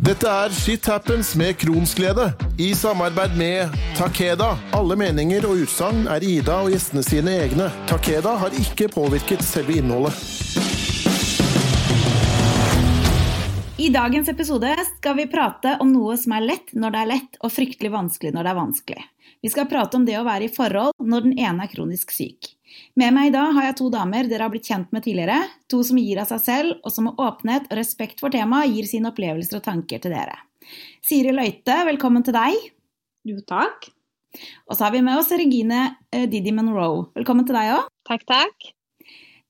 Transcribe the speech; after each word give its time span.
Dette 0.00 0.24
er 0.32 0.48
Shit 0.56 0.86
Happens 0.88 1.34
med 1.36 1.58
Kronsglede, 1.60 2.32
i 2.58 2.70
samarbeid 2.74 3.34
med 3.36 3.74
Takeda. 3.98 4.54
Alle 4.72 4.96
meninger 4.96 5.44
og 5.44 5.58
utsagn 5.60 6.06
er 6.08 6.24
Ida 6.24 6.54
og 6.64 6.70
gjestene 6.72 7.02
sine 7.04 7.34
egne. 7.42 7.66
Takeda 7.90 8.32
har 8.40 8.56
ikke 8.56 8.88
påvirket 8.94 9.44
selve 9.44 9.76
innholdet. 9.76 10.16
I 13.76 13.90
dagens 13.92 14.32
episode 14.32 14.72
skal 14.88 15.18
vi 15.20 15.28
prate 15.28 15.76
om 15.84 15.92
noe 15.92 16.16
som 16.16 16.32
er 16.38 16.48
lett 16.48 16.72
når 16.72 16.96
det 16.96 17.02
er 17.02 17.12
lett, 17.12 17.36
og 17.44 17.52
fryktelig 17.52 17.92
vanskelig 17.92 18.32
når 18.32 18.48
det 18.48 18.54
er 18.54 18.60
vanskelig. 18.62 19.04
Vi 19.44 19.52
skal 19.52 19.68
prate 19.68 20.00
om 20.00 20.08
det 20.08 20.16
å 20.16 20.24
være 20.24 20.48
i 20.48 20.54
forhold 20.54 20.96
når 20.96 21.28
den 21.28 21.36
ene 21.36 21.68
er 21.68 21.74
kronisk 21.76 22.16
syk. 22.16 22.54
Med 22.98 23.14
meg 23.14 23.30
i 23.30 23.34
dag 23.34 23.54
har 23.56 23.68
jeg 23.68 23.78
to 23.80 23.88
damer 23.92 24.28
dere 24.30 24.46
har 24.46 24.52
blitt 24.52 24.68
kjent 24.70 24.90
med 24.94 25.04
tidligere. 25.06 25.38
To 25.72 25.82
som 25.86 25.98
gir 26.00 26.20
av 26.22 26.30
seg 26.30 26.42
selv, 26.44 26.76
og 26.84 26.94
som 26.94 27.08
med 27.08 27.20
åpenhet 27.20 27.70
og 27.70 27.78
respekt 27.78 28.22
for 28.22 28.34
temaet 28.34 28.74
gir 28.74 28.88
sine 28.90 29.10
opplevelser 29.10 29.60
og 29.60 29.66
tanker 29.66 30.02
til 30.02 30.14
dere. 30.14 30.36
Siri 31.06 31.34
Løite, 31.34 31.80
velkommen 31.88 32.26
til 32.26 32.36
deg. 32.36 32.58
Jo, 33.26 33.40
takk. 33.46 33.90
Og 34.68 34.76
så 34.76 34.86
har 34.86 34.94
vi 34.94 35.02
med 35.04 35.18
oss 35.18 35.32
Regine 35.34 35.86
eh, 36.14 36.28
Didi 36.30 36.54
Monroe. 36.54 37.08
Velkommen 37.18 37.48
til 37.48 37.58
deg 37.58 37.74
òg. 37.78 37.88
Takk, 38.06 38.28
takk. 38.30 38.70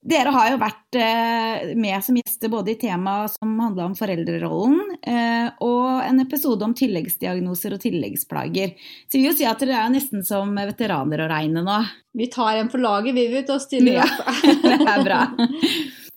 Dere 0.01 0.33
har 0.33 0.47
jo 0.49 0.59
vært 0.63 0.97
eh, 0.97 1.73
med 1.77 2.01
som 2.05 2.17
gjester 2.17 2.49
både 2.49 2.73
i 2.73 2.79
temaet 2.81 3.35
som 3.35 3.59
handla 3.61 3.85
om 3.91 3.97
foreldrerollen, 3.99 4.95
eh, 5.05 5.51
og 5.61 6.01
en 6.07 6.23
episode 6.25 6.65
om 6.65 6.73
tilleggsdiagnoser 6.77 7.77
og 7.77 7.83
tilleggsplager. 7.83 8.73
Så 8.81 9.19
vi 9.19 9.23
vil 9.27 9.29
jo 9.29 9.37
si 9.37 9.49
at 9.49 9.61
dere 9.61 9.83
er 9.85 9.93
nesten 9.93 10.25
som 10.25 10.57
veteraner 10.57 11.21
å 11.21 11.29
regne 11.29 11.65
nå. 11.67 11.79
Vi 12.17 12.31
tar 12.33 12.63
en 12.63 12.73
for 12.73 12.81
laget, 12.81 13.13
vi, 13.19 13.29
vet, 13.29 13.53
og 13.53 13.61
stiller 13.61 14.01
Ja, 14.01 14.09
opp. 14.09 14.41
det 14.65 14.79
er 14.81 15.05
bra. 15.05 15.23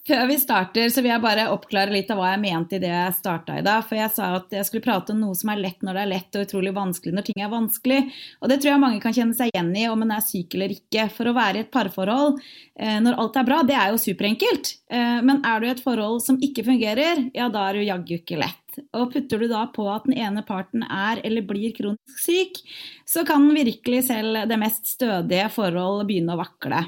Før 0.03 0.25
vi 0.27 0.35
starter, 0.35 0.89
så 0.91 0.99
vil 0.99 1.13
jeg 1.13 1.23
bare 1.23 1.45
oppklare 1.53 1.93
litt 1.93 2.09
av 2.11 2.17
hva 2.19 2.33
jeg 2.33 2.41
mente 2.43 2.75
i 2.75 2.81
det 2.83 2.89
jeg 2.89 3.15
starta 3.15 3.55
i 3.55 3.61
dag. 3.63 3.85
For 3.87 3.95
jeg 3.95 4.11
sa 4.11 4.33
at 4.35 4.51
jeg 4.51 4.67
skulle 4.67 4.83
prate 4.83 5.13
om 5.13 5.21
noe 5.23 5.35
som 5.39 5.53
er 5.53 5.61
lett 5.61 5.79
når 5.79 5.95
det 5.95 6.01
er 6.01 6.09
lett, 6.11 6.35
og 6.35 6.43
utrolig 6.43 6.73
vanskelig 6.75 7.13
når 7.15 7.25
ting 7.29 7.39
er 7.39 7.51
vanskelig. 7.53 7.99
Og 8.43 8.51
det 8.51 8.57
tror 8.57 8.73
jeg 8.73 8.81
mange 8.83 8.99
kan 9.05 9.15
kjenne 9.15 9.37
seg 9.37 9.53
igjen 9.53 9.69
i, 9.79 9.85
om 9.87 10.01
en 10.03 10.11
er 10.11 10.25
syk 10.25 10.57
eller 10.57 10.73
ikke. 10.75 11.05
For 11.15 11.31
å 11.31 11.35
være 11.37 11.61
i 11.61 11.63
et 11.63 11.71
parforhold 11.71 12.35
eh, 12.35 12.97
når 12.99 13.15
alt 13.23 13.39
er 13.39 13.47
bra, 13.47 13.61
det 13.69 13.77
er 13.79 13.93
jo 13.93 14.01
superenkelt. 14.03 14.73
Eh, 14.91 15.21
Men 15.23 15.39
er 15.47 15.63
du 15.63 15.69
i 15.69 15.71
et 15.71 15.83
forhold 15.85 16.19
som 16.25 16.41
ikke 16.43 16.65
fungerer, 16.67 17.23
ja 17.31 17.47
da 17.53 17.69
er 17.69 17.79
du 17.79 17.85
jaggu 17.87 18.17
ikke 18.17 18.41
lett. 18.41 18.59
Og 18.97 19.13
putter 19.13 19.39
du 19.39 19.47
da 19.47 19.61
på 19.71 19.85
at 19.87 20.09
den 20.09 20.17
ene 20.19 20.43
parten 20.43 20.83
er 20.83 21.21
eller 21.23 21.47
blir 21.47 21.71
kronisk 21.77 22.19
syk, 22.25 22.59
så 23.07 23.23
kan 23.23 23.47
virkelig 23.55 24.09
selv 24.09 24.43
det 24.51 24.59
mest 24.59 24.97
stødige 24.97 25.47
forhold 25.53 26.03
begynne 26.11 26.35
å 26.35 26.41
vakle. 26.43 26.83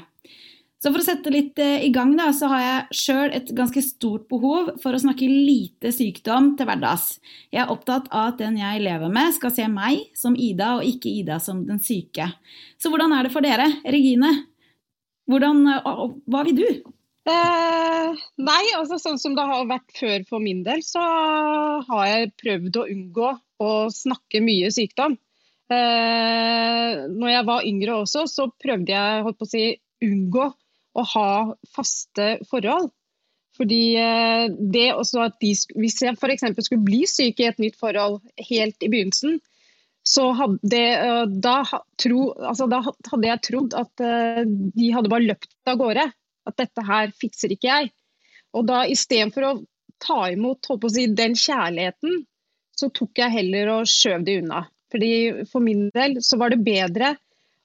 Så 0.76 0.90
for 0.92 1.00
å 1.00 1.06
sette 1.06 1.32
litt 1.32 1.58
eh, 1.62 1.86
i 1.86 1.92
gang, 1.92 2.12
da, 2.18 2.28
så 2.36 2.50
har 2.52 2.62
jeg 2.62 2.98
sjøl 2.98 3.30
et 3.34 3.48
ganske 3.56 3.80
stort 3.84 4.26
behov 4.28 4.74
for 4.82 4.92
å 4.92 5.00
snakke 5.00 5.28
lite 5.28 5.92
sykdom 5.94 6.52
til 6.58 6.68
hverdags. 6.68 7.14
Jeg 7.54 7.62
er 7.64 7.72
opptatt 7.72 8.10
av 8.12 8.34
at 8.34 8.42
den 8.42 8.58
jeg 8.60 8.82
lever 8.84 9.12
med, 9.12 9.32
skal 9.34 9.54
se 9.56 9.68
meg 9.72 10.04
som 10.18 10.36
Ida, 10.36 10.74
og 10.76 10.84
ikke 10.84 11.08
Ida 11.22 11.40
som 11.42 11.64
den 11.68 11.80
syke. 11.82 12.28
Så 12.76 12.92
hvordan 12.92 13.14
er 13.16 13.24
det 13.24 13.32
for 13.32 13.46
dere? 13.46 13.70
Regine, 13.88 14.34
hvordan, 15.30 15.64
og 15.80 16.20
hva 16.28 16.44
vil 16.46 16.60
du? 16.60 16.68
Eh, 17.26 18.20
nei, 18.38 18.62
altså 18.76 19.00
sånn 19.02 19.18
som 19.18 19.32
det 19.34 19.46
har 19.48 19.64
vært 19.66 19.96
før 19.96 20.28
for 20.28 20.44
min 20.44 20.60
del, 20.66 20.84
så 20.86 21.02
har 21.88 22.04
jeg 22.10 22.34
prøvd 22.38 22.78
å 22.82 22.84
unngå 22.92 23.32
å 23.64 23.72
snakke 23.90 24.44
mye 24.44 24.68
sykdom. 24.76 25.16
Eh, 25.72 27.00
når 27.16 27.32
jeg 27.32 27.48
var 27.48 27.66
yngre 27.66 27.98
også, 28.04 28.28
så 28.30 28.46
prøvde 28.62 28.94
jeg 28.94 29.26
holdt 29.26 29.40
på 29.40 29.48
å 29.48 29.52
si, 29.56 29.64
unngå 30.04 30.46
å 30.96 31.04
ha 31.14 31.30
faste 31.76 32.36
forhold. 32.50 32.90
Fordi 33.56 33.82
eh, 33.96 34.46
det 34.52 34.88
også 34.92 35.22
at 35.26 35.36
de, 35.40 35.52
Hvis 35.80 36.00
jeg 36.04 36.16
f.eks. 36.16 36.44
skulle 36.66 36.84
bli 36.84 37.04
syk 37.08 37.40
i 37.40 37.48
et 37.48 37.60
nytt 37.62 37.78
forhold 37.80 38.20
helt 38.50 38.84
i 38.84 38.90
begynnelsen, 38.92 39.38
så 40.06 40.28
hadde, 40.38 40.80
eh, 40.80 41.22
da, 41.42 41.56
tro, 41.98 42.28
altså, 42.36 42.68
da 42.70 42.82
hadde 42.84 43.30
jeg 43.30 43.44
trodd 43.48 43.76
at 43.78 44.04
eh, 44.04 44.44
de 44.46 44.92
hadde 44.94 45.10
bare 45.12 45.30
løpt 45.32 45.72
av 45.72 45.80
gårde. 45.80 46.04
At 46.46 46.60
dette 46.60 46.84
her 46.86 47.10
fikser 47.18 47.56
ikke 47.56 47.72
jeg. 47.72 47.90
Og 48.54 48.68
da 48.68 48.84
istedenfor 48.86 49.48
å 49.48 49.54
ta 50.02 50.28
imot 50.30 50.68
å 50.70 50.78
si, 50.92 51.08
den 51.10 51.34
kjærligheten, 51.34 52.22
så 52.76 52.90
tok 52.94 53.18
jeg 53.18 53.32
heller 53.32 53.72
og 53.78 53.90
skjøv 53.90 54.26
det 54.26 54.40
unna. 54.42 54.66
Fordi 54.92 55.46
For 55.50 55.64
min 55.64 55.88
del 55.94 56.20
så 56.22 56.38
var 56.38 56.52
det 56.52 56.62
bedre 56.64 57.16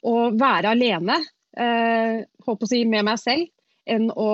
å 0.07 0.31
være 0.33 0.71
alene 0.73 1.19
eh, 1.57 2.21
holdt 2.45 2.65
å 2.65 2.69
si, 2.69 2.83
med 2.85 3.07
meg 3.07 3.19
selv 3.21 3.49
enn 3.89 4.11
å, 4.13 4.31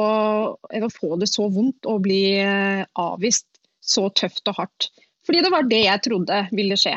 enn 0.74 0.86
å 0.86 0.92
få 0.92 1.16
det 1.22 1.30
så 1.32 1.48
vondt 1.52 1.88
og 1.88 2.04
bli 2.06 2.22
eh, 2.42 2.84
avvist 3.00 3.48
så 3.80 4.10
tøft 4.12 4.48
og 4.52 4.60
hardt. 4.60 4.90
Fordi 5.28 5.44
det 5.44 5.52
var 5.54 5.68
det 5.68 5.84
jeg 5.84 6.04
trodde 6.04 6.42
ville 6.56 6.78
skje, 6.80 6.96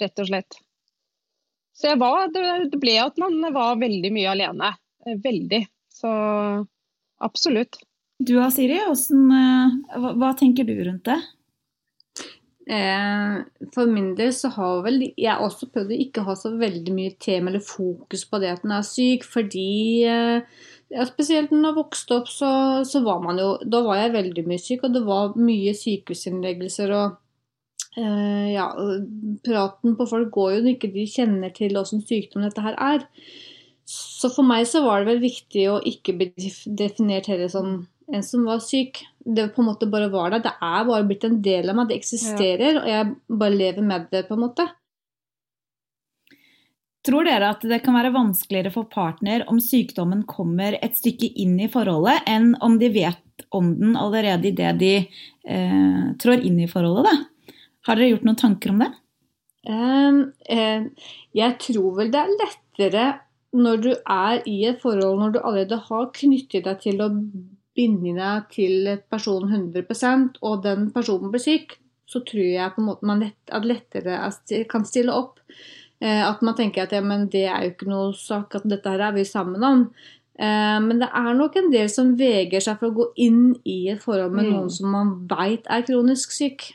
rett 0.00 0.22
og 0.22 0.30
slett. 0.30 0.58
Så 1.76 1.92
var, 2.00 2.30
det, 2.32 2.78
ble 2.80 2.96
at 3.02 3.18
man 3.20 3.38
var 3.54 3.76
veldig 3.80 4.12
mye 4.14 4.32
alene. 4.32 4.72
Eh, 5.06 5.18
Veldig. 5.22 5.66
Så 5.96 6.10
absolutt. 7.24 7.78
Du 8.16 8.34
og 8.38 8.50
Siri, 8.52 8.78
hvordan, 8.84 9.26
eh, 9.36 9.98
hva, 10.00 10.12
hva 10.20 10.32
tenker 10.38 10.68
du 10.68 10.74
rundt 10.80 11.04
det? 11.08 11.18
Eh, 12.66 13.34
for 13.74 13.86
min 13.86 14.08
del 14.18 14.32
så 14.34 14.48
har 14.56 14.80
vel 14.82 15.04
jeg 15.14 15.38
også 15.38 15.68
prøvd 15.70 15.92
å 15.94 15.98
ikke 16.02 16.24
ha 16.26 16.34
så 16.34 16.50
veldig 16.58 16.94
mye 16.96 17.12
tema 17.22 17.52
eller 17.52 17.62
fokus 17.62 18.24
på 18.26 18.40
det 18.42 18.48
at 18.56 18.64
den 18.64 18.72
er 18.74 18.82
syk, 18.86 19.22
fordi 19.22 20.02
eh, 20.10 20.64
ja, 20.90 21.06
spesielt 21.06 21.54
når 21.54 21.68
jeg 21.68 21.76
vokste 21.78 22.18
opp, 22.18 22.32
så, 22.32 22.50
så 22.86 23.04
var 23.06 23.22
man 23.22 23.38
jo 23.38 23.52
Da 23.62 23.84
var 23.86 24.00
jeg 24.00 24.16
veldig 24.16 24.44
mye 24.50 24.62
syk, 24.62 24.82
og 24.82 24.96
det 24.98 25.04
var 25.06 25.38
mye 25.38 25.76
sykehusinnleggelser 25.78 26.94
og 26.98 27.16
eh, 28.02 28.48
ja, 28.56 28.66
praten 29.46 29.94
på 29.98 30.08
folk 30.10 30.32
går 30.34 30.56
jo 30.56 30.62
når 30.64 30.74
ikke 30.74 30.94
de 30.98 31.06
kjenner 31.10 31.54
til 31.54 31.78
åssen 31.78 32.02
sykdom 32.02 32.48
dette 32.48 32.66
her 32.66 32.78
er. 32.82 33.06
Så 33.86 34.32
for 34.34 34.42
meg 34.46 34.66
så 34.66 34.82
var 34.82 35.04
det 35.04 35.12
vel 35.12 35.22
viktig 35.22 35.68
å 35.70 35.78
ikke 35.86 36.16
bli 36.18 36.32
def- 36.34 36.66
definert 36.66 37.30
heller 37.30 37.50
som 37.52 37.84
en 38.12 38.22
som 38.22 38.44
var 38.46 38.62
syk. 38.62 39.02
Det 39.18 39.48
på 39.54 39.62
en 39.62 39.70
måte 39.70 39.88
bare 39.90 40.08
var 40.12 40.30
der. 40.30 40.44
Det 40.44 40.54
er 40.62 40.88
bare 40.88 41.06
blitt 41.06 41.24
en 41.26 41.40
del 41.42 41.70
av 41.70 41.78
meg. 41.78 41.90
Det 41.90 41.98
eksisterer, 41.98 42.80
og 42.82 42.90
jeg 42.90 43.14
bare 43.42 43.56
lever 43.56 43.86
med 43.86 44.10
det, 44.12 44.26
på 44.28 44.36
en 44.36 44.44
måte. 44.46 44.66
Tror 47.06 47.26
dere 47.26 47.52
at 47.54 47.62
det 47.62 47.78
kan 47.84 47.94
være 47.94 48.14
vanskeligere 48.14 48.72
for 48.74 48.88
partner 48.90 49.44
om 49.50 49.60
sykdommen 49.62 50.24
kommer 50.26 50.78
et 50.80 50.96
stykke 50.98 51.28
inn 51.38 51.54
i 51.62 51.70
forholdet, 51.70 52.26
enn 52.26 52.54
om 52.66 52.80
de 52.80 52.90
vet 52.94 53.46
om 53.54 53.70
den 53.78 53.94
allerede 53.98 54.50
idet 54.50 54.72
de 54.80 54.94
eh, 54.98 56.06
trår 56.22 56.42
inn 56.46 56.58
i 56.64 56.70
forholdet? 56.70 57.06
Da? 57.06 57.52
Har 57.86 57.98
dere 57.98 58.10
gjort 58.10 58.26
noen 58.26 58.40
tanker 58.40 58.74
om 58.74 58.82
det? 58.82 58.90
Um, 59.66 60.18
eh, 60.50 61.10
jeg 61.34 61.58
tror 61.62 61.94
vel 62.00 62.10
det 62.14 62.22
er 62.22 62.34
lettere 62.40 63.06
når 63.56 63.82
du 63.82 63.92
er 63.94 64.42
i 64.46 64.56
et 64.68 64.82
forhold, 64.82 65.20
når 65.20 65.36
du 65.36 65.40
allerede 65.40 65.78
har 65.86 66.10
knyttet 66.14 66.66
deg 66.66 66.82
til 66.82 67.02
å 67.02 67.08
binde 67.76 68.14
deg 68.16 68.50
til 68.54 68.88
et 68.90 69.04
person 69.12 69.46
100% 69.48 70.40
og 70.42 70.62
den 70.64 70.90
personen 70.94 71.32
blir 71.32 71.42
syk, 71.42 71.76
så 72.06 72.22
tror 72.24 72.44
jeg 72.46 72.74
på 72.74 72.82
en 72.82 72.88
måte 72.88 73.06
man 73.08 73.22
lett, 73.24 73.40
at 73.52 73.66
lettere 73.66 74.18
er 74.18 74.64
kan 74.70 74.84
stille 74.86 75.12
opp. 75.14 75.40
Eh, 76.00 76.22
at 76.22 76.42
man 76.44 76.54
tenker 76.58 76.84
at 76.84 76.92
ja, 76.92 77.00
men 77.00 77.26
det 77.32 77.46
er 77.48 77.64
jo 77.64 77.72
ikke 77.72 77.88
noe 77.90 78.12
sak, 78.14 78.54
at 78.54 78.66
dette 78.68 78.92
her 78.92 79.08
er 79.08 79.16
vi 79.16 79.24
sammen 79.24 79.64
om. 79.64 79.86
Eh, 80.38 80.78
men 80.84 81.00
det 81.00 81.08
er 81.08 81.32
nok 81.34 81.56
en 81.56 81.70
del 81.72 81.88
som 81.88 82.14
veger 82.18 82.60
seg 82.60 82.78
for 82.78 82.90
å 82.90 82.96
gå 82.98 83.06
inn 83.24 83.54
i 83.64 83.88
et 83.92 84.02
forhold 84.02 84.32
med 84.32 84.46
Mm. 84.46 84.52
noen 84.52 84.70
som 84.70 84.90
man 84.92 85.14
veit 85.28 85.64
er 85.70 85.86
kronisk 85.88 86.32
syk. 86.32 86.72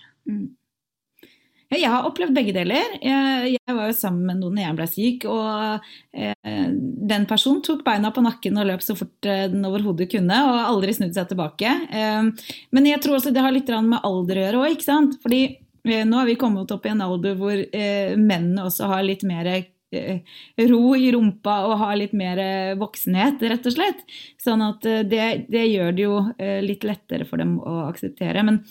Ja, 1.72 1.78
jeg 1.80 1.92
har 1.94 2.04
opplevd 2.04 2.36
begge 2.36 2.52
deler. 2.52 2.98
Jeg, 3.00 3.54
jeg 3.56 3.76
var 3.78 3.86
jo 3.88 3.96
sammen 3.96 4.26
med 4.28 4.42
noen 4.42 4.58
da 4.60 4.66
jeg 4.66 4.76
ble 4.76 4.88
syk, 4.92 5.26
og 5.32 5.86
eh, 6.12 6.74
den 7.12 7.28
personen 7.30 7.62
tok 7.64 7.86
beina 7.86 8.12
på 8.12 8.24
nakken 8.26 8.60
og 8.60 8.68
løp 8.68 8.84
så 8.84 8.96
fort 9.00 9.30
eh, 9.30 9.46
den 9.54 9.64
overhodet 9.70 10.10
kunne, 10.12 10.42
og 10.50 10.60
aldri 10.66 10.98
snudd 10.98 11.16
seg 11.16 11.30
tilbake. 11.32 11.72
Eh, 11.88 12.52
men 12.76 12.90
jeg 12.90 13.00
tror 13.06 13.22
også 13.22 13.32
det 13.32 13.46
har 13.46 13.56
litt 13.56 13.72
med 13.72 14.04
alder 14.04 14.42
å 14.42 14.46
gjøre 14.46 14.62
òg, 14.66 14.76
ikke 14.76 14.90
sant. 14.90 15.16
Fordi 15.24 15.42
eh, 15.48 16.04
nå 16.04 16.20
har 16.20 16.28
vi 16.28 16.38
kommet 16.44 16.76
opp 16.76 16.90
i 16.90 16.92
en 16.92 17.06
alder 17.08 17.40
hvor 17.40 17.56
eh, 17.56 18.20
mennene 18.20 18.68
også 18.68 18.92
har 18.92 19.08
litt 19.08 19.24
mer 19.24 19.54
ro 19.92 20.84
i 20.96 21.08
rumpa 21.12 21.56
og 21.68 21.80
har 21.82 21.98
litt 22.00 22.14
mer 22.16 22.40
voksenhet, 22.80 23.42
rett 23.48 23.66
og 23.68 23.74
slett. 23.76 24.06
Sånn 24.40 24.64
at 24.64 24.84
det, 25.08 25.26
det 25.52 25.66
gjør 25.68 25.92
det 25.96 26.06
jo 26.06 26.22
litt 26.64 26.86
lettere 26.88 27.28
for 27.28 27.44
dem 27.44 27.58
å 27.60 27.82
akseptere. 27.90 28.44
Men 28.48 28.62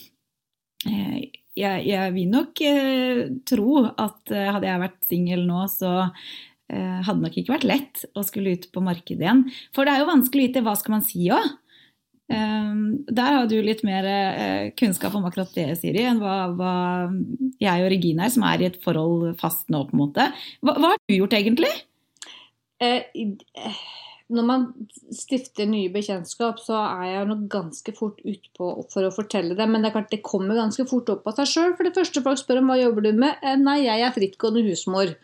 jeg, 1.61 1.87
jeg 1.91 2.13
vil 2.17 2.31
nok 2.33 2.63
eh, 2.67 3.25
tro 3.49 3.83
at 3.89 4.33
eh, 4.35 4.51
hadde 4.51 4.69
jeg 4.69 4.83
vært 4.85 5.01
singel 5.09 5.43
nå, 5.49 5.65
så 5.73 5.93
eh, 6.03 7.01
hadde 7.05 7.19
det 7.19 7.27
nok 7.27 7.41
ikke 7.41 7.55
vært 7.55 7.69
lett 7.69 8.05
å 8.17 8.25
skulle 8.27 8.55
ut 8.57 8.69
på 8.73 8.85
markedet 8.85 9.27
igjen. 9.27 9.45
For 9.77 9.87
det 9.87 9.95
er 9.95 10.05
jo 10.05 10.13
vanskelig 10.13 10.47
å 10.47 10.49
vite 10.49 10.65
hva 10.67 10.77
skal 10.81 10.97
man 10.99 11.05
si 11.07 11.29
òg. 11.35 11.51
der 12.31 13.33
har 13.35 13.47
du 13.51 13.57
litt 13.59 13.81
mer 13.83 14.07
eh, 14.07 14.73
kunnskap 14.79 15.15
om 15.19 15.25
akkurat 15.27 15.51
det, 15.57 15.67
Siri, 15.81 16.05
enn 16.07 16.21
hva, 16.23 16.37
hva 16.55 16.75
jeg 17.59 17.83
og 17.83 17.91
Regine 17.91 18.29
er, 18.29 18.31
som 18.31 18.45
er 18.47 18.63
i 18.63 18.69
et 18.69 18.79
forhold 18.85 19.33
fast 19.41 19.67
nå, 19.69 19.83
på 19.89 19.97
en 19.97 20.03
måte. 20.05 20.29
Hva, 20.63 20.77
hva 20.77 20.93
har 20.93 21.01
du 21.11 21.17
gjort 21.17 21.35
egentlig? 21.41 21.73
Eh, 22.81 23.03
når 24.31 24.47
man 24.47 24.67
stifter 25.15 25.67
nye 25.69 25.91
bekjentskap, 25.93 26.61
så 26.63 26.79
er 26.79 27.07
jeg 27.09 27.29
nok 27.31 27.47
ganske 27.51 27.95
fort 27.97 28.21
utpå 28.23 28.73
for 28.93 29.07
å 29.07 29.13
fortelle 29.15 29.57
det. 29.59 29.67
Men 29.67 29.83
det 29.83 29.91
er 29.91 29.97
klart 29.99 30.13
det 30.15 30.23
kommer 30.27 30.59
ganske 30.59 30.87
fort 30.91 31.11
opp 31.13 31.27
av 31.27 31.41
seg 31.41 31.51
sjøl. 31.51 31.77
For 31.79 31.87
det 31.87 31.97
første 31.99 32.23
folk 32.25 32.41
spør 32.41 32.63
om 32.63 32.71
hva 32.71 32.79
jobber 32.81 33.09
du 33.09 33.13
med? 33.19 33.41
Eh, 33.43 33.59
nei, 33.61 33.81
jeg 33.89 34.07
er 34.07 34.15
frittgående 34.15 34.63
husmor. 34.69 35.15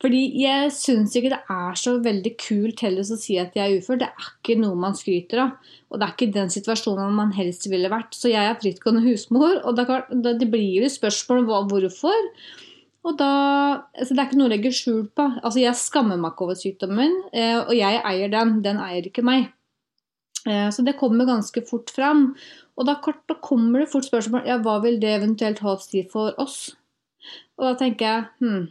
Fordi 0.00 0.20
jeg 0.40 0.70
syns 0.72 1.12
ikke 1.18 1.34
det 1.34 1.40
er 1.52 1.76
så 1.76 1.98
veldig 2.02 2.32
kult 2.40 2.80
heller 2.86 3.04
å 3.04 3.18
si 3.20 3.36
at 3.40 3.56
jeg 3.58 3.64
er 3.64 3.82
ufør. 3.82 4.00
Det 4.00 4.08
er 4.08 4.28
ikke 4.30 4.56
noe 4.62 4.78
man 4.80 4.96
skryter 4.96 5.42
av. 5.42 5.72
Og 5.90 6.00
det 6.00 6.06
er 6.06 6.14
ikke 6.14 6.36
den 6.38 6.52
situasjonen 6.54 7.18
man 7.18 7.34
helst 7.36 7.68
ville 7.70 7.90
vært. 7.92 8.16
Så 8.16 8.32
jeg 8.32 8.48
er 8.48 8.60
frittgående 8.60 9.04
husmor, 9.04 9.60
og 9.66 9.76
det, 9.76 10.48
blir 10.48 10.80
jo 10.80 10.90
spørsmål 10.90 11.44
om 11.44 11.68
hvorfor. 11.72 12.30
Og 13.04 13.18
da, 13.20 13.32
altså 13.92 14.14
Det 14.14 14.20
er 14.22 14.28
ikke 14.30 14.38
noe 14.40 14.48
å 14.48 14.54
legge 14.54 14.72
skjul 14.72 15.02
på. 15.12 15.26
Altså 15.42 15.60
Jeg 15.60 15.76
skammer 15.76 16.16
meg 16.20 16.32
ikke 16.32 16.46
over 16.46 16.56
sykdommen, 16.56 17.18
min, 17.32 17.58
og 17.66 17.74
jeg 17.76 18.00
eier 18.00 18.32
den. 18.32 18.56
Den 18.64 18.80
eier 18.80 19.10
ikke 19.10 19.26
meg. 19.26 19.50
Eh, 20.46 20.70
så 20.70 20.82
det 20.82 20.96
kommer 21.00 21.24
ganske 21.24 21.62
fort 21.68 21.90
fram. 21.90 22.34
Og 22.76 22.86
da, 22.88 22.98
da 23.28 23.36
kommer 23.40 23.84
det 23.84 23.90
fort 23.92 24.08
spørsmål 24.08 24.48
ja, 24.48 24.60
hva 24.60 24.78
vil 24.84 24.98
det 25.02 25.16
eventuelt 25.16 25.62
ha 25.64 25.74
å 25.76 25.82
si 25.82 26.04
for 26.10 26.34
oss? 26.42 26.74
Og 27.56 27.68
da 27.68 27.74
tenker 27.80 28.08
jeg 28.08 28.24
hm, 28.42 28.64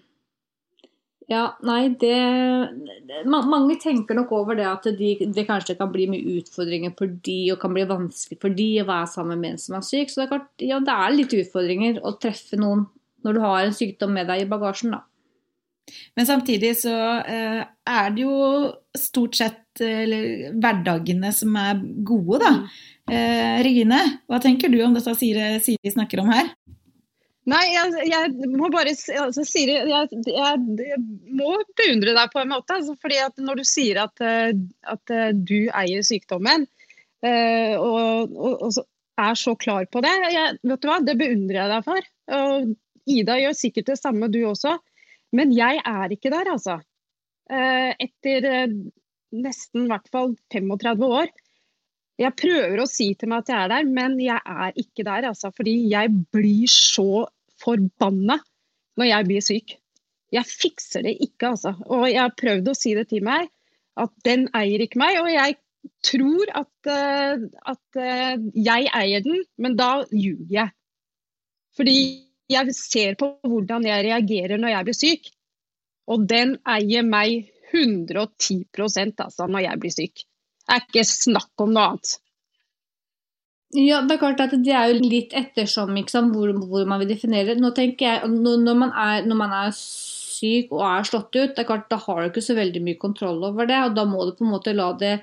ja, 1.31 1.45
nei, 1.63 1.87
det, 2.01 3.23
Mange 3.31 3.77
tenker 3.81 4.17
nok 4.17 4.33
over 4.35 4.57
det 4.59 4.65
at 4.67 4.89
de, 4.99 5.13
det 5.23 5.45
kanskje 5.47 5.77
kan 5.79 5.89
bli 5.93 6.09
mye 6.11 6.35
utfordringer 6.41 6.91
for 6.99 7.15
de, 7.25 7.37
og 7.53 7.61
kan 7.61 7.73
bli 7.73 7.87
vanskelig 7.89 8.41
for 8.43 8.53
de 8.53 8.67
å 8.83 8.89
være 8.89 9.07
sammen 9.15 9.39
med 9.39 9.55
en 9.55 9.63
som 9.63 9.79
er 9.79 9.87
syk. 9.87 10.11
Så 10.11 10.19
det 10.19 10.27
er 10.27 10.33
klart, 10.35 10.51
ja, 10.61 10.81
det 10.83 10.97
er 10.99 11.15
litt 11.15 11.37
utfordringer 11.39 12.03
å 12.03 12.13
treffe 12.21 12.59
noen 12.59 12.85
når 13.23 13.35
du 13.35 13.43
har 13.43 13.63
en 13.63 13.75
sykdom 13.75 14.13
med 14.15 14.29
deg 14.31 14.43
i 14.43 14.49
bagasjen, 14.49 14.95
da. 14.95 15.03
Men 16.15 16.27
samtidig 16.27 16.77
så 16.79 16.93
eh, 17.27 17.59
er 17.63 18.13
det 18.15 18.23
jo 18.23 18.35
stort 18.95 19.35
sett 19.35 19.81
eller, 19.83 20.53
hverdagene 20.53 21.31
som 21.35 21.55
er 21.59 21.81
gode, 22.07 22.39
da. 22.43 22.53
Eh, 23.11 23.59
Regine, 23.65 23.99
hva 24.31 24.39
tenker 24.43 24.71
du 24.71 24.77
om 24.85 24.95
dette 24.95 25.15
Siri, 25.19 25.57
Siri 25.63 25.91
snakker 25.91 26.23
om 26.23 26.31
her? 26.31 26.53
Nei, 27.51 27.63
jeg, 27.73 28.05
jeg 28.07 28.51
må 28.55 28.69
bare 28.71 28.93
altså, 29.19 29.43
Siri, 29.43 29.75
jeg, 29.75 30.19
jeg, 30.29 30.59
jeg, 30.77 31.01
må 31.35 31.57
beundre 31.75 32.13
deg 32.15 32.31
på 32.31 32.39
en 32.39 32.53
måte. 32.53 32.77
Altså, 32.77 32.95
fordi 33.01 33.19
at 33.19 33.43
når 33.43 33.59
du 33.59 33.65
sier 33.67 33.99
at, 34.05 34.23
eh, 34.23 34.53
at 34.87 35.11
eh, 35.11 35.33
du 35.35 35.57
eier 35.67 36.05
sykdommen, 36.07 36.63
eh, 37.25 37.75
og, 37.75 38.31
og, 38.31 38.67
og, 38.69 38.83
er 39.13 39.35
så 39.37 39.51
klar 39.53 39.85
på 39.93 40.01
det, 40.01 40.11
vet 40.65 40.81
du 40.81 40.87
hva, 40.89 40.95
det 41.05 41.13
beundrer 41.19 41.59
jeg 41.59 41.69
deg 41.69 41.83
for. 41.85 42.07
Og 42.33 42.71
Ida 43.09 43.37
gjør 43.39 43.55
sikkert 43.57 43.91
det 43.91 43.99
samme, 43.99 44.29
du 44.31 44.41
også. 44.47 44.77
Men 45.35 45.53
jeg 45.55 45.81
er 45.83 46.13
ikke 46.13 46.31
der, 46.33 46.51
altså. 46.53 46.79
Eh, 47.51 47.91
etter 48.05 48.45
eh, 48.47 48.75
nesten 49.33 49.85
i 49.85 49.91
hvert 49.91 50.09
fall 50.13 50.35
35 50.53 51.07
år. 51.09 51.31
Jeg 52.21 52.37
prøver 52.37 52.79
å 52.79 52.89
si 52.89 53.09
til 53.17 53.31
meg 53.31 53.43
at 53.43 53.51
jeg 53.51 53.59
er 53.63 53.71
der, 53.71 53.87
men 53.89 54.19
jeg 54.21 54.37
er 54.39 54.77
ikke 54.79 55.05
der. 55.07 55.29
Altså, 55.31 55.51
fordi 55.55 55.75
jeg 55.91 56.11
blir 56.33 56.69
så 56.71 57.25
forbanna 57.63 58.37
når 58.99 59.09
jeg 59.09 59.29
blir 59.29 59.43
syk. 59.43 59.75
Jeg 60.33 60.49
fikser 60.49 61.05
det 61.05 61.17
ikke, 61.25 61.53
altså. 61.53 61.73
Og 61.89 62.05
jeg 62.09 62.21
har 62.21 62.37
prøvd 62.37 62.69
å 62.69 62.77
si 62.77 62.93
det 62.97 63.07
til 63.09 63.25
meg, 63.25 63.49
at 63.99 64.13
den 64.25 64.47
eier 64.57 64.85
ikke 64.85 65.01
meg. 65.01 65.17
Og 65.21 65.29
jeg 65.33 65.57
tror 66.05 66.53
at, 66.61 66.93
eh, 66.93 67.47
at 67.73 68.03
jeg 68.53 68.93
eier 68.93 69.25
den, 69.25 69.43
men 69.57 69.75
da 69.81 69.95
ljuger 70.13 70.61
jeg. 70.61 70.73
Fordi 71.73 71.97
jeg 72.51 72.75
ser 72.75 73.15
på 73.19 73.29
hvordan 73.47 73.85
jeg 73.87 74.05
reagerer 74.09 74.59
når 74.59 74.75
jeg 74.75 74.87
blir 74.89 74.97
syk. 74.97 75.31
Og 76.11 76.25
den 76.27 76.57
eier 76.67 77.05
meg 77.07 77.49
110% 77.73 79.23
altså, 79.23 79.47
når 79.47 79.65
jeg 79.67 79.81
blir 79.81 79.95
syk. 79.95 80.25
Det 80.63 80.75
er 80.75 80.83
ikke 80.83 81.07
snakk 81.07 81.63
om 81.63 81.73
noe 81.75 81.87
annet. 81.93 82.17
Ja, 83.73 84.03
det 84.05 84.15
er 84.15 84.21
klart 84.21 84.41
at 84.43 84.53
det 84.61 84.73
er 84.77 84.91
jo 84.91 84.99
litt 85.01 85.31
ettersom 85.33 85.95
liksom, 85.97 86.29
hvor, 86.35 86.51
hvor, 86.61 86.83
man 86.89 87.01
vil 87.01 87.09
definere. 87.09 87.55
Nå 87.57 87.71
tenker 87.73 88.05
jeg, 88.05 88.29
når 88.29 88.77
man, 88.77 88.91
er, 88.93 89.25
når 89.25 89.39
man, 89.39 89.55
er, 89.63 89.73
syk 89.73 90.73
og 90.75 90.83
er 90.85 91.07
slått 91.07 91.33
ut, 91.33 91.55
det 91.55 91.63
er 91.63 91.69
klart, 91.69 91.89
da 91.89 91.97
har 92.03 92.21
du 92.21 92.29
ikke 92.29 92.45
så 92.45 92.55
veldig 92.57 92.83
mye 92.85 92.99
kontroll 93.01 93.41
over 93.47 93.69
det. 93.69 93.79
og 93.87 93.97
Da 93.97 94.05
må 94.05 94.27
du 94.27 94.35
på 94.37 94.45
en 94.45 94.53
måte 94.53 94.75
la 94.77 94.91
det 94.99 95.15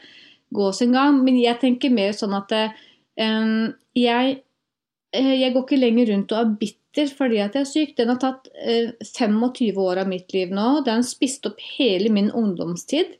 gå 0.51 0.73
sin 0.75 0.97
gang. 0.97 1.23
Men 1.23 1.39
jeg 1.39 1.61
tenker 1.63 1.95
mer 1.95 2.17
sånn 2.17 2.35
at 2.41 2.57
um, 2.59 3.71
jeg, 3.95 4.37
eh, 5.15 5.33
jeg 5.45 5.55
går 5.55 5.67
ikke 5.67 5.81
lenger 5.81 6.13
rundt 6.15 6.35
og 6.35 6.43
er 6.43 6.55
bitter 6.65 6.80
bitter 6.91 7.15
fordi 7.15 7.39
at 7.41 7.55
jeg 7.55 7.63
er 7.63 7.71
syk. 7.71 7.97
Den 7.97 8.09
har 8.09 8.19
tatt 8.21 8.49
eh, 8.55 8.93
25 9.05 9.79
år 9.79 10.03
av 10.03 10.09
mitt 10.09 10.33
liv 10.33 10.51
nå. 10.51 10.83
Den 10.85 11.01
har 11.01 11.07
spist 11.07 11.47
opp 11.47 11.61
hele 11.79 12.11
min 12.11 12.31
ungdomstid. 12.31 13.17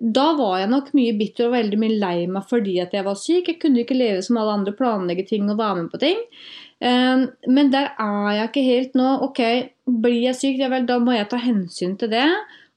Da 0.00 0.32
var 0.32 0.60
jeg 0.60 0.70
nok 0.70 0.94
mye 0.96 1.12
bitter 1.18 1.48
og 1.48 1.56
veldig 1.58 1.78
mye 1.78 1.98
lei 2.00 2.26
meg 2.26 2.46
fordi 2.48 2.78
at 2.80 2.94
jeg 2.94 3.04
var 3.04 3.18
syk. 3.18 3.48
Jeg 3.48 3.60
kunne 3.60 3.82
ikke 3.82 3.98
leve 3.98 4.22
som 4.22 4.38
alle 4.40 4.56
andre, 4.60 4.72
planlegge 4.76 5.26
ting 5.28 5.50
og 5.50 5.58
være 5.58 5.82
med 5.82 5.90
på 5.92 6.00
ting. 6.00 6.22
Eh, 6.80 7.26
men 7.48 7.72
der 7.72 7.92
er 7.98 8.32
jeg 8.38 8.48
ikke 8.48 8.66
helt 8.70 8.98
nå. 8.98 9.12
Ok, 9.28 9.44
blir 9.86 10.22
jeg 10.30 10.38
syk, 10.38 10.58
ja 10.62 10.70
vel, 10.72 10.88
da 10.88 11.00
må 11.02 11.16
jeg 11.16 11.28
ta 11.30 11.40
hensyn 11.40 11.98
til 12.00 12.12
det. 12.14 12.28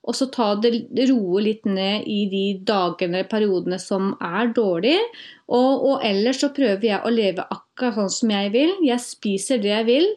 Og 0.04 0.18
så 0.18 0.28
ta 0.32 0.50
det, 0.60 0.74
roe 1.08 1.42
litt 1.46 1.64
ned 1.64 2.08
i 2.12 2.26
de 2.32 2.44
dagene 2.68 3.22
eller 3.22 3.30
periodene 3.32 3.80
som 3.80 4.12
er 4.20 4.52
dårlige. 4.56 5.00
Og, 5.48 5.86
og, 5.88 5.94
ellers 6.04 6.42
så 6.44 6.52
prøver 6.56 6.90
jeg 6.90 7.00
å 7.00 7.14
leve 7.14 7.46
akkurat 7.48 7.96
sånn 8.02 8.12
som 8.12 8.34
jeg 8.36 8.52
vil. 8.56 8.74
Jeg 8.84 9.00
spiser 9.04 9.64
det 9.64 9.72
jeg 9.72 9.88
vil. 9.88 10.10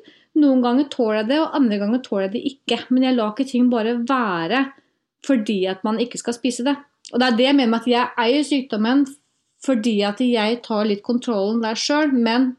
Noen 0.42 0.64
ganger 0.64 0.90
tåler 0.92 1.20
jeg 1.20 1.30
det, 1.30 1.38
og 1.44 1.54
andre 1.60 1.78
ganger 1.84 2.02
tåler 2.04 2.26
jeg 2.26 2.34
det 2.34 2.44
ikke. 2.50 2.80
Men 2.90 3.06
jeg 3.06 3.18
lar 3.18 3.32
ikke 3.32 3.48
ting 3.52 3.70
bare 3.72 3.94
være 4.02 4.66
fordi 5.26 5.60
at 5.70 5.80
man 5.86 5.98
ikke 6.02 6.20
skal 6.20 6.36
spise 6.36 6.66
det. 6.66 6.76
Og 7.12 7.22
det 7.22 7.28
er 7.28 7.38
det 7.38 7.46
jeg 7.46 7.58
mener 7.58 7.72
med 7.72 7.84
at 7.84 7.90
jeg 7.90 8.14
eier 8.26 8.46
sykdommen 8.46 9.06
fordi 9.66 9.96
at 10.06 10.20
jeg 10.22 10.60
tar 10.66 10.86
litt 10.86 11.02
kontrollen 11.06 11.62
der 11.62 11.78
sjøl. 11.78 12.12
Men 12.12 12.54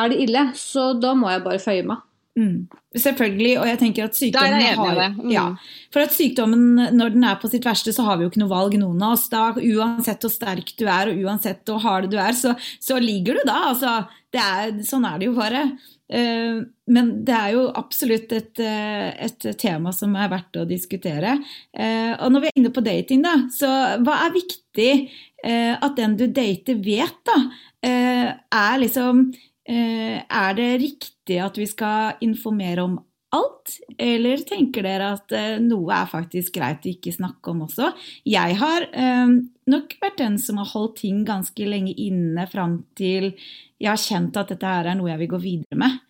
er 0.00 0.12
det 0.12 0.24
ille, 0.24 0.50
så 0.56 0.92
da 1.00 1.12
må 1.16 1.30
jeg 1.32 1.44
bare 1.44 1.62
føye 1.62 1.84
meg. 1.86 2.00
Mm. 2.38 2.68
Selvfølgelig, 2.94 3.54
og 3.58 3.66
jeg 3.66 3.78
tenker 3.80 4.06
at 4.06 4.16
sykdommen 4.16 4.62
har, 4.62 5.00
mm. 5.16 5.30
ja, 5.34 5.44
For 5.92 6.04
at 6.04 6.14
sykdommen, 6.14 6.78
når 6.96 7.14
den 7.16 7.26
er 7.26 7.38
på 7.42 7.50
sitt 7.50 7.66
verste, 7.66 7.92
så 7.94 8.06
har 8.06 8.18
vi 8.18 8.24
jo 8.24 8.32
ikke 8.32 8.42
noe 8.42 8.52
valg, 8.52 8.76
noen 8.80 9.02
av 9.02 9.16
oss. 9.16 9.26
Da, 9.32 9.50
uansett 9.54 10.24
hvor 10.24 10.32
sterk 10.32 10.74
du 10.78 10.86
er, 10.86 11.10
og 11.10 11.24
uansett 11.26 11.62
hvor 11.68 11.82
hard 11.82 12.10
du 12.12 12.18
er, 12.22 12.34
så, 12.38 12.54
så 12.82 12.98
ligger 13.02 13.40
du 13.40 13.48
da. 13.50 13.58
Altså, 13.72 13.96
er, 14.30 14.76
sånn 14.86 15.08
er 15.08 15.18
det 15.18 15.30
jo 15.30 15.38
bare. 15.38 15.64
Uh, 16.10 16.66
men 16.90 17.10
det 17.22 17.34
er 17.36 17.52
jo 17.54 17.66
absolutt 17.78 18.32
et, 18.34 18.58
uh, 18.58 19.10
et, 19.14 19.44
tema 19.60 19.92
som 19.94 20.14
er 20.18 20.30
verdt 20.32 20.58
å 20.58 20.66
diskutere. 20.66 21.36
Uh, 21.70 22.14
og 22.18 22.32
når 22.34 22.42
vi 22.42 22.50
er 22.50 22.58
inne 22.62 22.72
på 22.74 22.82
dating, 22.86 23.22
da, 23.26 23.36
så 23.54 23.70
hva 24.02 24.22
er 24.26 24.38
viktig 24.38 24.92
at 25.40 25.94
den 25.96 26.18
du 26.20 26.26
dater, 26.28 26.76
vet, 26.84 27.14
da? 27.24 27.34
er 27.80 28.74
liksom 28.82 29.30
Er 29.70 30.54
det 30.58 30.70
riktig 30.82 31.36
at 31.38 31.58
vi 31.60 31.66
skal 31.70 32.18
informere 32.26 32.82
om 32.82 32.96
alt, 33.30 33.76
eller 33.98 34.42
tenker 34.46 34.84
dere 34.86 35.12
at 35.14 35.34
eh, 35.36 35.58
noe 35.62 35.94
er 35.94 36.08
faktisk 36.10 36.56
greit 36.56 36.86
å 36.86 36.90
ikke 36.90 37.12
snakke 37.14 37.52
om 37.52 37.64
også? 37.68 37.92
Jeg 38.26 38.56
har 38.58 38.86
eh, 38.90 39.36
nok 39.70 39.94
vært 40.02 40.18
den 40.18 40.38
som 40.42 40.58
har 40.60 40.70
holdt 40.72 40.98
ting 41.04 41.22
ganske 41.28 41.68
lenge 41.68 41.94
inne 41.94 42.46
fram 42.50 42.80
til 42.98 43.32
jeg 43.80 43.88
har 43.88 44.02
kjent 44.02 44.36
at 44.40 44.50
dette 44.52 44.72
her 44.74 44.90
er 44.90 44.98
noe 44.98 45.12
jeg 45.12 45.22
vil 45.22 45.32
gå 45.36 45.42
videre 45.44 45.78
med. 45.78 46.00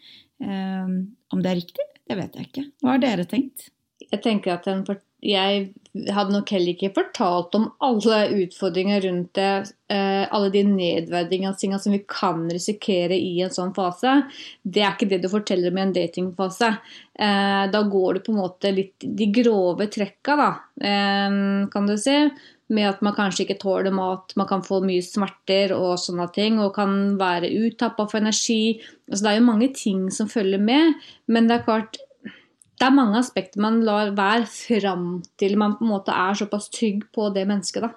Eh, 0.41 0.97
om 1.31 1.45
det 1.45 1.53
er 1.53 1.61
riktig, 1.61 1.87
det 2.09 2.19
vet 2.19 2.41
jeg 2.41 2.51
ikke. 2.51 2.67
Hva 2.81 2.97
har 2.97 3.05
dere 3.05 3.29
tenkt? 3.29 3.69
Jeg 4.11 4.25
tenker 4.25 4.57
at 4.57 5.05
jeg 5.21 5.69
hadde 5.91 6.35
nok 6.35 6.51
heller 6.55 6.77
ikke 6.77 6.93
fortalt 6.95 7.55
om 7.59 7.67
alle 7.83 8.21
utfordringer 8.45 9.03
rundt 9.03 9.33
det, 9.35 9.73
eh, 9.91 10.23
alle 10.31 10.51
de 10.55 10.63
nedverdigelsene 10.69 11.81
som 11.83 11.95
vi 11.95 12.05
kan 12.07 12.45
risikere 12.51 13.17
i 13.19 13.41
en 13.43 13.51
sånn 13.51 13.75
fase. 13.75 14.21
Det 14.63 14.85
er 14.85 14.95
ikke 14.95 15.09
det 15.11 15.23
du 15.25 15.29
forteller 15.33 15.73
om 15.73 15.81
i 15.81 15.83
en 15.83 15.95
datingfase. 15.97 16.71
Eh, 17.19 17.65
da 17.75 17.83
går 17.83 18.15
det 18.15 18.25
på 18.27 18.33
en 18.33 18.43
måte 18.43 18.75
litt 18.75 19.03
de 19.03 19.27
grove 19.35 19.91
trekka, 19.91 20.37
da, 20.39 20.51
eh, 20.81 21.67
kan 21.73 21.87
du 21.87 21.97
si. 21.99 22.31
Med 22.71 22.87
at 22.87 23.01
man 23.03 23.17
kanskje 23.17 23.49
ikke 23.49 23.59
tåler 23.59 23.91
mat, 23.91 24.33
man 24.37 24.47
kan 24.47 24.63
få 24.63 24.79
mye 24.85 25.03
smerter 25.03 25.73
og 25.75 25.99
sånne 25.99 26.33
ting. 26.33 26.61
Og 26.61 26.77
kan 26.77 27.19
være 27.19 27.51
uttappa 27.51 28.09
for 28.09 28.21
energi. 28.21 28.81
Altså, 29.11 29.25
det 29.25 29.31
er 29.33 29.41
jo 29.41 29.51
mange 29.51 29.75
ting 29.75 30.09
som 30.09 30.29
følger 30.29 30.61
med. 30.61 30.95
Men 31.27 31.49
det 31.49 31.59
er 31.59 31.65
klart, 31.65 31.99
det 32.81 32.87
er 32.89 32.97
mange 32.97 33.19
aspekter 33.21 33.61
man 33.61 33.83
lar 33.85 34.15
være 34.17 34.47
fram 34.49 35.09
til 35.41 35.59
man 35.61 35.77
på 35.77 35.85
en 35.85 35.91
måte 35.93 36.15
er 36.17 36.39
såpass 36.39 36.71
trygg 36.73 37.03
på 37.13 37.29
det 37.35 37.45
mennesket, 37.49 37.85
da. 37.85 37.91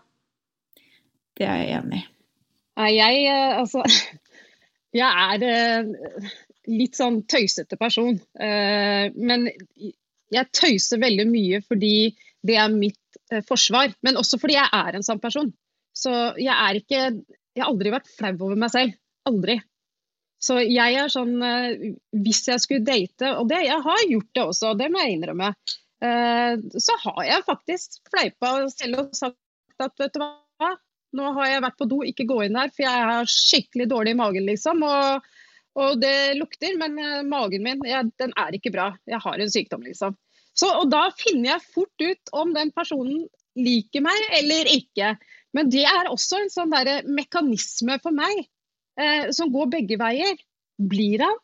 Det 1.39 1.47
er 1.47 1.61
jeg 1.61 1.77
enig 1.77 2.01
i. 2.01 2.07
Jeg, 2.97 3.21
eh, 3.29 3.59
altså 3.61 3.83
Jeg 4.99 5.23
er 5.37 5.45
eh, 5.47 6.33
litt 6.69 6.99
sånn 6.99 7.21
tøysete 7.29 7.79
person. 7.79 8.17
Eh, 8.35 9.07
men 9.15 9.47
jeg 10.33 10.51
tøyser 10.53 11.01
veldig 11.01 11.25
mye 11.29 11.61
fordi 11.65 11.95
det 12.43 12.59
er 12.59 12.75
mitt 12.75 12.99
forsvar. 13.47 13.95
Men 14.05 14.19
også 14.19 14.37
fordi 14.41 14.57
jeg 14.59 14.67
er 14.67 14.97
en 14.97 15.05
sånn 15.05 15.21
person. 15.23 15.49
Så 15.95 16.11
jeg 16.41 16.53
er 16.53 16.81
ikke 16.81 17.01
Jeg 17.53 17.61
har 17.61 17.69
aldri 17.69 17.93
vært 17.93 18.09
flau 18.09 18.33
over 18.49 18.59
meg 18.59 18.73
selv. 18.73 18.97
Aldri. 19.29 19.59
Så 20.43 20.59
jeg 20.59 20.97
er 20.99 21.11
sånn 21.11 21.37
eh, 21.45 21.93
Hvis 22.25 22.43
jeg 22.49 22.63
skulle 22.63 22.85
date, 22.87 23.35
og 23.39 23.47
det, 23.51 23.63
jeg 23.67 23.79
har 23.85 24.07
gjort 24.09 24.31
det 24.35 24.43
også, 24.43 24.73
det 24.79 24.89
må 24.91 25.03
jeg 25.03 25.17
innrømme, 25.17 25.53
eh, 26.03 26.55
så 26.87 26.97
har 27.05 27.21
jeg 27.29 27.45
faktisk 27.47 28.01
fleipa 28.11 28.55
selv 28.73 29.05
og 29.05 29.13
sagt 29.17 29.83
at 29.83 29.95
vet 29.99 30.15
du 30.15 30.23
hva, 30.23 30.73
nå 31.17 31.29
har 31.37 31.49
jeg 31.49 31.63
vært 31.65 31.79
på 31.79 31.87
do, 31.89 32.01
ikke 32.05 32.27
gå 32.29 32.41
inn 32.45 32.57
der, 32.57 32.73
for 32.73 32.85
jeg 32.85 33.07
har 33.11 33.29
skikkelig 33.29 33.87
dårlig 33.91 34.13
i 34.15 34.19
magen, 34.19 34.47
liksom. 34.49 34.83
Og, 34.87 35.29
og 35.79 36.01
det 36.01 36.15
lukter, 36.39 36.75
men 36.81 36.97
eh, 36.99 37.21
magen 37.27 37.63
min, 37.65 37.85
jeg, 37.87 38.11
den 38.21 38.35
er 38.39 38.57
ikke 38.57 38.73
bra. 38.73 38.91
Jeg 39.09 39.21
har 39.23 39.39
en 39.39 39.53
sykdom, 39.53 39.85
liksom. 39.87 40.17
Så, 40.53 40.69
og 40.69 40.89
da 40.93 41.07
finner 41.17 41.55
jeg 41.55 41.69
fort 41.73 42.03
ut 42.03 42.33
om 42.37 42.51
den 42.53 42.69
personen 42.75 43.23
liker 43.57 44.03
meg 44.05 44.27
eller 44.37 44.69
ikke. 44.69 45.15
Men 45.53 45.69
det 45.73 45.85
er 45.85 46.09
også 46.09 46.41
en 46.41 46.51
sånn 46.53 46.73
der 46.73 47.07
mekanisme 47.09 47.97
for 48.01 48.13
meg 48.13 48.45
eh, 48.99 49.31
som 49.35 49.51
går 49.53 49.71
begge 49.77 49.97
veier. 50.01 50.37
Blir 50.77 51.25
han? 51.25 51.35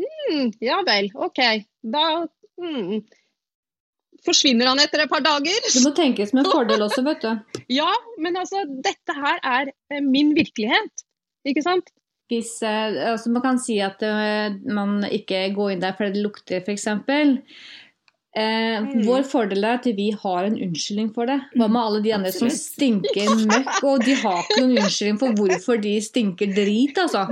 Mm, 0.00 0.52
ja 0.64 0.80
vel, 0.86 1.10
OK. 1.14 1.40
Da 1.82 2.04
mm. 2.60 3.00
Forsvinner 4.24 4.68
han 4.68 4.80
etter 4.82 5.04
et 5.04 5.12
par 5.12 5.22
dager? 5.24 5.62
Det 5.64 5.80
må 5.80 5.94
tenkes 5.96 6.34
med 6.36 6.48
fordel 6.48 6.82
også, 6.84 7.04
vet 7.06 7.22
du. 7.24 7.56
ja, 7.80 7.88
men 8.20 8.36
altså, 8.36 8.66
dette 8.68 9.16
her 9.16 9.40
er 9.40 9.72
eh, 9.72 10.02
min 10.04 10.34
virkelighet. 10.36 11.06
Ikke 11.48 11.64
sant? 11.64 11.88
Hvis, 12.30 12.58
eh, 12.62 12.98
altså 13.10 13.32
man 13.32 13.42
kan 13.42 13.58
si 13.58 13.80
at 13.82 14.02
uh, 14.06 14.52
man 14.70 15.00
ikke 15.08 15.48
går 15.56 15.72
inn 15.72 15.80
der 15.82 15.96
fordi 15.98 16.18
det 16.18 16.26
lukter, 16.26 16.60
f.eks. 16.60 16.86
Eh, 18.30 18.78
mm. 18.78 19.02
Vår 19.08 19.24
fordel 19.26 19.64
er 19.66 19.80
at 19.80 19.86
vi 19.96 20.12
har 20.14 20.44
en 20.46 20.54
unnskyldning 20.54 21.08
for 21.16 21.26
det. 21.26 21.40
Hva 21.58 21.66
med 21.66 21.80
alle 21.80 21.98
de 22.04 22.12
andre 22.14 22.30
Absolutt. 22.30 22.54
som 22.54 22.62
stinker 22.62 23.26
møkk? 23.50 23.80
Og 23.90 24.04
de 24.06 24.14
har 24.20 24.38
ikke 24.44 24.60
noen 24.60 24.78
unnskyldning 24.84 25.18
for 25.18 25.34
hvorfor 25.40 25.80
de 25.82 25.96
stinker 26.04 26.52
drit, 26.54 26.94
altså. 27.02 27.24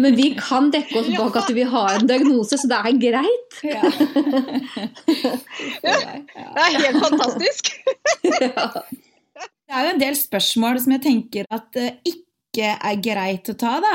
Men 0.00 0.16
vi 0.16 0.30
kan 0.38 0.70
dekke 0.72 0.96
oss 1.02 1.10
bak 1.18 1.36
at 1.42 1.50
vi 1.56 1.64
har 1.68 1.98
en 1.98 2.08
diagnose, 2.08 2.56
så 2.56 2.66
det 2.70 2.78
er 2.80 2.96
greit. 3.02 3.52
Ja. 3.66 3.82
det 5.84 5.92
er 5.92 6.68
helt 6.78 7.00
fantastisk. 7.04 7.62
ja. 8.46 8.64
Det 9.68 9.76
er 9.76 9.84
jo 9.84 9.92
en 9.92 10.00
del 10.00 10.16
spørsmål 10.16 10.80
som 10.80 10.96
jeg 10.96 11.04
tenker 11.04 11.44
at 11.52 11.68
uh, 11.76 11.92
ikke 12.08 12.27
ikke 12.48 12.68
er 12.74 13.00
greit 13.04 13.48
å 13.50 13.54
ta. 13.58 13.74
Da. 13.82 13.94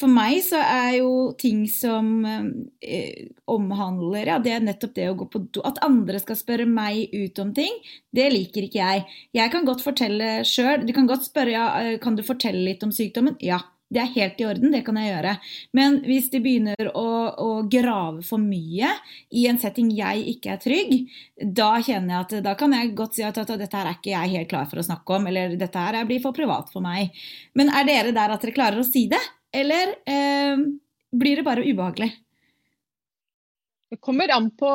For 0.00 0.10
meg 0.10 0.40
så 0.44 0.60
er 0.60 1.00
jo 1.00 1.32
ting 1.38 1.66
som 1.70 2.24
eh, 2.24 3.28
omhandler 3.50 4.32
ja, 4.32 4.38
det 4.42 4.54
er 4.56 4.64
nettopp 4.64 4.94
det 4.96 5.08
å 5.10 5.16
gå 5.18 5.28
på 5.30 5.42
do 5.52 5.64
At 5.66 5.82
andre 5.84 6.20
skal 6.22 6.38
spørre 6.38 6.66
meg 6.66 7.12
ut 7.12 7.38
om 7.42 7.52
ting, 7.54 7.72
det 8.16 8.30
liker 8.32 8.66
ikke 8.66 8.80
jeg. 8.80 9.04
Jeg 9.36 9.52
kan 9.52 9.68
godt 9.68 9.84
fortelle 9.84 10.40
sjøl. 10.48 10.86
Du 10.86 10.94
kan 10.96 11.08
godt 11.10 11.28
spørre 11.28 11.54
ja, 11.54 11.66
eh, 11.82 11.98
kan 12.02 12.16
du 12.16 12.24
fortelle 12.26 12.64
litt 12.64 12.82
om 12.86 12.94
sykdommen. 12.94 13.36
Ja, 13.44 13.60
det 13.90 13.98
er 13.98 14.12
helt 14.14 14.38
i 14.38 14.46
orden, 14.46 14.70
det 14.70 14.84
kan 14.86 14.98
jeg 15.00 15.10
gjøre. 15.10 15.32
Men 15.74 15.96
hvis 16.04 16.28
de 16.30 16.40
begynner 16.42 16.90
å, 16.94 17.06
å, 17.42 17.48
grave 17.70 18.22
for 18.26 18.38
mye 18.42 18.92
i 19.34 19.46
en 19.50 19.58
setting 19.58 19.90
jeg 19.96 20.22
ikke 20.36 20.52
er 20.54 20.60
trygg, 20.62 20.92
da 21.58 21.72
kjenner 21.82 22.14
jeg 22.14 22.20
at 22.20 22.34
da 22.46 22.54
kan 22.58 22.76
jeg 22.76 22.94
godt 22.98 23.18
si 23.18 23.26
at, 23.26 23.40
at, 23.42 23.50
dette 23.58 23.76
her 23.76 23.90
er 23.90 23.98
ikke 23.98 24.12
jeg 24.14 24.34
helt 24.36 24.50
klar 24.52 24.68
for 24.70 24.80
å 24.80 24.86
snakke 24.86 25.18
om, 25.18 25.26
eller 25.30 25.56
dette 25.58 25.82
her 25.82 25.98
blir 26.06 26.22
for 26.22 26.36
privat 26.36 26.70
for 26.70 26.86
meg. 26.86 27.10
Men 27.58 27.72
er 27.74 27.88
dere 27.88 28.14
der 28.14 28.36
at 28.36 28.46
dere 28.46 28.54
klarer 28.54 28.82
å 28.82 28.86
si 28.86 29.08
det, 29.10 29.20
eller 29.50 29.96
eh, 30.06 30.62
blir 31.10 31.40
det 31.40 31.46
bare 31.46 31.66
ubehagelig? 31.66 32.12
Det 33.90 33.98
kommer 33.98 34.30
an 34.30 34.52
på 34.54 34.70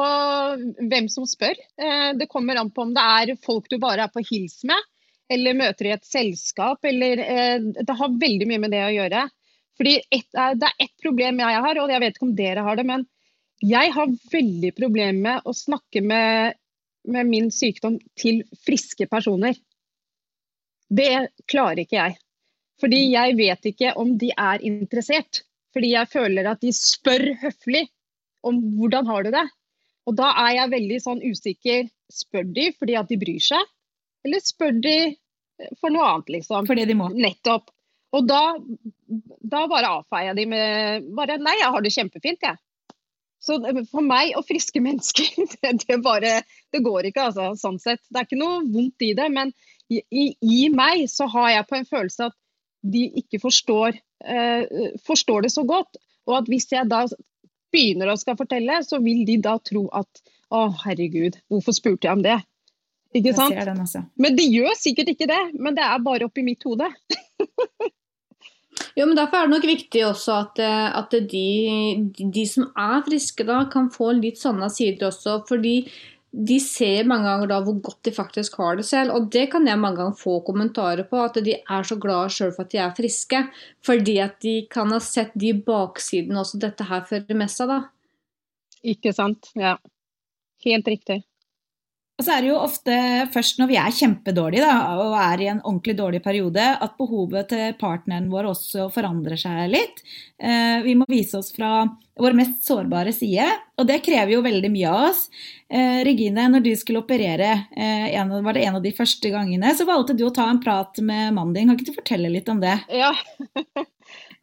hvem 0.91 1.07
som 1.07 1.24
spør. 1.24 1.55
Eh, 1.55 2.10
det 2.19 2.27
kommer 2.27 2.60
an 2.60 2.67
på 2.75 2.84
om 2.84 2.91
det 2.91 3.05
er 3.24 3.38
folk 3.39 3.72
du 3.72 3.77
bare 3.79 4.10
er 4.10 4.12
på 4.12 4.25
hils 4.27 4.60
med 4.67 4.91
eller 5.32 5.58
møter 5.58 5.89
i 5.89 5.94
et 5.96 6.05
selskap. 6.08 6.86
Eller, 6.86 7.20
eh, 7.20 7.60
det 7.60 7.98
har 8.00 8.20
veldig 8.22 8.48
mye 8.50 8.63
med 8.65 8.75
det 8.75 8.84
å 8.86 8.94
gjøre. 8.94 9.25
Fordi 9.75 9.96
et, 10.12 10.27
Det 10.32 10.67
er 10.70 10.86
ett 10.86 10.96
problem 11.01 11.39
jeg 11.39 11.62
har, 11.65 11.79
og 11.79 11.89
jeg 11.91 12.00
vet 12.00 12.15
ikke 12.15 12.27
om 12.27 12.36
dere 12.36 12.63
har 12.63 12.75
det. 12.75 12.86
Men 12.86 13.08
jeg 13.62 13.91
har 13.91 14.13
veldig 14.32 14.75
problemer 14.75 15.22
med 15.22 15.41
å 15.46 15.53
snakke 15.55 16.01
med, 16.01 16.55
med 17.08 17.27
min 17.27 17.51
sykdom 17.51 18.00
til 18.15 18.44
friske 18.65 19.08
personer. 19.08 19.55
Det 20.89 21.29
klarer 21.48 21.84
ikke 21.84 21.98
jeg. 21.98 22.17
Fordi 22.79 23.01
jeg 23.13 23.36
vet 23.39 23.70
ikke 23.72 23.94
om 24.00 24.17
de 24.20 24.32
er 24.36 24.63
interessert. 24.63 25.44
Fordi 25.75 25.91
jeg 25.91 26.12
føler 26.12 26.48
at 26.48 26.62
de 26.63 26.72
spør 26.75 27.34
høflig 27.41 27.88
om 28.46 28.60
hvordan 28.77 29.08
har 29.10 29.25
du 29.25 29.32
det. 29.36 29.46
Og 30.05 30.15
da 30.20 30.29
er 30.46 30.51
jeg 30.60 30.74
veldig 30.75 31.00
sånn 31.01 31.24
usikker. 31.24 31.88
Spør 32.12 32.46
de 32.55 32.70
fordi 32.77 32.98
at 33.00 33.10
de 33.10 33.17
bryr 33.20 33.41
seg? 33.41 33.72
Eller 34.25 34.44
spør 34.44 34.75
de 34.82 34.98
for 35.79 35.94
noe 35.94 36.05
annet, 36.10 36.38
liksom. 36.39 36.67
Fordi 36.67 36.86
de 36.89 36.98
må. 36.98 37.10
Nettopp. 37.13 37.72
Og 38.15 38.27
da, 38.27 38.55
da 39.44 39.65
bare 39.67 39.91
avfeier 40.00 40.32
jeg 40.32 40.39
de 40.39 40.46
med 40.53 41.10
bare 41.17 41.39
Nei, 41.41 41.58
jeg 41.60 41.74
har 41.74 41.84
det 41.84 41.94
kjempefint, 41.96 42.46
jeg. 42.46 42.60
Så 43.46 43.60
for 43.91 44.01
meg 44.05 44.34
og 44.39 44.46
friske 44.48 44.82
mennesker, 44.82 45.27
det, 45.53 45.74
det, 45.84 46.00
bare 46.03 46.39
Det 46.74 46.82
går 46.86 47.12
ikke, 47.12 47.29
altså, 47.29 47.51
sånn 47.60 47.79
sett. 47.82 48.01
Det 48.10 48.22
er 48.22 48.27
ikke 48.27 48.41
noe 48.41 48.63
vondt 48.63 49.05
i 49.05 49.13
det, 49.17 49.27
men 49.34 49.53
i, 49.91 50.01
i 50.41 50.65
meg 50.74 51.05
så 51.12 51.27
har 51.29 51.51
jeg 51.53 51.70
på 51.70 51.77
en 51.77 51.88
følelse 51.89 52.32
at 52.32 52.38
de 52.86 53.03
ikke 53.22 53.39
forstår, 53.41 53.98
eh, 54.25 54.91
forstår 55.05 55.46
det 55.46 55.53
så 55.53 55.65
godt. 55.67 56.00
Og 56.25 56.39
at 56.39 56.50
hvis 56.50 56.67
jeg 56.72 56.89
da 56.89 57.03
begynner 57.74 58.10
å 58.10 58.17
skal 58.17 58.38
fortelle, 58.39 58.79
så 58.86 59.01
vil 59.03 59.25
de 59.27 59.38
da 59.41 59.58
tro 59.62 59.86
at 59.94 60.24
å, 60.53 60.67
herregud, 60.86 61.38
hvorfor 61.50 61.75
spurte 61.75 62.08
jeg 62.08 62.17
om 62.17 62.25
det? 62.25 62.39
Ikke 63.15 63.36
sant? 63.36 63.55
Altså. 63.55 64.03
Men 64.19 64.36
de 64.36 64.48
gjør 64.51 64.74
sikkert 64.77 65.13
ikke 65.13 65.27
det, 65.29 65.43
men 65.55 65.77
det 65.77 65.84
er 65.86 66.01
bare 66.03 66.27
oppi 66.27 66.43
mitt 66.43 66.63
hode. 66.67 66.89
jo, 68.98 69.05
men 69.05 69.15
Derfor 69.15 69.39
er 69.39 69.48
det 69.48 69.53
nok 69.53 69.67
viktig 69.69 70.01
også 70.07 70.39
at, 70.41 70.60
eh, 70.63 70.98
at 71.00 71.15
de, 71.31 71.45
de, 72.19 72.43
som 72.50 72.67
er 72.72 73.05
friske, 73.07 73.48
da, 73.48 73.62
kan 73.72 73.88
få 73.93 74.12
litt 74.17 74.41
sånne 74.41 74.69
sider 74.74 75.07
også. 75.12 75.39
fordi 75.48 75.77
de 76.36 76.57
ser 76.60 77.07
mange 77.07 77.29
ganger 77.29 77.48
da 77.48 77.62
hvor 77.63 77.77
godt 77.79 78.01
de 78.03 78.12
faktisk 78.12 78.57
har 78.60 78.75
det 78.75 78.84
selv. 78.89 79.13
Og 79.15 79.29
det 79.31 79.45
kan 79.53 79.67
jeg 79.67 79.79
mange 79.79 80.01
ganger 80.01 80.17
få 80.19 80.41
kommentarer 80.43 81.07
på, 81.07 81.22
at 81.24 81.39
de 81.45 81.55
er 81.55 81.88
så 81.88 81.95
glade 82.01 82.34
sjøl 82.36 82.51
for 82.51 82.65
at 82.65 82.74
de 82.74 82.81
er 82.84 82.95
friske. 82.98 83.39
Fordi 83.86 84.17
at 84.24 84.36
de 84.43 84.57
kan 84.72 84.91
ha 84.91 85.00
sett 85.00 85.31
de 85.39 85.53
baksidene 85.55 86.41
også 86.43 86.60
dette 86.60 86.89
her 86.89 87.07
fører 87.07 87.39
med 87.39 87.53
seg, 87.53 87.72
da. 87.72 87.79
Ikke 88.84 89.15
sant. 89.15 89.53
Ja. 89.55 89.77
Helt 90.65 90.91
riktig. 90.91 91.22
Og 92.15 92.24
så 92.24 92.31
er 92.31 92.45
det 92.45 92.48
jo 92.48 92.60
ofte 92.63 92.98
først 93.34 93.57
når 93.60 93.67
vi 93.67 93.75
er 93.75 93.95
kjempedårlige 93.95 94.63
da, 94.63 94.75
og 95.03 95.15
er 95.19 95.41
i 95.43 95.50
en 95.51 95.60
ordentlig 95.65 95.98
dårlig 96.00 96.22
periode, 96.24 96.63
at 96.63 96.93
behovet 96.95 97.50
til 97.51 97.74
partneren 97.75 98.29
vår 98.31 98.48
også 98.53 98.86
forandrer 98.95 99.39
seg 99.39 99.65
litt. 99.74 100.00
Eh, 100.39 100.79
vi 100.86 100.95
må 100.95 101.07
vise 101.12 101.36
oss 101.41 101.51
fra 101.55 101.84
vår 102.15 102.38
mest 102.39 102.63
sårbare 102.63 103.12
side, 103.12 103.50
og 103.75 103.89
det 103.89 104.00
krever 104.05 104.31
jo 104.38 104.45
veldig 104.45 104.72
mye 104.72 104.93
av 104.93 105.10
oss. 105.10 105.25
Eh, 105.67 106.00
Regine, 106.07 106.48
når 106.53 106.63
du 106.63 106.72
skulle 106.79 107.03
operere, 107.03 107.51
eh, 107.75 108.15
var 108.31 108.55
det 108.55 108.63
en 108.63 108.79
av 108.79 108.86
de 108.86 108.95
første 108.95 109.34
gangene, 109.34 109.75
så 109.75 109.84
valgte 109.84 110.15
du 110.15 110.24
å 110.24 110.34
ta 110.34 110.48
en 110.48 110.63
prat 110.63 110.95
med 111.03 111.36
mannen 111.36 111.51
din. 111.57 111.67
Kan 111.67 111.75
ikke 111.75 111.91
du 111.91 112.00
fortelle 112.00 112.31
litt 112.31 112.48
om 112.48 112.63
det? 112.63 112.77
Ja, 112.95 113.12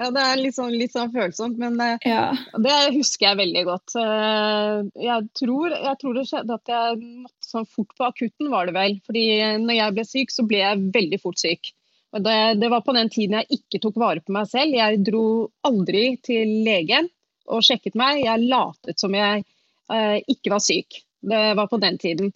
Ja, 0.00 0.08
det 0.14 0.22
er 0.22 0.40
litt 0.40 0.56
sånn, 0.56 0.72
litt 0.78 0.94
sånn 0.94 1.12
følsomt, 1.12 1.58
men 1.60 1.76
eh, 1.82 2.06
ja. 2.08 2.30
det 2.64 2.78
husker 2.96 3.28
jeg 3.28 3.40
veldig 3.42 3.62
godt. 3.68 3.94
Eh, 4.00 4.78
jeg 5.04 5.28
tror, 5.38 5.76
jeg 5.76 6.00
tror, 6.00 6.16
det 6.16 6.26
skjedde 6.30 6.58
at 6.58 6.72
jeg 6.72 6.98
måtte 7.02 7.50
sånn 7.52 7.68
fort 7.68 7.94
på 7.98 8.08
akutten, 8.08 8.50
var 8.52 8.68
det 8.68 8.76
vel. 8.76 8.98
Fordi 9.06 9.24
når 9.62 9.78
jeg 9.78 9.96
ble 9.96 10.06
syk, 10.08 10.34
så 10.34 10.46
ble 10.48 10.62
jeg 10.62 10.84
veldig 10.96 11.20
fort 11.22 11.42
syk. 11.42 11.72
Og 12.12 12.24
det, 12.26 12.36
det 12.60 12.68
var 12.72 12.84
på 12.84 12.94
den 12.96 13.08
tiden 13.12 13.38
jeg 13.40 13.58
ikke 13.60 13.80
tok 13.82 13.98
vare 14.00 14.22
på 14.24 14.34
meg 14.36 14.48
selv. 14.50 14.76
Jeg 14.76 15.00
dro 15.06 15.24
aldri 15.64 16.04
til 16.24 16.58
legen 16.66 17.08
og 17.52 17.64
sjekket 17.64 17.96
meg. 17.98 18.22
Jeg 18.26 18.48
latet 18.50 19.00
som 19.00 19.16
jeg 19.16 19.44
eh, 19.92 20.18
ikke 20.28 20.52
var 20.52 20.64
syk. 20.64 21.00
Det 21.22 21.44
var 21.56 21.70
på 21.70 21.80
den 21.82 21.98
tiden. 22.02 22.32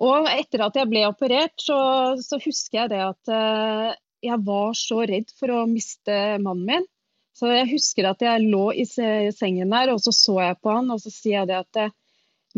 Og 0.00 0.28
etter 0.32 0.64
at 0.64 0.78
jeg 0.80 0.88
ble 0.88 1.04
operert, 1.10 1.56
så, 1.60 1.80
så 2.24 2.40
husker 2.40 2.82
jeg 2.82 2.92
det 2.94 3.02
at 3.04 3.32
eh, 3.36 3.98
jeg 4.24 4.40
var 4.46 4.74
så 4.78 5.02
redd 5.08 5.30
for 5.38 5.52
å 5.54 5.66
miste 5.70 6.16
mannen 6.42 6.66
min. 6.66 6.88
Så 7.36 7.48
jeg 7.52 7.70
husker 7.70 8.10
at 8.10 8.22
jeg 8.24 8.48
lå 8.50 8.66
i 8.76 8.84
sengen 8.86 9.72
der, 9.72 9.92
og 9.94 10.02
så 10.04 10.12
så 10.12 10.36
jeg 10.42 10.58
på 10.60 10.74
han, 10.74 10.90
og 10.92 11.00
så 11.00 11.12
sier 11.12 11.40
jeg 11.40 11.50
det 11.50 11.60
at 11.60 11.80
eh, 11.80 11.94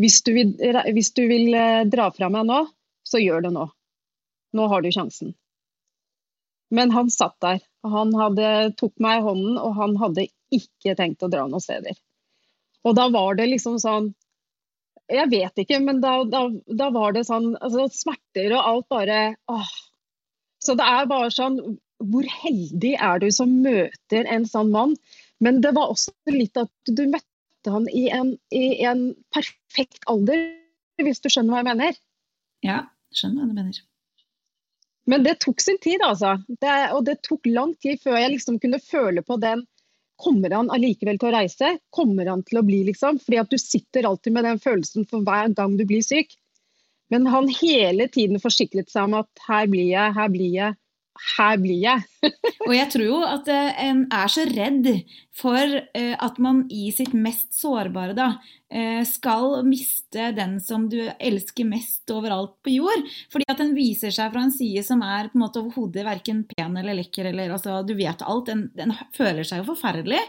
hvis 0.00 0.23
du 0.25 0.33
vil, 0.35 0.54
hvis 0.97 1.12
du 1.14 1.23
vil 1.28 1.52
eh, 1.54 1.85
dra 1.92 2.09
fra 2.14 2.31
meg 2.33 2.49
nå, 2.49 2.64
så 3.07 3.21
gjør 3.23 3.47
det 3.47 3.52
nå. 3.54 3.66
Nå 4.57 4.69
har 4.73 4.83
du 4.83 4.90
sjansen. 4.92 5.35
Men 6.73 6.90
han 6.95 7.12
satt 7.12 7.37
der. 7.45 7.61
Han 7.85 8.14
hadde, 8.16 8.73
tok 8.81 8.95
meg 9.02 9.21
i 9.21 9.26
hånden, 9.26 9.61
og 9.61 9.76
han 9.76 9.95
hadde 10.00 10.26
ikke 10.52 10.97
tenkt 10.97 11.23
å 11.25 11.31
dra 11.33 11.45
noen 11.47 11.62
steder. 11.62 11.99
Og 12.88 12.97
da 12.97 13.07
var 13.12 13.37
det 13.38 13.47
liksom 13.52 13.78
sånn 13.78 14.11
Jeg 15.12 15.28
vet 15.31 15.61
ikke, 15.62 15.78
men 15.85 16.00
da, 16.00 16.23
da, 16.25 16.47
da 16.66 16.88
var 16.95 17.12
det 17.14 17.26
sånn 17.28 17.52
altså, 17.59 17.85
Smerter 17.92 18.54
og 18.57 18.69
alt 18.71 18.87
bare 18.90 19.19
åh, 19.50 19.73
så 20.62 20.76
det 20.78 20.87
er 20.87 21.11
bare 21.11 21.31
sånn 21.35 21.59
Hvor 22.12 22.26
heldig 22.42 22.95
er 22.99 23.21
du 23.23 23.28
som 23.35 23.50
møter 23.64 24.26
en 24.31 24.47
sånn 24.49 24.73
mann? 24.75 24.97
Men 25.42 25.61
det 25.62 25.75
var 25.76 25.90
også 25.92 26.14
litt 26.31 26.59
at 26.59 26.71
du 26.87 27.04
møtte 27.11 27.71
han 27.71 27.87
i 27.90 28.09
en, 28.14 28.37
i 28.54 28.83
en 28.87 29.12
perfekt 29.35 30.02
alder, 30.11 30.49
hvis 31.02 31.23
du 31.23 31.31
skjønner 31.31 31.54
hva 31.54 31.62
jeg 31.62 31.69
mener? 31.71 31.99
Ja, 32.66 32.78
skjønner 33.14 33.45
hva 33.45 33.50
du 33.50 33.59
mener. 33.59 33.81
Men 35.11 35.26
det 35.26 35.40
tok 35.42 35.62
sin 35.62 35.78
tid, 35.83 36.02
altså. 36.07 36.37
Det, 36.62 36.75
og 36.95 37.04
det 37.07 37.21
tok 37.26 37.47
lang 37.50 37.75
tid 37.83 38.02
før 38.02 38.19
jeg 38.21 38.35
liksom 38.37 38.59
kunne 38.62 38.83
føle 38.83 39.23
på 39.26 39.38
den 39.42 39.66
Kommer 40.23 40.52
han 40.54 40.69
allikevel 40.71 41.16
til 41.19 41.33
å 41.33 41.35
reise? 41.35 41.69
Kommer 41.90 42.28
han 42.31 42.45
til 42.47 42.61
å 42.61 42.62
bli, 42.62 42.83
liksom? 42.87 43.16
Fordi 43.19 43.40
at 43.40 43.50
du 43.50 43.57
sitter 43.59 44.07
alltid 44.07 44.37
med 44.37 44.45
den 44.47 44.61
følelsen 44.62 45.09
for 45.11 45.25
hver 45.26 45.50
gang 45.57 45.75
du 45.75 45.83
blir 45.88 46.04
syk. 46.07 46.37
Men 47.12 47.28
han 47.28 47.50
hele 47.61 48.09
tiden 48.12 48.40
forsikret 48.42 48.88
seg 48.92 49.11
om 49.11 49.19
at 49.21 49.45
her 49.49 49.69
blir 49.69 49.90
jeg, 49.90 50.14
her 50.16 50.33
blir 50.33 50.54
jeg, 50.57 50.78
her 51.37 51.59
blir 51.61 51.81
jeg. 51.83 52.04
og 52.66 52.73
jeg 52.75 52.88
tror 52.95 53.04
jo 53.04 53.19
at 53.26 53.50
eh, 53.52 53.83
en 53.85 54.07
er 54.14 54.33
så 54.33 54.47
redd 54.49 54.88
for 55.37 55.76
eh, 55.97 56.14
at 56.16 56.38
man 56.42 56.64
i 56.73 56.88
sitt 56.95 57.12
mest 57.16 57.52
sårbare 57.57 58.16
da, 58.16 58.28
eh, 58.73 59.02
skal 59.09 59.61
miste 59.66 60.31
den 60.37 60.59
som 60.64 60.88
du 60.92 60.99
elsker 61.12 61.69
mest 61.69 62.11
overalt 62.14 62.57
på 62.64 62.76
jord. 62.78 63.07
Fordi 63.33 63.49
at 63.49 63.61
den 63.61 63.76
viser 63.76 64.14
seg 64.14 64.33
fra 64.33 64.47
en 64.47 64.54
side 64.54 64.85
som 64.87 65.04
er 65.04 65.31
på 65.31 65.38
en 65.38 65.45
måte 65.45 65.62
overhodet 65.62 66.07
verken 66.09 66.45
pen 66.49 66.81
eller 66.81 66.99
lekker, 67.02 67.31
eller 67.31 67.54
altså 67.59 67.81
du 67.87 67.95
vet 67.99 68.25
alt. 68.25 68.49
Den, 68.49 68.66
den 68.76 68.97
føler 69.16 69.47
seg 69.47 69.62
jo 69.62 69.71
forferdelig. 69.75 70.21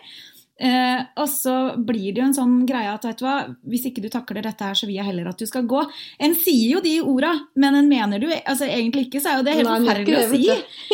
Eh, 0.63 0.99
og 1.19 1.27
så 1.27 1.53
blir 1.75 2.13
det 2.13 2.21
jo 2.21 2.27
en 2.29 2.35
sånn 2.37 2.53
greie 2.67 2.87
at 2.87 3.03
vet 3.03 3.19
du 3.19 3.25
hva, 3.25 3.35
hvis 3.67 3.89
ikke 3.89 4.03
du 4.03 4.07
takler 4.11 4.45
dette 4.45 4.63
her, 4.63 4.77
så 4.79 4.87
vil 4.87 4.95
jeg 4.95 5.09
heller 5.09 5.27
at 5.33 5.41
du 5.41 5.47
skal 5.49 5.65
gå. 5.67 5.81
En 6.23 6.35
sier 6.39 6.77
jo 6.77 6.83
de 6.83 6.93
orda, 7.03 7.33
men 7.59 7.75
en 7.81 7.89
mener 7.89 8.23
du 8.23 8.29
altså 8.31 8.69
egentlig 8.69 9.09
ikke, 9.09 9.23
så 9.23 9.33
er 9.33 9.41
jo 9.41 9.47
det 9.49 9.57
helt 9.59 9.69
Nei, 9.69 9.81
forferdelig 9.81 10.21
å 10.21 10.29
si. 10.31 10.45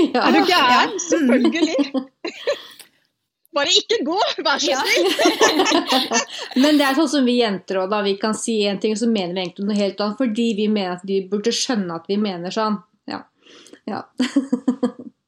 Ja. 0.09 0.23
Er 0.23 0.33
du 0.33 0.39
gæren? 0.49 0.95
Ja. 0.95 1.03
Selvfølgelig. 1.05 2.03
Bare 3.59 3.73
ikke 3.73 3.97
gå, 4.05 4.17
vær 4.45 4.61
så 4.61 4.77
snill! 4.77 5.07
men 6.63 6.77
det 6.79 6.85
er 6.85 6.97
sånn 6.97 7.09
som 7.11 7.25
vi 7.29 7.39
jenter 7.39 7.81
òg, 7.81 7.89
da. 7.93 8.01
Vi 8.05 8.15
kan 8.21 8.33
si 8.38 8.59
en 8.69 8.81
ting, 8.81 8.93
og 8.93 9.01
så 9.01 9.09
mener 9.09 9.35
vi 9.35 9.45
egentlig 9.47 9.69
noe 9.69 9.77
helt 9.77 10.01
annet. 10.05 10.17
Fordi 10.21 10.47
vi 10.57 10.67
mener 10.71 10.97
at 10.97 11.05
de 11.09 11.21
burde 11.29 11.53
skjønne 11.53 11.97
at 11.97 12.09
vi 12.09 12.17
mener 12.21 12.53
sånn. 12.53 12.77
Ja. 13.09 13.23
ja. 13.89 14.03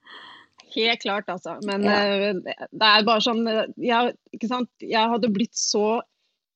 Helt 0.75 1.03
klart, 1.03 1.29
altså. 1.31 1.57
Men 1.67 1.85
ja. 1.87 1.99
uh, 2.31 2.39
det 2.41 2.87
er 2.87 3.05
bare 3.07 3.23
sånn 3.25 3.43
ikke 3.43 3.75
jeg, 3.83 4.65
jeg, 4.85 5.03
hadde 5.13 5.33
blitt 5.33 5.57
så 5.57 6.01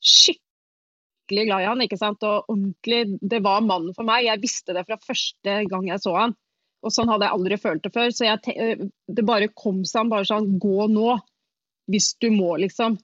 skikkelig 0.05 1.45
glad 1.49 1.65
i 1.65 1.69
han, 1.69 1.83
ikke 1.85 1.99
sant? 1.99 2.23
og 2.23 2.49
ordentlig 2.51 3.19
Det 3.21 3.41
var 3.45 3.65
mannen 3.65 3.95
for 3.97 4.07
meg. 4.07 4.27
Jeg 4.27 4.43
visste 4.43 4.75
det 4.77 4.85
fra 4.87 4.99
første 5.01 5.61
gang 5.69 5.89
jeg 5.89 6.03
så 6.03 6.15
han. 6.17 6.35
Og 6.85 6.93
sånn 6.93 7.09
hadde 7.09 7.25
jeg 7.25 7.37
aldri 7.39 7.57
følt 7.57 7.85
det 7.85 7.93
før. 7.95 8.11
Så 8.13 8.27
jeg, 8.27 8.53
eh, 8.53 8.85
det 9.09 9.25
bare 9.25 9.49
kom 9.57 9.81
seg 9.89 10.11
bare 10.11 10.27
sånn 10.29 10.55
Gå 10.61 10.85
nå, 10.93 11.15
hvis 11.91 12.13
du 12.21 12.29
må, 12.33 12.55
liksom. 12.61 12.99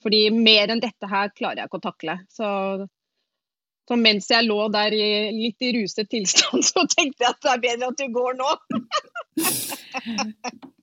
Fordi 0.00 0.22
mer 0.32 0.72
enn 0.72 0.80
dette 0.80 1.08
her 1.08 1.32
klarer 1.36 1.60
jeg 1.60 1.68
ikke 1.68 1.80
å 1.82 1.88
takle. 1.90 2.16
Så, 2.32 2.46
så 3.88 3.98
mens 3.98 4.30
jeg 4.30 4.46
lå 4.46 4.60
der 4.72 4.94
i, 4.94 5.06
litt 5.34 5.66
i 5.66 5.72
ruset 5.80 6.10
tilstand, 6.10 6.66
så 6.72 6.86
tenkte 6.90 7.26
jeg 7.26 7.32
at 7.32 7.46
det 7.46 7.54
er 7.54 7.64
bedre 7.68 7.92
at 7.92 8.02
du 8.02 8.10
går 8.14 8.40
nå. 8.40 8.50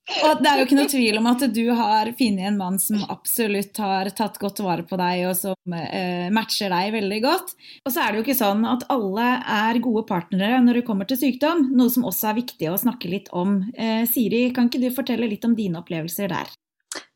Og 0.07 0.39
det 0.39 0.47
er 0.47 0.61
jo 0.61 0.65
ikke 0.65 0.77
noe 0.77 0.87
tvil 0.87 1.17
om 1.19 1.25
at 1.27 1.41
du 1.51 1.65
har 1.75 2.09
funnet 2.15 2.47
en 2.47 2.59
mann 2.59 2.77
som 2.79 3.01
absolutt 3.11 3.75
har 3.83 4.07
tatt 4.15 4.37
godt 4.39 4.61
vare 4.63 4.85
på 4.87 4.95
deg, 4.99 5.25
og 5.27 5.35
som 5.35 5.75
eh, 5.75 6.29
matcher 6.33 6.71
deg 6.71 6.93
veldig 6.95 7.17
godt. 7.25 7.51
Og 7.83 7.91
så 7.91 8.05
er 8.05 8.13
det 8.13 8.21
jo 8.21 8.23
ikke 8.23 8.37
sånn 8.39 8.63
at 8.71 8.85
alle 8.93 9.27
er 9.57 9.81
gode 9.83 10.05
partnere 10.07 10.61
når 10.63 10.79
det 10.79 10.85
kommer 10.87 11.09
til 11.09 11.19
sykdom, 11.19 11.67
noe 11.75 11.91
som 11.91 12.07
også 12.07 12.31
er 12.31 12.39
viktig 12.39 12.71
å 12.71 12.79
snakke 12.79 13.11
litt 13.11 13.27
om. 13.35 13.59
Eh, 13.75 14.07
Siri, 14.07 14.45
kan 14.55 14.71
ikke 14.71 14.85
du 14.85 14.87
fortelle 14.95 15.27
litt 15.27 15.43
om 15.47 15.57
dine 15.59 15.83
opplevelser 15.83 16.31
der? 16.31 16.55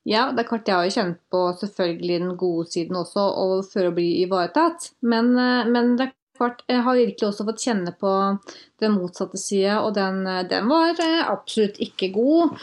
Ja, 0.10 0.32
det 0.34 0.42
er 0.44 0.50
klart 0.50 0.70
jeg 0.70 0.78
har 0.78 0.88
jo 0.88 0.96
kjent 0.96 1.20
på 1.30 1.40
selvfølgelig 1.60 2.16
den 2.24 2.38
gode 2.40 2.66
siden 2.74 2.98
også, 2.98 3.22
og 3.38 3.66
for 3.70 3.86
å 3.86 3.94
bli 3.94 4.24
ivaretatt. 4.24 4.92
Men, 5.06 5.36
eh, 5.38 5.68
men 5.70 5.96
det 5.98 6.08
er 6.08 6.14
klart, 6.40 6.64
jeg 6.66 6.82
har 6.88 6.98
virkelig 6.98 7.28
også 7.28 7.46
fått 7.46 7.66
kjenne 7.68 7.94
på 8.02 8.14
den 8.82 8.96
motsatte 8.98 9.38
sida, 9.38 9.82
og 9.86 9.94
den, 9.94 10.24
den, 10.50 10.72
var 10.72 10.98
eh, 10.98 11.22
absolutt 11.30 11.78
ikke 11.86 12.10
god. 12.16 12.58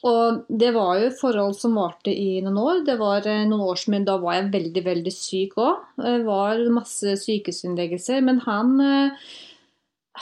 Og 0.00 0.46
det 0.48 0.70
var 0.72 0.94
jo 0.96 1.10
forhold 1.12 1.58
som 1.58 1.74
varte 1.76 2.08
i 2.08 2.40
noen 2.40 2.56
år. 2.56 2.78
Det 2.86 2.94
var 2.96 3.26
noen 3.28 3.66
år 3.66 3.76
som 3.76 3.98
da 4.00 4.14
var 4.22 4.38
jeg 4.38 4.46
veldig, 4.54 4.82
veldig 4.86 5.12
syk 5.12 5.58
òg. 5.60 5.82
Var 6.24 6.62
masse 6.72 7.18
sykehusinnleggelser. 7.20 8.22
Men 8.24 8.40
han, 8.46 8.80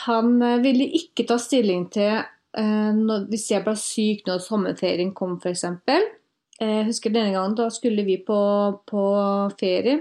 han 0.03 0.33
ville 0.65 0.89
ikke 0.99 1.29
ta 1.31 1.39
stilling 1.39 1.87
til 1.95 2.19
hvis 2.59 3.51
jeg 3.53 3.65
ble 3.65 3.75
syk 3.79 4.27
når 4.27 4.43
sommerferien 4.43 5.13
kom, 5.15 5.37
f.eks. 5.39 5.65
Jeg 6.59 6.87
husker 6.89 7.15
denne 7.15 7.35
gangen, 7.37 7.55
da 7.59 7.69
skulle 7.71 8.03
vi 8.07 8.19
på, 8.27 8.39
på 8.89 9.05
ferie. 9.61 10.01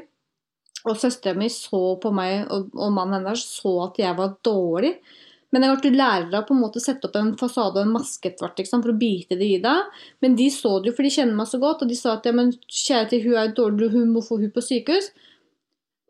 Og 0.87 0.97
søstera 0.97 1.37
mi 1.37 1.49
så 1.51 1.97
på 2.01 2.11
meg, 2.15 2.47
og, 2.53 2.71
og 2.77 2.93
mannen 2.95 3.19
hennes 3.19 3.43
så 3.59 3.73
at 3.89 3.99
jeg 4.01 4.17
var 4.17 4.37
dårlig. 4.45 4.95
Men 5.55 5.63
jeg 5.63 5.77
du 5.83 5.95
lærer 5.95 6.27
deg 6.31 6.43
på 6.47 6.55
å 6.57 6.81
sette 6.83 7.07
opp 7.07 7.15
en 7.15 7.31
fasade 7.39 7.79
og 7.79 7.85
en 7.85 7.93
maske 7.95 8.33
for 8.37 8.91
å 8.91 8.97
bite 8.99 9.37
det 9.39 9.47
i 9.47 9.61
deg. 9.63 10.01
Men 10.21 10.35
de 10.35 10.49
så 10.51 10.79
det 10.79 10.91
jo, 10.91 10.97
for 10.97 11.07
de 11.07 11.13
kjenner 11.13 11.37
meg 11.37 11.47
så 11.47 11.59
godt, 11.61 11.83
og 11.83 11.91
de 11.91 11.95
sa 11.95 12.17
at 12.17 12.27
ja, 12.27 12.33
men 12.35 12.51
kjære 12.67 13.09
til, 13.13 13.23
hun 13.29 13.39
er 13.39 13.53
dårlig, 13.55 13.91
hun 13.93 14.11
må 14.15 14.23
få 14.25 14.39
hun 14.41 14.51
på 14.51 14.63
sykehus. 14.65 15.11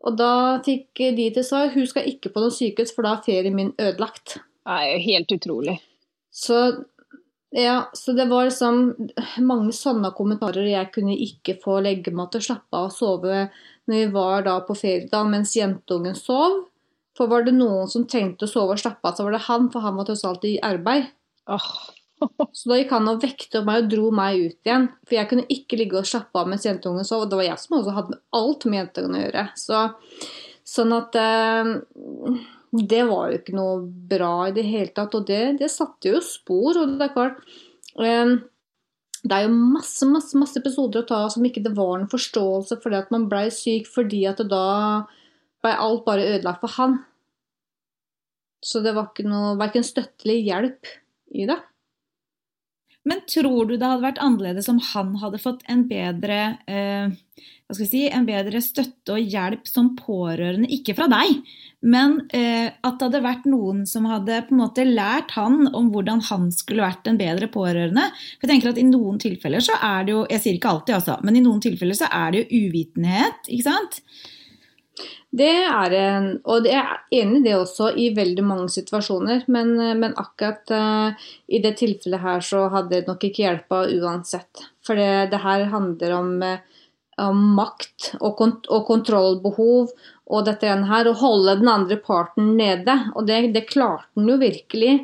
Og 0.06 0.16
da 0.18 0.32
fikk 0.66 1.04
de 1.18 1.28
til 1.34 1.46
svar 1.46 1.70
hun 1.74 1.86
skal 1.90 2.08
ikke 2.10 2.32
på 2.34 2.42
noe 2.42 2.54
sykehus, 2.54 2.94
for 2.94 3.06
da 3.06 3.16
er 3.16 3.26
ferien 3.26 3.56
min 3.56 3.74
ødelagt. 3.78 4.38
Det 4.38 4.80
er 4.80 4.90
jo 4.90 5.06
helt 5.06 5.38
utrolig. 5.38 5.78
Så 6.34 6.60
ja, 7.50 7.90
så 7.92 8.12
det 8.12 8.26
var 8.28 8.44
liksom 8.44 8.96
mange 9.40 9.72
sånne 9.72 10.10
kommentarer. 10.16 10.66
Jeg 10.68 10.92
kunne 10.92 11.16
ikke 11.16 11.56
få 11.62 11.78
legge 11.84 12.12
meg 12.12 12.28
til 12.32 12.42
å 12.42 12.48
slappe 12.50 12.76
av 12.76 12.90
og 12.90 12.96
sove 12.96 13.44
når 13.88 13.94
vi 13.94 14.08
var 14.12 14.44
da 14.44 14.58
på 14.66 14.76
ferie 14.76 15.08
da, 15.08 15.22
mens 15.24 15.54
jentungen 15.56 16.16
sov. 16.18 16.66
For 17.16 17.30
var 17.30 17.46
det 17.46 17.56
noen 17.56 17.88
som 17.90 18.04
trengte 18.06 18.44
å 18.44 18.50
sove 18.50 18.76
og 18.76 18.82
slappe 18.82 19.08
av, 19.08 19.16
så 19.16 19.24
var 19.24 19.34
det 19.34 19.46
han, 19.46 19.70
for 19.72 19.82
han 19.82 19.96
var 19.96 20.06
tross 20.10 20.26
alt 20.28 20.44
i 20.44 20.58
arbeid. 20.62 21.08
Oh. 21.48 21.70
så 22.58 22.68
da 22.68 22.78
gikk 22.78 22.92
han 22.92 23.08
og 23.10 23.24
vekte 23.24 23.64
meg 23.64 23.86
og 23.86 23.90
dro 23.94 24.12
meg 24.14 24.42
ut 24.44 24.68
igjen. 24.68 24.86
For 25.08 25.16
jeg 25.16 25.30
kunne 25.32 25.48
ikke 25.54 25.80
ligge 25.80 26.02
og 26.02 26.10
slappe 26.10 26.42
av 26.42 26.52
mens 26.52 26.68
jentungen 26.68 27.08
sov. 27.08 27.24
Og 27.24 27.32
det 27.32 27.40
var 27.40 27.48
jeg 27.48 27.64
som 27.64 27.80
også 27.80 27.96
hadde 27.96 28.20
alt 28.36 28.68
med 28.68 28.82
jentungen 28.82 29.16
å 29.16 29.24
gjøre. 29.24 29.46
Så, 29.56 29.82
sånn 30.68 30.94
at 30.98 31.16
eh, 31.16 31.72
det 32.86 33.02
var 33.08 33.30
jo 33.30 33.40
ikke 33.40 33.56
noe 33.56 33.80
bra 34.10 34.48
i 34.48 34.54
det 34.56 34.66
hele 34.68 34.92
tatt. 34.94 35.16
Og 35.18 35.26
det, 35.28 35.58
det 35.62 35.70
satte 35.72 36.12
jo 36.12 36.22
spor. 36.24 36.78
Og 36.78 36.94
det 36.98 37.08
er 37.08 37.14
klart 37.16 37.42
eh, 37.98 38.38
det 39.24 39.34
er 39.34 39.46
jo 39.48 39.54
masse 39.54 40.06
masse, 40.06 40.38
masse 40.38 40.58
episoder 40.60 41.02
å 41.02 41.08
ta 41.08 41.20
som 41.32 41.46
ikke 41.46 41.64
det 41.64 41.74
var 41.76 41.96
noen 41.96 42.10
forståelse 42.10 42.78
for 42.82 42.94
det 42.94 43.02
at 43.04 43.14
man 43.14 43.26
ble 43.30 43.48
syk 43.54 43.88
fordi 43.90 44.22
at 44.30 44.42
da 44.46 45.06
blei 45.62 45.74
alt 45.74 46.04
bare 46.06 46.26
ødelagt 46.36 46.62
for 46.62 46.76
han. 46.78 47.00
Så 48.62 48.82
det 48.82 48.94
var 48.94 49.10
ikke 49.10 49.26
noe 49.26 49.56
verken 49.58 49.86
støtte 49.86 50.26
eller 50.26 50.46
hjelp 50.46 50.92
i 51.34 51.48
det. 51.50 51.58
Men 53.08 53.22
tror 53.30 53.68
du 53.68 53.76
det 53.76 53.86
hadde 53.86 54.04
vært 54.04 54.20
annerledes 54.22 54.68
om 54.68 54.80
han 54.92 55.14
hadde 55.22 55.40
fått 55.40 55.62
en 55.70 55.86
bedre, 55.88 56.58
eh, 56.68 57.08
si, 57.78 58.02
en 58.10 58.26
bedre 58.28 58.60
støtte 58.64 59.16
og 59.16 59.32
hjelp 59.34 59.68
som 59.68 59.94
pårørende, 59.96 60.68
ikke 60.76 60.96
fra 60.98 61.08
deg, 61.12 61.38
men 61.80 62.18
eh, 62.34 62.68
at 62.68 62.98
det 62.98 63.06
hadde 63.06 63.24
vært 63.24 63.46
noen 63.48 63.84
som 63.88 64.08
hadde 64.10 64.42
på 64.48 64.56
en 64.56 64.62
måte 64.64 64.84
lært 64.84 65.32
han 65.38 65.70
om 65.70 65.92
hvordan 65.94 66.20
han 66.28 66.48
skulle 66.54 66.84
vært 66.84 67.08
en 67.08 67.20
bedre 67.20 67.48
pårørende? 67.54 68.08
For 68.36 68.46
jeg 68.48 68.54
tenker 68.54 68.72
at 68.72 68.82
I 68.82 68.88
noen 68.88 69.20
tilfeller 69.22 69.64
så 69.64 69.78
er 69.78 70.08
det 70.08 70.16
jo 70.16 70.24
Jeg 70.28 70.44
sier 70.44 70.58
ikke 70.58 70.74
alltid, 70.74 70.96
altså, 70.98 71.20
men 71.24 71.38
i 71.38 71.44
noen 71.44 71.62
tilfeller 71.64 71.96
så 71.96 72.10
er 72.10 72.34
det 72.34 72.42
jo 72.42 72.66
uvitenhet. 72.66 73.46
ikke 73.46 73.70
sant? 73.70 74.02
Det 75.28 75.50
er 75.68 75.94
en, 75.98 76.28
og 76.48 76.66
jeg 76.66 76.80
er 76.80 77.00
enig 77.20 77.42
i 77.42 77.44
det 77.44 77.54
også 77.58 77.90
i 78.00 78.08
veldig 78.16 78.44
mange 78.48 78.70
situasjoner. 78.72 79.44
Men, 79.52 79.74
men 80.00 80.16
akkurat 80.16 80.72
uh, 80.72 81.28
i 81.46 81.60
det 81.64 81.74
tilfellet 81.80 82.22
her 82.22 82.44
så 82.44 82.64
hadde 82.72 82.94
det 82.96 83.10
nok 83.10 83.26
ikke 83.28 83.44
hjelpa 83.44 83.82
uansett. 83.98 84.64
For 84.86 84.96
det, 84.96 85.30
det, 85.34 85.42
her 85.44 85.66
handler 85.74 86.14
om, 86.16 86.30
uh, 86.40 86.84
om 87.20 87.42
makt 87.58 88.14
og, 88.22 88.32
kont 88.40 88.70
og, 88.72 88.86
kontrollbehov 88.88 89.92
og 90.28 90.46
dette 90.48 90.78
her. 90.92 91.10
Å 91.10 91.18
holde 91.20 91.58
den 91.60 91.72
andre 91.72 91.98
parten 92.00 92.54
nede. 92.56 92.96
Og 93.14 93.28
det, 93.28 93.42
det 93.56 93.68
klarte 93.68 94.08
den 94.16 94.32
jo 94.32 94.38
virkelig. 94.40 94.94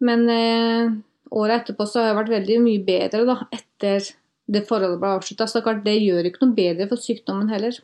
Men 0.00 0.24
uh, 0.30 0.94
året 1.36 1.60
etterpå 1.60 1.84
så 1.88 2.00
har 2.00 2.14
jeg 2.14 2.20
vært 2.22 2.38
veldig 2.38 2.62
mye 2.64 2.86
bedre 2.86 3.26
da, 3.28 3.42
etter 3.52 4.08
det 4.46 4.64
forholdet 4.64 5.02
ble 5.02 5.12
avslutta. 5.18 5.48
Så 5.50 5.60
det 5.84 5.98
gjør 6.00 6.30
ikke 6.30 6.46
noe 6.46 6.56
bedre 6.56 6.88
for 6.88 7.02
sykdommen 7.02 7.52
heller. 7.52 7.76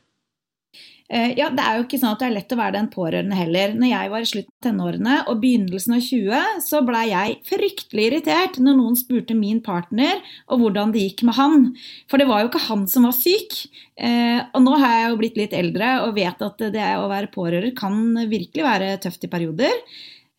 Eh, 1.12 1.34
ja, 1.36 1.50
Det 1.52 1.60
er 1.60 1.76
jo 1.76 1.84
ikke 1.84 1.98
sånn 2.00 2.14
at 2.14 2.22
det 2.22 2.28
er 2.30 2.34
lett 2.38 2.52
å 2.54 2.56
være 2.56 2.76
den 2.78 2.88
pårørende 2.92 3.36
heller. 3.36 3.74
Når 3.76 3.90
jeg 3.90 4.12
var 4.14 4.24
i 4.24 4.28
slutten 4.30 4.52
av 4.52 4.62
tenårene 4.64 5.16
og 5.28 5.42
begynnelsen 5.42 5.96
av 5.98 6.06
20, 6.06 6.62
så 6.64 6.80
blei 6.88 7.02
jeg 7.10 7.34
fryktelig 7.50 8.06
irritert 8.08 8.56
når 8.62 8.78
noen 8.78 8.96
spurte 8.96 9.36
min 9.36 9.60
partner 9.64 10.22
og 10.48 10.62
hvordan 10.62 10.94
det 10.94 11.04
gikk 11.04 11.26
med 11.28 11.36
han. 11.36 11.68
For 12.08 12.16
det 12.16 12.28
var 12.30 12.40
jo 12.40 12.48
ikke 12.48 12.64
han 12.64 12.86
som 12.88 13.04
var 13.04 13.16
syk. 13.18 13.58
Eh, 14.00 14.40
og 14.56 14.64
nå 14.64 14.78
har 14.80 14.96
jeg 14.96 15.10
jo 15.10 15.20
blitt 15.20 15.42
litt 15.42 15.58
eldre 15.58 15.92
og 16.06 16.16
vet 16.16 16.48
at 16.48 16.64
det 16.72 16.88
å 16.96 17.04
være 17.12 17.32
pårører 17.34 17.76
kan 17.76 18.00
virkelig 18.32 18.64
være 18.64 18.96
tøft 19.04 19.28
i 19.28 19.32
perioder. 19.36 19.84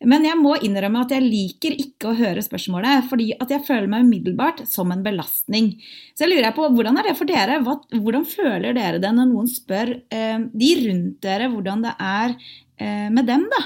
Men 0.08 0.26
jeg 0.26 0.38
må 0.40 0.54
innrømme 0.64 1.04
at 1.04 1.12
jeg 1.14 1.24
liker 1.24 1.76
ikke 1.80 2.10
å 2.10 2.16
høre 2.18 2.42
spørsmålet, 2.44 3.06
fordi 3.10 3.30
at 3.40 3.52
jeg 3.52 3.64
føler 3.66 3.88
meg 3.90 4.06
umiddelbart 4.06 4.64
som 4.70 4.92
en 4.94 5.04
belastning. 5.04 5.72
Så 6.14 6.26
jeg 6.26 6.34
lurer 6.34 6.54
på, 6.56 6.66
hvordan 6.76 7.00
er 7.00 7.08
det 7.08 7.16
for 7.18 7.30
dere? 7.30 7.60
Hva, 7.64 7.78
hvordan 7.94 8.26
føler 8.28 8.76
dere 8.76 9.00
det 9.02 9.12
når 9.16 9.30
noen 9.30 9.50
spør 9.50 9.94
eh, 10.14 10.40
de 10.52 10.72
rundt 10.86 11.20
dere 11.24 11.50
hvordan 11.52 11.86
det 11.86 11.94
er 11.98 12.34
eh, 12.34 13.08
med 13.14 13.28
dem, 13.30 13.46
da? 13.52 13.62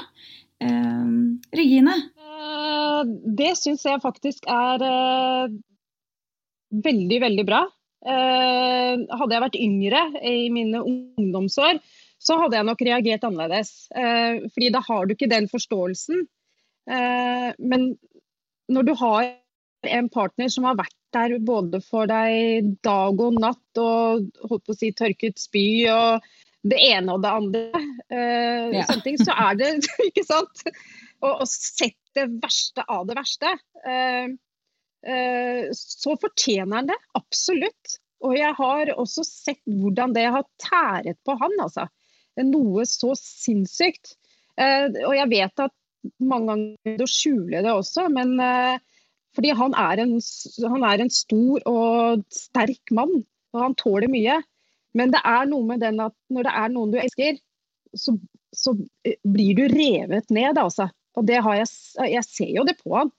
Eh, 0.65 1.09
Regine? 1.59 1.97
Eh, 2.19 3.01
det 3.41 3.55
syns 3.61 3.85
jeg 3.87 4.03
faktisk 4.05 4.49
er 4.53 4.87
eh, 4.87 5.59
veldig, 6.85 7.21
veldig 7.27 7.47
bra. 7.49 7.65
Eh, 8.09 8.95
hadde 9.19 9.35
jeg 9.35 9.43
vært 9.43 9.59
yngre 9.59 10.03
i 10.23 10.49
mine 10.55 10.83
ungdomsår, 10.87 11.81
så 12.19 12.39
hadde 12.43 12.59
jeg 12.59 12.67
nok 12.67 12.83
reagert 12.87 13.27
annerledes. 13.29 13.73
Eh, 13.95 14.45
fordi 14.53 14.71
da 14.75 14.83
har 14.85 15.07
du 15.07 15.15
ikke 15.15 15.31
den 15.31 15.49
forståelsen. 15.51 16.25
Eh, 16.91 17.51
men 17.59 17.93
når 18.69 18.89
du 18.89 18.95
har 18.99 19.29
en 19.87 20.09
partner 20.11 20.51
som 20.51 20.67
har 20.67 20.79
vært 20.79 20.97
der 21.15 21.39
både 21.41 21.81
for 21.85 22.11
deg 22.11 22.75
dag 22.85 23.21
og 23.23 23.39
natt 23.41 23.81
og 23.81 24.27
holdt 24.51 24.67
på 24.67 24.75
å 24.75 24.79
si 24.79 24.91
tørket 24.97 25.39
spy 25.41 25.69
og 25.93 26.27
det 26.69 26.81
ene 26.91 27.15
og 27.15 27.23
det 27.23 27.31
andre, 27.31 27.63
eh, 28.11 28.75
ja. 28.75 28.85
sånne 28.89 29.05
ting, 29.05 29.17
så 29.21 29.37
er 29.47 29.59
det 29.61 29.71
ikke 30.09 30.27
sant? 30.27 30.65
Og, 31.23 31.31
og 31.31 31.47
sett 31.49 31.99
det 32.19 32.27
verste 32.43 32.85
av 32.91 33.07
det 33.09 33.17
verste. 33.19 33.55
Eh, 33.87 34.27
eh, 35.07 35.63
så 35.79 36.19
fortjener 36.21 36.81
han 36.81 36.91
det, 36.91 36.99
absolutt. 37.19 37.99
Og 38.27 38.35
jeg 38.35 38.51
har 38.59 38.93
også 38.99 39.23
sett 39.27 39.63
hvordan 39.71 40.15
det 40.17 40.27
har 40.35 40.47
tæret 40.61 41.21
på 41.27 41.39
han, 41.39 41.55
altså. 41.63 41.87
Noe 42.47 42.87
så 42.89 43.15
sinnssykt. 43.19 44.15
Eh, 44.59 44.87
og 45.07 45.15
jeg 45.17 45.31
vet 45.31 45.65
at 45.65 45.75
mange 46.23 46.53
ganger 46.53 47.03
å 47.05 47.11
skjule 47.11 47.63
det 47.65 47.73
også, 47.73 48.07
men 48.15 48.37
eh, 48.43 48.79
fordi 49.37 49.53
han 49.55 49.75
er, 49.79 50.03
en, 50.03 50.15
han 50.73 50.87
er 50.89 51.05
en 51.05 51.13
stor 51.13 51.67
og 51.71 52.25
sterk 52.35 52.95
mann, 52.95 53.21
og 53.55 53.63
han 53.63 53.77
tåler 53.79 54.11
mye. 54.11 54.41
Men 54.99 55.13
det 55.15 55.21
er 55.27 55.47
noe 55.51 55.67
med 55.69 55.85
den 55.85 56.01
at 56.03 56.17
når 56.33 56.49
det 56.49 56.55
er 56.63 56.73
noen 56.75 56.95
du 56.95 56.99
elsker, 57.03 57.39
så, 57.95 58.17
så 58.57 58.75
eh, 59.07 59.19
blir 59.23 59.59
du 59.59 59.67
revet 59.71 60.33
ned, 60.35 60.59
altså. 60.59 60.89
Og 61.19 61.27
det 61.27 61.41
har 61.45 61.61
jeg, 61.61 61.71
jeg 62.15 62.27
ser 62.27 62.51
jo 62.55 62.67
det 62.67 62.79
på 62.81 62.95
han. 62.95 63.13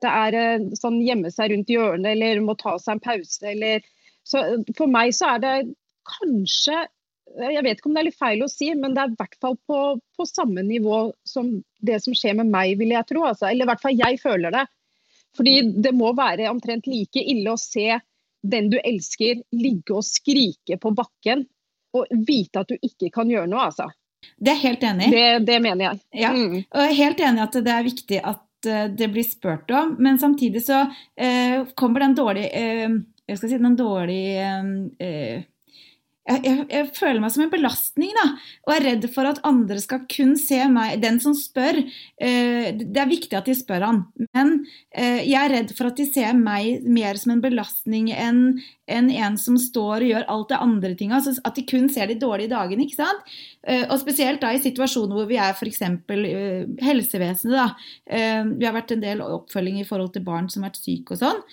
Det 0.00 0.08
er 0.08 0.62
sånn 0.80 0.96
gjemme 1.04 1.28
seg 1.32 1.52
rundt 1.52 1.68
hjørnet 1.68 2.14
eller 2.14 2.40
må 2.44 2.54
ta 2.56 2.78
seg 2.80 2.96
en 2.96 3.02
pause 3.04 3.50
eller 3.50 3.84
Så 4.24 4.40
for 4.78 4.88
meg 4.88 5.12
så 5.16 5.34
er 5.34 5.42
det 5.42 5.54
kanskje 6.08 6.86
jeg 7.38 7.62
vet 7.64 7.78
ikke 7.78 7.90
om 7.90 7.96
det 7.96 8.02
er 8.02 8.08
litt 8.08 8.18
feil 8.18 8.42
å 8.44 8.50
si, 8.50 8.70
men 8.74 8.94
det 8.94 9.02
er 9.02 9.12
i 9.12 9.18
hvert 9.18 9.36
fall 9.42 9.56
på, 9.68 9.78
på 10.16 10.26
samme 10.28 10.64
nivå 10.66 11.02
som 11.26 11.52
det 11.78 12.00
som 12.04 12.16
skjer 12.16 12.36
med 12.40 12.50
meg, 12.50 12.74
vil 12.80 12.94
jeg 12.94 13.06
tro. 13.08 13.24
Altså. 13.28 13.48
Eller 13.48 13.66
i 13.66 13.70
hvert 13.70 13.82
fall 13.82 13.96
jeg 13.98 14.20
føler 14.22 14.54
det. 14.54 14.64
Fordi 15.38 15.54
det 15.86 15.92
må 15.94 16.10
være 16.18 16.50
omtrent 16.50 16.88
like 16.90 17.22
ille 17.22 17.54
å 17.54 17.60
se 17.60 18.00
den 18.40 18.70
du 18.72 18.78
elsker 18.80 19.44
ligge 19.54 19.94
og 19.94 20.06
skrike 20.06 20.78
på 20.80 20.92
bakken 20.96 21.44
og 21.96 22.10
vite 22.26 22.62
at 22.62 22.70
du 22.70 22.86
ikke 22.86 23.10
kan 23.14 23.30
gjøre 23.30 23.50
noe, 23.50 23.68
altså. 23.70 23.90
Det 24.36 24.52
er 24.52 24.60
helt 24.62 24.84
enig 24.86 25.08
i. 25.08 25.12
Det, 25.14 25.26
det, 25.48 25.58
mener 25.62 25.86
jeg. 25.86 26.00
Ja, 26.22 26.30
mm. 26.34 26.56
og 26.62 26.82
jeg 26.82 26.92
er 26.92 26.98
helt 26.98 27.22
enig 27.26 27.40
i 27.40 27.44
at 27.46 27.58
det 27.66 27.72
er 27.74 27.86
viktig 27.86 28.20
at 28.32 28.68
eh, 28.70 28.84
det 28.96 29.08
blir 29.12 29.26
spurt 29.26 29.72
om, 29.74 29.94
men 30.02 30.20
samtidig 30.22 30.62
så 30.64 30.82
eh, 31.16 31.66
kommer 31.78 32.04
den 32.04 32.16
dårlige 32.18 32.50
eh, 32.60 33.00
jeg 33.30 33.38
skal 33.38 33.50
si 33.52 33.58
den 33.62 33.76
dårlige 33.78 34.46
eh, 34.98 35.42
jeg, 36.30 36.42
jeg, 36.46 36.64
jeg, 36.70 36.88
føler 36.96 37.20
meg 37.22 37.34
som 37.34 37.44
en 37.44 37.52
belastning, 37.52 38.12
da. 38.16 38.26
Og 38.66 38.74
er 38.74 38.86
redd 38.86 39.06
for 39.14 39.28
at 39.28 39.42
andre 39.46 39.80
skal 39.82 40.04
kun 40.10 40.36
se 40.40 40.60
meg 40.70 41.00
Den 41.02 41.18
som 41.22 41.34
spør 41.36 41.80
eh, 41.80 42.70
Det 42.76 43.00
er 43.02 43.10
viktig 43.10 43.38
at 43.38 43.48
de 43.48 43.56
spør 43.58 43.86
han, 43.86 44.02
men 44.36 44.52
eh, 44.94 45.24
jeg 45.26 45.38
er 45.40 45.54
redd 45.56 45.74
for 45.76 45.90
at 45.90 45.98
de 45.98 46.06
ser 46.10 46.36
meg 46.38 46.86
mer 46.86 47.18
som 47.20 47.34
en 47.34 47.42
belastning 47.42 48.12
enn 48.14 48.44
en, 48.90 49.10
en 49.10 49.36
som 49.38 49.56
står 49.60 50.04
og 50.04 50.10
gjør 50.10 50.28
alt 50.34 50.48
det 50.50 50.60
andre 50.64 50.92
tinga. 50.98 51.18
Altså 51.20 51.34
at 51.46 51.58
de 51.58 51.66
kun 51.68 51.88
ser 51.92 52.10
de 52.10 52.18
dårlige 52.20 52.52
dagene, 52.52 52.86
ikke 52.86 53.00
sant. 53.00 53.34
Eh, 53.62 53.84
og 53.86 54.00
spesielt 54.02 54.42
da 54.42 54.52
i 54.54 54.62
situasjoner 54.62 55.16
hvor 55.16 55.28
vi 55.30 55.38
er 55.40 55.54
f.eks. 55.54 55.82
Uh, 56.10 56.64
helsevesenet, 56.84 57.54
da. 57.54 57.68
Eh, 58.10 58.42
vi 58.56 58.66
har 58.66 58.76
vært 58.76 58.96
en 58.96 59.04
del 59.04 59.22
oppfølging 59.24 59.80
i 59.82 59.86
forhold 59.88 60.14
til 60.16 60.26
barn 60.26 60.50
som 60.50 60.64
har 60.64 60.72
vært 60.72 60.82
syke 60.82 61.16
og 61.16 61.22
sånn. 61.22 61.44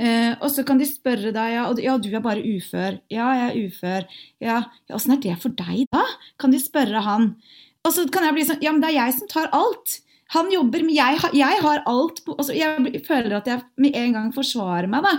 Eh, 0.00 0.32
og 0.40 0.48
så 0.48 0.64
kan 0.64 0.78
de 0.80 0.86
spørre 0.88 1.34
deg 1.34 1.50
ja, 1.52 1.66
ja, 1.84 1.96
du 2.00 2.08
er 2.08 2.24
bare 2.24 2.40
ufør. 2.40 2.96
Ja, 3.12 3.26
jeg 3.36 3.48
er 3.48 3.58
ufør. 3.66 4.06
Ja, 4.40 4.62
Åssen 4.92 5.16
er 5.16 5.20
det 5.24 5.36
for 5.42 5.52
deg, 5.56 5.84
da? 5.92 6.06
Kan 6.40 6.54
de 6.54 6.62
spørre 6.62 7.04
han. 7.04 7.34
Og 7.82 7.92
så 7.94 8.06
kan 8.12 8.24
jeg 8.28 8.38
bli 8.38 8.46
sånn 8.48 8.64
Ja, 8.64 8.72
men 8.72 8.82
det 8.84 8.92
er 8.92 9.00
jeg 9.02 9.18
som 9.18 9.30
tar 9.30 9.52
alt. 9.56 10.00
Han 10.32 10.48
jobber, 10.48 10.84
men 10.86 10.94
jeg, 10.96 11.18
jeg 11.36 11.58
har 11.60 11.82
alt 11.90 12.22
altså, 12.24 12.54
Jeg 12.56 13.02
føler 13.04 13.34
at 13.36 13.48
jeg 13.50 13.64
med 13.84 13.96
en 14.00 14.14
gang 14.16 14.30
forsvarer 14.32 14.88
meg, 14.88 15.04
da. 15.04 15.16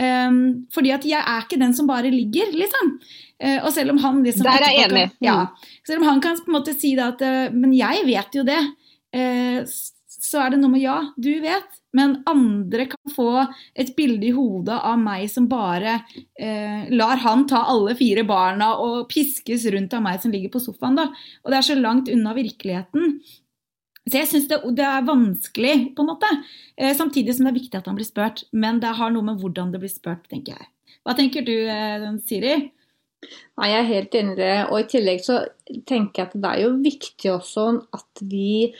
Um, 0.00 0.66
fordi 0.72 0.92
at 0.94 1.04
jeg 1.08 1.18
er 1.18 1.42
ikke 1.42 1.58
den 1.60 1.72
som 1.76 1.88
bare 1.88 2.12
ligger, 2.12 2.52
liksom. 2.54 2.92
Uh, 3.40 3.58
og 3.64 3.72
selv 3.74 3.94
om 3.94 4.02
han 4.04 4.20
liksom 4.24 4.46
Der 4.46 4.66
er 4.66 4.76
jeg 4.76 4.90
enig. 4.90 5.06
Ja, 5.24 5.38
selv 5.88 6.02
om 6.02 6.10
han 6.10 6.20
kan 6.24 6.38
på 6.38 6.52
en 6.52 6.58
måte 6.58 6.76
si 6.76 6.92
da 6.98 7.10
at 7.14 7.24
uh, 7.24 7.56
Men 7.56 7.72
jeg 7.76 8.04
vet 8.08 8.36
jo 8.36 8.44
det. 8.46 8.60
Uh, 9.16 9.64
så 10.20 10.44
er 10.44 10.52
det 10.52 10.60
noe 10.60 10.74
med 10.74 10.84
ja, 10.84 10.98
du 11.16 11.32
vet, 11.42 11.79
men 11.96 12.20
andre 12.30 12.86
kan 12.92 13.12
få 13.14 13.30
et 13.74 13.92
bilde 13.96 14.28
i 14.28 14.34
hodet 14.34 14.76
av 14.86 14.98
meg 15.00 15.26
som 15.32 15.48
bare 15.50 15.96
eh, 16.38 16.86
lar 16.94 17.22
han 17.24 17.46
ta 17.50 17.64
alle 17.72 17.96
fire 17.98 18.24
barna 18.28 18.72
og 18.78 19.08
piskes 19.10 19.66
rundt 19.74 19.94
av 19.96 20.04
meg 20.04 20.22
som 20.22 20.34
ligger 20.34 20.52
på 20.54 20.62
sofaen. 20.62 20.98
da. 21.00 21.08
Og 21.44 21.50
det 21.50 21.58
er 21.58 21.68
så 21.70 21.78
langt 21.78 22.10
unna 22.12 22.34
virkeligheten. 22.36 23.18
Så 24.06 24.16
jeg 24.16 24.30
syns 24.30 24.48
det, 24.50 24.60
det, 24.78 24.86
er 24.86 25.06
vanskelig, 25.06 25.74
på 25.96 26.04
en 26.04 26.12
måte. 26.12 26.30
Eh, 26.78 26.94
samtidig 26.96 27.36
som 27.36 27.46
det 27.46 27.54
er 27.54 27.60
viktig 27.60 27.80
at 27.80 27.90
han 27.90 27.98
blir 27.98 28.08
spurt. 28.08 28.44
Men 28.52 28.80
det 28.82 28.94
har 28.98 29.12
noe 29.14 29.26
med 29.26 29.42
hvordan 29.42 29.74
det 29.74 29.82
blir 29.82 29.92
spurt, 29.92 30.24
tenker 30.30 30.56
jeg. 30.56 30.70
Hva 31.06 31.16
tenker 31.18 31.44
du, 31.46 31.54
eh, 31.70 32.06
Siri? 32.26 32.54
Nei, 33.60 33.68
Jeg 33.70 33.78
er 33.78 33.90
helt 33.90 34.14
enig 34.14 34.32
i 34.36 34.40
det. 34.40 34.56
Og 34.70 34.80
i 34.80 34.88
tillegg 34.88 35.22
så 35.24 35.42
tenker 35.86 36.22
jeg 36.22 36.30
at 36.30 36.40
det 36.40 36.50
er 36.50 36.64
jo 36.64 36.72
viktig 36.82 37.32
også 37.34 37.66
at 37.96 38.24
vi 38.26 38.72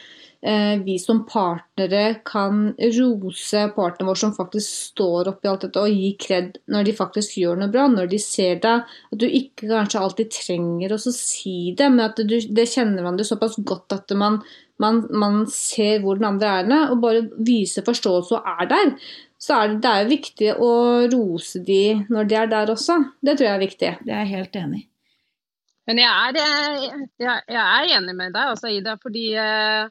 Eh, 0.43 0.79
vi 0.85 0.95
som 0.99 1.19
partnere 1.29 2.23
kan 2.25 2.71
rose 2.97 3.65
partneren 3.75 4.09
vår 4.09 4.21
som 4.23 4.31
faktisk 4.33 4.87
står 4.95 5.29
oppi 5.35 5.51
alt 5.51 5.67
dette, 5.67 5.83
og 5.83 5.93
gi 5.93 6.15
kred 6.17 6.55
når 6.73 6.87
de 6.89 6.95
faktisk 6.97 7.37
gjør 7.43 7.61
noe 7.61 7.73
bra, 7.73 7.85
når 7.93 8.09
de 8.09 8.21
ser 8.25 8.57
deg. 8.63 8.89
At 9.13 9.21
du 9.21 9.27
ikke 9.29 9.69
kanskje 9.69 10.01
alltid 10.01 10.33
trenger 10.39 10.97
å 10.97 11.01
si 11.05 11.75
det, 11.77 11.91
men 11.93 12.07
at 12.07 12.25
du, 12.25 12.39
det 12.41 12.69
kjenner 12.73 13.05
man 13.05 13.21
det 13.21 13.29
såpass 13.29 13.59
godt 13.69 13.93
at 13.99 14.17
man, 14.17 14.41
man, 14.81 15.03
man 15.13 15.43
ser 15.53 16.01
hvor 16.01 16.17
den 16.17 16.31
andre 16.31 16.55
er, 16.63 16.73
og 16.89 17.03
bare 17.05 17.27
viser 17.37 17.85
forståelse 17.85 18.41
og 18.41 18.49
er 18.57 18.73
der. 18.73 18.95
Så 19.41 19.57
er 19.57 19.71
det, 19.71 19.81
det 19.85 19.91
er 19.91 20.11
viktig 20.11 20.51
å 20.61 20.73
rose 21.13 21.63
de 21.65 21.83
når 22.13 22.29
de 22.29 22.37
er 22.37 22.51
der 22.51 22.73
også. 22.75 22.99
Det 23.25 23.39
tror 23.39 23.49
jeg 23.49 23.57
er 23.57 23.65
viktig. 23.65 23.93
Det 24.05 24.13
er 24.13 24.27
jeg 24.27 24.35
helt 24.35 24.59
enig 24.61 24.83
i. 24.83 24.87
Men 25.89 25.99
jeg 25.99 26.11
er, 26.13 26.37
jeg, 27.19 27.39
jeg 27.49 27.63
er, 27.63 27.89
enig 27.97 28.13
med 28.15 28.37
deg, 28.37 28.53
altså, 28.53 28.69
Ida. 28.71 28.95
fordi 29.01 29.25
eh, 29.41 29.89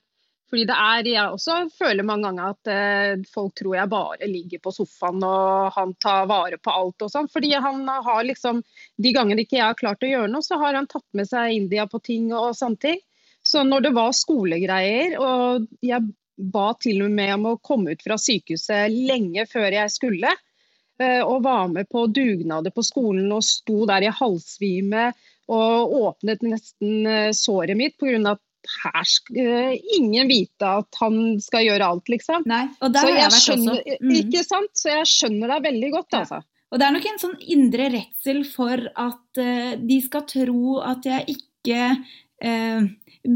fordi 0.50 0.66
det 0.66 0.76
er, 0.76 1.08
Jeg 1.08 1.34
også 1.34 1.58
føler 1.78 2.06
mange 2.06 2.26
ganger 2.26 2.54
at 2.56 2.70
eh, 2.74 3.26
folk 3.34 3.54
tror 3.60 3.76
jeg 3.78 3.92
bare 3.92 4.30
ligger 4.30 4.62
på 4.64 4.74
sofaen 4.74 5.22
og 5.26 5.76
han 5.76 5.94
tar 6.02 6.30
vare 6.30 6.58
på 6.58 6.74
alt. 6.74 7.06
og 7.06 7.12
sånn. 7.14 7.30
Fordi 7.30 7.52
han 7.54 7.84
har 7.88 8.24
liksom, 8.26 8.64
De 8.98 9.14
gangene 9.14 9.46
ikke 9.46 9.60
jeg 9.60 9.68
har 9.68 9.78
klart 9.78 10.04
å 10.04 10.10
gjøre 10.10 10.32
noe, 10.32 10.46
så 10.46 10.58
har 10.62 10.78
han 10.78 10.90
tatt 10.90 11.06
med 11.14 11.30
seg 11.30 11.54
India 11.58 11.86
på 11.90 12.02
ting 12.02 12.34
og 12.34 12.56
sånne 12.58 12.82
ting. 12.82 13.04
Så 13.46 13.64
når 13.64 13.88
det 13.88 13.94
var 13.96 14.16
skolegreier, 14.18 15.16
og 15.22 15.70
jeg 15.86 16.10
ba 16.40 16.72
til 16.80 17.04
og 17.06 17.12
med 17.14 17.34
om 17.36 17.50
å 17.52 17.58
komme 17.62 17.96
ut 17.96 18.06
fra 18.06 18.18
sykehuset 18.20 18.94
lenge 18.94 19.46
før 19.50 19.76
jeg 19.76 19.94
skulle, 19.94 20.32
eh, 21.02 21.22
og 21.22 21.44
var 21.46 21.68
med 21.72 21.90
på 21.92 22.06
dugnader 22.08 22.74
på 22.76 22.86
skolen 22.86 23.32
og 23.36 23.44
sto 23.46 23.84
der 23.90 24.08
i 24.08 24.14
halvsvime 24.14 25.10
og 25.50 25.98
åpnet 26.04 26.46
nesten 26.46 27.10
eh, 27.10 27.32
såret 27.36 27.78
mitt 27.78 27.98
pga. 28.00 28.36
at 28.36 28.44
her 28.84 29.04
skal 29.08 29.40
eh, 29.40 29.76
ingen 29.98 30.30
vite 30.30 30.68
at 30.82 31.02
han 31.02 31.40
skal 31.42 31.66
gjøre 31.66 31.90
alt, 31.94 32.12
liksom. 32.12 32.46
Nei, 32.50 32.68
og 32.84 32.94
der 32.94 33.08
har 33.08 33.16
jeg, 33.16 33.34
vært 33.34 33.46
skjønner, 33.48 33.82
også. 33.82 34.00
Mm. 34.04 34.16
Ikke 34.22 34.46
sant? 34.46 34.72
Så 34.78 34.94
jeg 34.94 35.12
skjønner 35.14 35.54
deg 35.56 35.68
veldig 35.70 35.92
godt, 35.96 36.10
ja. 36.12 36.24
altså. 36.24 36.42
Og 36.70 36.78
det 36.78 36.86
er 36.86 36.94
nok 36.94 37.06
en 37.10 37.22
sånn 37.22 37.38
indre 37.50 37.86
redsel 37.96 38.44
for 38.46 38.90
at 38.94 39.42
uh, 39.42 39.72
de 39.80 39.96
skal 40.06 40.26
tro 40.30 40.76
at 40.86 41.08
jeg 41.08 41.34
ikke 41.34 41.80
uh, 42.46 42.86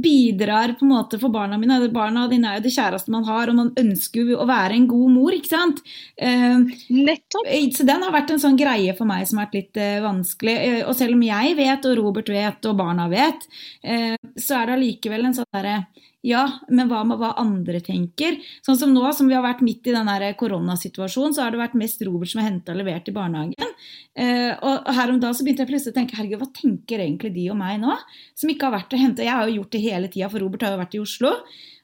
bidrar 0.03 0.75
på 0.79 0.85
en 0.85 0.93
måte 0.93 1.19
for 1.21 1.33
barna 1.33 1.57
mine. 1.59 1.79
Barna 1.93 2.27
dine 2.31 2.51
er 2.51 2.59
jo 2.59 2.65
det 2.67 2.75
kjæreste 2.75 3.13
man 3.13 3.25
har, 3.27 3.51
og 3.51 3.57
man 3.59 3.73
ønsker 3.79 4.31
jo 4.31 4.39
å 4.39 4.47
være 4.49 4.77
en 4.77 4.87
god 4.91 5.15
mor, 5.15 5.35
ikke 5.35 5.51
sant. 5.51 5.83
Uh, 6.21 6.63
Nettopp. 6.93 7.51
Så 7.75 7.87
den 7.87 8.05
har 8.05 8.15
vært 8.15 8.33
en 8.33 8.43
sånn 8.43 8.59
greie 8.59 8.95
for 8.97 9.09
meg 9.09 9.27
som 9.29 9.41
har 9.41 9.49
vært 9.49 9.59
litt 9.59 9.83
vanskelig. 10.05 10.57
Og 10.87 10.95
selv 10.97 11.17
om 11.17 11.27
jeg 11.27 11.59
vet, 11.59 11.89
og 11.89 11.99
Robert 11.99 12.31
vet, 12.31 12.69
og 12.69 12.79
barna 12.79 13.09
vet, 13.11 13.45
så 13.83 14.59
er 14.59 14.69
det 14.69 14.77
allikevel 14.77 15.27
en 15.27 15.37
sånn 15.37 15.51
derre 15.53 15.77
ja, 16.23 16.43
men 16.71 16.87
hva 16.87 17.01
med 17.03 17.19
hva 17.19 17.33
andre 17.41 17.81
tenker? 17.83 18.37
Sånn 18.63 18.77
som 18.79 18.93
nå 18.95 19.09
som 19.11 19.27
vi 19.27 19.35
har 19.35 19.43
vært 19.43 19.63
midt 19.65 19.89
i 19.91 19.95
den 19.95 20.07
koronasituasjonen, 20.39 21.35
så 21.35 21.43
har 21.43 21.51
det 21.51 21.59
vært 21.59 21.75
mest 21.75 21.99
Robert 22.07 22.31
som 22.31 22.39
har 22.39 22.47
henta 22.47 22.71
og 22.71 22.79
levert 22.79 23.09
i 23.11 23.15
barnehagen. 23.15 23.73
Eh, 24.15 24.53
og 24.63 24.87
her 24.87 25.11
om 25.11 25.19
dagen 25.19 25.35
så 25.35 25.43
begynte 25.43 25.65
jeg 25.65 25.71
plutselig 25.73 25.91
å 25.91 25.97
tenke 25.99 26.15
herregud, 26.15 26.39
hva 26.39 26.47
tenker 26.55 27.03
egentlig 27.03 27.33
de 27.35 27.49
og 27.51 27.59
meg 27.59 27.81
nå? 27.83 27.97
Som 28.39 28.53
ikke 28.53 28.69
har 28.69 28.77
vært 28.77 28.95
og 28.95 29.03
henta. 29.03 29.25
Jeg 29.27 29.35
har 29.35 29.51
jo 29.51 29.57
gjort 29.59 29.75
det 29.75 29.83
hele 29.83 30.11
tida, 30.13 30.31
for 30.31 30.45
Robert 30.45 30.63
har 30.63 30.77
jo 30.77 30.81
vært 30.85 30.95
i 30.95 31.03
Oslo. 31.03 31.35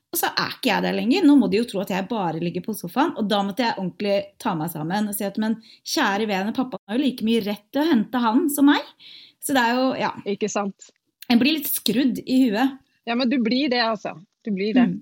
Og 0.09 0.17
så 0.17 0.31
er 0.31 0.55
ikke 0.55 0.71
jeg 0.71 0.85
der 0.87 0.95
lenger. 0.95 1.27
Nå 1.27 1.35
må 1.37 1.49
de 1.51 1.59
jo 1.59 1.67
tro 1.69 1.83
at 1.83 1.91
jeg 1.93 2.07
bare 2.09 2.39
ligger 2.41 2.63
på 2.65 2.77
sofaen. 2.79 3.11
Og 3.19 3.27
da 3.29 3.43
måtte 3.45 3.67
jeg 3.67 3.75
ordentlig 3.75 4.15
ta 4.41 4.55
meg 4.57 4.71
sammen 4.71 5.11
og 5.11 5.17
si 5.19 5.27
at 5.27 5.37
men 5.41 5.59
kjære 5.83 6.29
vene, 6.31 6.55
pappa 6.55 6.79
har 6.79 6.97
jo 6.97 7.03
like 7.03 7.27
mye 7.27 7.43
rett 7.43 7.67
til 7.75 7.83
å 7.83 7.89
hente 7.91 8.23
han 8.23 8.47
som 8.55 8.71
meg. 8.71 8.87
Så 9.43 9.53
det 9.57 9.67
er 9.67 9.75
jo, 9.77 9.91
ja. 9.99 10.15
Ikke 10.31 10.49
sant. 10.51 10.93
En 11.29 11.43
blir 11.43 11.59
litt 11.59 11.69
skrudd 11.69 12.23
i 12.23 12.45
huet. 12.47 12.79
Ja, 13.09 13.15
men 13.17 13.29
du 13.29 13.37
blir 13.41 13.69
det, 13.71 13.83
altså. 13.83 14.15
Du 14.45 14.51
blir 14.55 14.73
det. 14.73 14.87
Mm. 14.89 15.01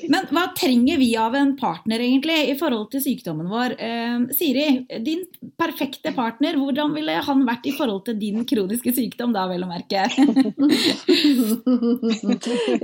Men 0.08 0.24
hva 0.32 0.46
trenger 0.56 0.96
vi 1.00 1.08
av 1.20 1.34
en 1.36 1.56
partner 1.58 2.00
egentlig 2.00 2.36
i 2.50 2.54
forhold 2.58 2.88
til 2.92 3.02
sykdommen 3.04 3.48
vår? 3.50 3.74
Eh, 3.82 4.16
Siri, 4.36 4.66
din 5.04 5.24
perfekte 5.60 6.12
partner, 6.16 6.56
hvordan 6.60 6.94
ville 6.96 7.12
han 7.26 7.44
vært 7.48 7.66
i 7.68 7.74
forhold 7.76 8.04
til 8.08 8.16
din 8.20 8.44
kroniske 8.48 8.92
sykdom 8.96 9.34
da, 9.36 9.46
vel 9.50 9.66
å 9.66 9.70
merke? 9.70 10.06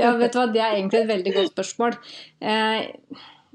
ja, 0.02 0.12
vet 0.20 0.32
du 0.32 0.38
hva, 0.40 0.46
det 0.52 0.62
er 0.62 0.76
egentlig 0.76 1.00
et 1.02 1.12
veldig 1.12 1.32
godt 1.38 1.52
spørsmål. 1.54 1.92
Eh, 2.44 2.78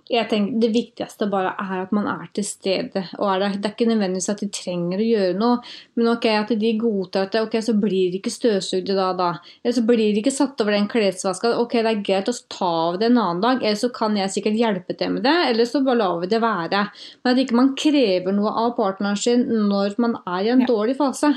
jeg 0.07 0.27
tenker 0.31 0.61
Det 0.61 0.69
viktigste 0.71 1.27
bare 1.31 1.51
er 1.59 1.81
at 1.81 1.91
man 1.95 2.07
er 2.07 2.29
til 2.35 2.45
stede. 2.47 3.03
og 3.17 3.27
er 3.33 3.39
det, 3.39 3.49
det, 3.61 3.65
er 3.69 3.75
ikke 3.75 3.89
nødvendigvis 3.89 4.29
at 4.31 4.41
de 4.43 4.47
trenger 4.53 5.01
å 5.03 5.07
gjøre 5.07 5.37
noe, 5.39 5.57
men 5.99 6.09
ok, 6.13 6.27
at 6.31 6.53
de 6.61 6.71
godtar 6.79 7.27
at 7.27 7.35
det, 7.35 7.43
ok, 7.43 7.57
så 7.63 7.75
blir 7.75 8.13
de 8.13 8.21
ikke 8.21 8.33
støvsugd 8.33 8.93
da 8.95 9.09
da. 9.17 9.29
Eller 9.63 9.75
så 9.75 9.83
blir 9.87 10.13
de 10.15 10.23
ikke 10.23 10.33
satt 10.33 10.63
over 10.63 10.75
den 10.75 10.87
klesvaska. 10.91 11.53
Ok, 11.59 11.77
det 11.81 11.91
er 11.91 12.05
greit 12.07 12.31
å 12.31 12.37
ta 12.53 12.71
av 12.87 12.99
det 13.01 13.09
en 13.11 13.19
annen 13.19 13.43
dag, 13.43 13.61
eller 13.63 13.79
så 13.79 13.91
kan 13.93 14.15
jeg 14.19 14.33
sikkert 14.33 14.59
hjelpe 14.59 14.95
til 14.97 15.17
med 15.17 15.27
det, 15.27 15.37
eller 15.51 15.67
så 15.67 15.83
bare 15.83 16.01
lar 16.01 16.23
vi 16.23 16.31
det 16.31 16.41
være. 16.43 16.87
Men 17.21 17.33
at 17.33 17.43
ikke 17.43 17.59
man 17.59 17.75
krever 17.79 18.35
noe 18.35 18.55
av 18.63 18.75
partneren 18.79 19.19
sin 19.19 19.47
når 19.67 19.99
man 20.01 20.19
er 20.23 20.41
i 20.47 20.53
en 20.55 20.63
ja. 20.63 20.71
dårlig 20.71 20.97
fase. 20.99 21.35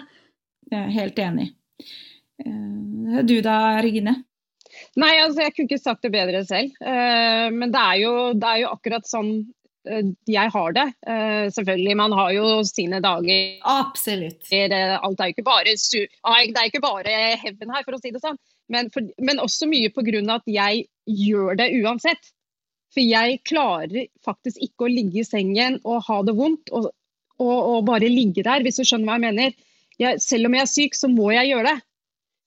Jeg 0.70 0.85
er 0.85 0.98
helt 1.00 1.18
enig. 1.18 1.50
Eh, 2.44 3.22
du 3.26 3.40
da, 3.42 3.56
Regine? 3.83 4.20
Nei, 4.98 5.14
altså 5.22 5.44
jeg 5.44 5.55
kunne 5.55 5.70
ikke 5.70 5.79
sagt 5.85 6.03
det 6.03 6.12
bedre 6.14 6.42
selv. 6.46 6.74
Uh, 6.83 7.48
men 7.55 7.70
det 7.70 7.81
er, 7.81 7.96
jo, 8.03 8.12
det 8.35 8.48
er, 8.48 8.62
jo, 8.64 8.72
akkurat 8.74 9.07
sånn 9.07 9.31
uh, 9.87 10.09
jeg 10.26 10.53
har 10.55 10.74
det. 10.76 10.87
Uh, 11.07 11.46
selvfølgelig, 11.55 11.96
man 12.00 12.16
har 12.18 12.33
jo 12.35 12.48
sine 12.66 12.98
dager. 13.05 13.61
Absolutt. 13.70 14.42
alt 14.50 15.22
er 15.22 15.31
jo 15.31 15.37
ikke 15.37 15.46
bare, 15.46 15.76
det 15.76 16.64
er 16.64 16.70
ikke 16.72 16.83
bare 16.83 17.20
heaven 17.44 17.76
her, 17.76 17.87
for 17.87 17.96
å 17.96 18.03
si 18.03 18.11
det 18.14 18.22
sånn. 18.24 18.40
Men, 18.70 18.90
for, 18.94 19.07
men 19.22 19.42
også 19.42 19.66
mye 19.70 19.90
pga. 19.94 20.20
at 20.35 20.50
jeg 20.50 20.85
gjør 21.07 21.59
det 21.59 21.70
uansett. 21.83 22.33
For 22.90 23.03
jeg 23.03 23.42
klarer 23.46 24.09
faktisk 24.26 24.59
ikke 24.62 24.88
å 24.88 24.90
ligge 24.90 25.22
i 25.22 25.26
sengen 25.26 25.79
og 25.87 26.03
ha 26.09 26.22
det 26.26 26.35
vondt 26.35 26.72
og, 26.74 26.88
og, 27.38 27.59
og 27.74 27.85
bare 27.87 28.11
ligge 28.11 28.42
der, 28.46 28.64
hvis 28.66 28.81
du 28.81 28.85
skjønner 28.85 29.07
hva 29.07 29.18
jeg 29.18 29.26
mener. 29.29 29.55
Jeg, 30.00 30.18
selv 30.24 30.48
om 30.48 30.57
jeg 30.57 30.66
er 30.66 30.70
syk, 30.70 30.98
så 30.98 31.11
må 31.12 31.31
jeg 31.35 31.53
gjøre 31.53 31.70
det. 31.70 31.79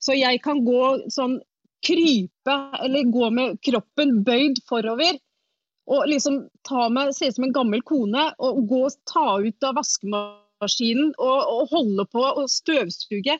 Så 0.04 0.16
jeg 0.18 0.42
kan 0.44 0.60
gå 0.66 1.08
sånn 1.12 1.38
krype 1.84 2.56
eller 2.84 3.12
gå 3.12 3.30
med 3.34 3.60
kroppen 3.64 4.18
bøyd 4.26 4.60
forover. 4.68 5.18
Og 5.84 6.06
liksom 6.08 6.46
ta 6.64 6.88
meg, 6.88 7.12
se 7.12 7.28
ut 7.28 7.36
som 7.36 7.44
en 7.48 7.56
gammel 7.56 7.82
kone 7.84 8.30
og 8.40 8.62
gå 8.70 8.86
og 8.86 8.94
ta 9.10 9.26
ut 9.44 9.66
av 9.68 9.76
vaskemaskinen 9.76 11.12
og, 11.18 11.50
og 11.56 11.74
holde 11.74 12.06
på 12.08 12.24
og 12.24 12.48
støvsuge. 12.48 13.36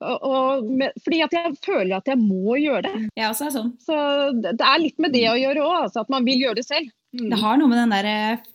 Og, 0.00 0.64
med, 0.64 0.94
fordi 1.04 1.18
at 1.26 1.34
jeg 1.36 1.56
føler 1.64 1.98
at 1.98 2.06
jeg 2.08 2.20
må 2.22 2.56
gjøre 2.56 2.86
det. 2.86 2.94
Jeg 3.18 3.26
også 3.26 3.48
er 3.48 3.56
sånn. 3.56 3.74
Så 3.84 3.98
det, 4.38 4.54
det 4.62 4.68
er 4.70 4.80
litt 4.80 5.02
med 5.02 5.12
det 5.12 5.26
å 5.28 5.36
gjøre 5.36 5.66
òg, 5.66 5.76
altså 5.88 6.04
at 6.04 6.14
man 6.14 6.24
vil 6.28 6.46
gjøre 6.46 6.60
det 6.62 6.66
selv. 6.68 6.94
Mm. 7.10 7.26
Det 7.32 7.38
har 7.40 7.56
noe 7.58 7.66
med 7.66 7.80
den 7.80 7.90
der 7.90 8.08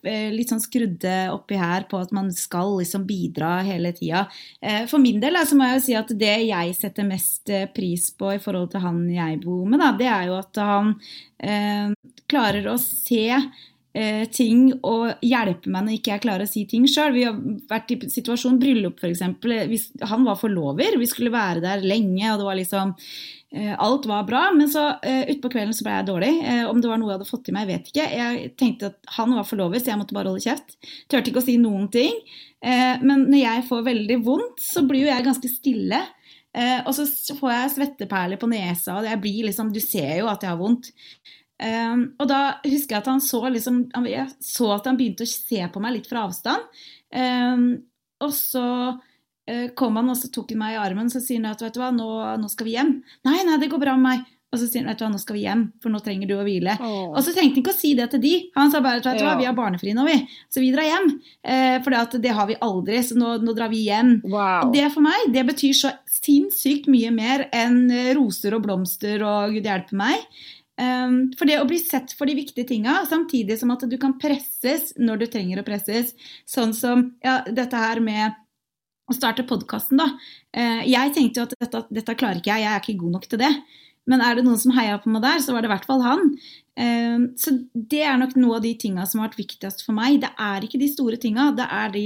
eh, 0.08 0.30
litt 0.32 0.52
sånn 0.54 0.64
skrudde 0.64 1.16
oppi 1.34 1.58
her 1.60 1.84
på 1.92 2.00
at 2.00 2.14
man 2.16 2.30
skal 2.32 2.78
liksom 2.80 3.04
bidra 3.08 3.58
hele 3.68 3.92
tida. 3.98 4.26
Eh, 4.64 4.86
for 4.88 5.04
min 5.04 5.20
del 5.20 5.36
så 5.44 5.58
må 5.60 5.68
jeg 5.68 5.76
jo 5.76 5.84
si 5.90 5.98
at 6.00 6.14
det 6.16 6.36
jeg 6.48 6.78
setter 6.78 7.08
mest 7.08 7.52
eh, 7.52 7.68
pris 7.68 8.08
på 8.16 8.32
i 8.38 8.40
forhold 8.40 8.72
til 8.72 8.86
han 8.86 9.04
jeg 9.12 9.42
bor 9.44 9.68
med, 9.68 9.84
da, 9.84 9.92
det 10.00 10.08
er 10.08 10.30
jo 10.30 10.40
at 10.40 10.64
han 10.64 10.96
eh, 11.44 11.92
klarer 12.32 12.72
å 12.72 12.80
se 12.82 13.28
ting 14.36 14.74
og 14.84 15.22
hjelpe 15.24 15.72
meg 15.72 15.86
når 15.86 15.94
ikke 15.96 16.12
jeg 16.12 16.22
klarer 16.26 16.44
å 16.44 16.52
si 16.52 16.66
ting 16.68 16.84
sjøl. 16.84 17.14
Vi 17.16 17.22
har 17.24 17.38
vært 17.70 17.94
i 17.94 18.10
situasjon 18.12 18.58
bryllup 18.60 19.00
f.eks. 19.00 19.22
Han 20.12 20.26
var 20.28 20.36
forlover, 20.36 20.98
vi 21.00 21.08
skulle 21.08 21.32
være 21.32 21.64
der 21.64 21.86
lenge, 21.88 22.26
og 22.34 22.42
det 22.42 22.48
var 22.50 22.60
liksom 22.60 22.92
alt 23.78 24.06
var 24.06 24.24
bra, 24.28 24.42
men 24.56 24.70
så 24.70 24.88
uh, 25.00 25.24
utpå 25.32 25.52
kvelden 25.54 25.76
så 25.76 25.86
ble 25.86 25.94
jeg 25.94 26.08
dårlig. 26.10 26.32
Uh, 26.44 26.66
om 26.72 26.82
det 26.82 26.90
var 26.90 27.00
noe 27.00 27.12
jeg 27.12 27.20
hadde 27.20 27.30
fått 27.30 27.52
i 27.52 27.56
meg, 27.56 27.70
vet 27.70 27.88
ikke. 27.92 28.08
Jeg 28.20 28.50
tenkte 28.60 28.90
at 28.92 29.14
han 29.16 29.36
var 29.38 29.48
forlovet, 29.48 29.84
så 29.84 29.94
jeg 29.94 30.02
måtte 30.02 30.18
bare 30.18 30.32
holde 30.34 30.44
kjeft. 30.44 30.76
Turte 31.12 31.32
ikke 31.32 31.44
å 31.44 31.46
si 31.46 31.58
noen 31.62 31.88
ting. 31.94 32.18
Men 32.66 33.28
når 33.30 33.38
jeg 33.38 33.64
får 33.68 33.82
veldig 33.86 34.16
vondt, 34.26 34.62
så 34.64 34.82
blir 34.90 35.04
jo 35.04 35.10
jeg 35.12 35.26
ganske 35.28 35.50
stille. 35.52 36.00
Og 36.88 36.90
så 36.98 37.04
får 37.38 37.52
jeg 37.52 37.74
svetteperler 37.76 38.40
på 38.42 38.50
nesa, 38.50 38.96
og 38.96 39.06
jeg 39.06 39.20
blir 39.22 39.46
liksom 39.52 39.70
Du 39.76 39.78
ser 39.84 40.16
jo 40.24 40.30
at 40.32 40.42
jeg 40.42 40.50
har 40.50 40.58
vondt. 40.58 40.90
og 41.62 42.26
da 42.32 42.40
husker 42.66 42.96
jeg 42.96 43.04
at 43.04 43.12
han 43.12 43.22
så 43.22 43.44
liksom 43.54 43.84
Jeg 44.08 44.26
så 44.42 44.72
at 44.80 44.90
han 44.90 44.98
begynte 44.98 45.28
å 45.28 45.30
se 45.30 45.62
på 45.70 45.84
meg 45.84 46.00
litt 46.00 46.10
fra 46.10 46.26
avstand. 46.26 46.66
og 48.26 48.34
så 48.34 48.66
Eh, 48.90 48.94
kom 49.78 50.00
han 50.00 50.10
og 50.10 50.18
så 50.18 50.32
tok 50.34 50.56
han 50.56 50.62
meg 50.64 50.74
i 50.74 50.80
armen 50.82 51.12
så 51.12 51.20
sier 51.22 51.38
han 51.38 51.52
at 51.52 51.62
vet 51.62 51.76
du 51.76 51.82
hva, 51.82 51.92
nå, 51.94 52.08
nå, 52.42 52.50
skal 52.50 52.66
vi 52.66 52.78
hjem. 52.80 52.96
Nei, 53.28 53.42
nei, 53.46 53.60
det 53.62 53.70
går 53.70 53.84
bra 53.84 53.94
med 54.00 54.08
meg. 54.08 54.32
Og 54.56 54.62
så 54.62 54.70
sier 54.70 54.86
han 54.86 54.94
vet 54.94 55.02
du 55.02 55.04
hva, 55.04 55.12
nå 55.12 55.20
skal 55.20 55.36
vi 55.36 55.44
hjem, 55.44 55.64
for 55.84 55.92
nå 55.92 56.00
trenger 56.04 56.30
du 56.30 56.36
å 56.38 56.46
hvile. 56.48 56.78
Oh. 56.80 57.12
Og 57.12 57.20
så 57.26 57.34
trengte 57.36 57.60
han 57.60 57.64
ikke 57.64 57.74
å 57.74 57.78
si 57.78 57.92
det 57.98 58.08
til 58.14 58.22
de. 58.24 58.34
Han 58.56 58.72
sa 58.72 58.82
bare 58.86 59.04
vet 59.04 59.20
du 59.20 59.26
hva, 59.26 59.36
vi 59.40 59.48
har 59.50 59.58
barnefri 59.58 59.96
nå, 59.98 60.06
vi. 60.08 60.18
Så 60.54 60.64
vi 60.64 60.72
drar 60.74 60.88
hjem. 60.88 61.10
Eh, 61.44 61.78
for 61.84 62.18
det 62.24 62.36
har 62.38 62.50
vi 62.50 62.60
aldri, 62.64 63.02
så 63.04 63.20
nå, 63.20 63.36
nå 63.44 63.56
drar 63.58 63.74
vi 63.74 63.84
hjem. 63.90 64.18
Wow. 64.24 64.68
Og 64.68 64.76
det 64.76 64.88
for 64.94 65.06
meg, 65.06 65.30
det 65.36 65.46
betyr 65.50 65.76
så 65.78 65.94
sinnssykt 66.10 66.88
mye 66.92 67.12
mer 67.14 67.50
enn 67.56 67.84
eh, 67.92 68.14
roser 68.18 68.56
og 68.56 68.64
blomster 68.66 69.26
og 69.28 69.58
gud 69.58 69.68
hjelpe 69.68 70.00
meg. 70.00 70.24
Um, 70.76 71.30
for 71.40 71.48
det 71.48 71.62
å 71.62 71.68
bli 71.68 71.78
sett 71.80 72.12
for 72.20 72.28
de 72.28 72.34
viktige 72.36 72.68
tinga, 72.68 72.98
samtidig 73.08 73.56
som 73.62 73.72
at 73.72 73.86
du 73.88 73.96
kan 74.00 74.18
presses 74.20 74.90
når 75.00 75.22
du 75.22 75.28
trenger 75.32 75.62
å 75.62 75.68
presses. 75.68 76.12
Sånn 76.48 76.76
som 76.76 77.14
ja, 77.24 77.42
dette 77.48 77.80
her 77.80 78.04
med 78.04 78.36
å 79.06 79.16
starte 79.16 79.46
podkasten, 79.48 80.00
da. 80.02 80.10
Eh, 80.56 80.86
jeg 80.90 81.14
tenkte 81.16 81.42
jo 81.42 81.48
at 81.48 81.56
dette, 81.60 81.84
dette, 81.94 82.18
klarer 82.18 82.42
ikke 82.42 82.54
jeg, 82.54 82.66
jeg 82.66 82.72
er 82.74 82.84
ikke 82.84 83.02
god 83.04 83.18
nok 83.18 83.28
til 83.30 83.42
det. 83.42 83.52
Men 84.10 84.22
er 84.22 84.38
det 84.38 84.46
noen 84.46 84.60
som 84.62 84.74
heia 84.76 85.00
på 85.02 85.10
meg 85.10 85.24
der, 85.24 85.40
så 85.42 85.54
var 85.54 85.64
det 85.64 85.70
i 85.70 85.74
hvert 85.74 85.88
fall 85.90 86.04
han. 86.06 86.28
Eh, 86.78 87.30
så 87.42 87.56
det 87.74 88.04
er 88.06 88.20
nok 88.22 88.36
noe 88.38 88.60
av 88.60 88.66
de 88.66 88.74
tinga 88.82 89.06
som 89.10 89.22
har 89.22 89.32
vært 89.32 89.42
viktigst 89.44 89.86
for 89.86 89.98
meg. 89.98 90.20
Det 90.24 90.34
er 90.48 90.66
ikke 90.66 90.82
de 90.82 90.92
store 90.92 91.22
tinga, 91.22 91.52
det 91.58 91.70
er 91.70 91.96
de 91.96 92.06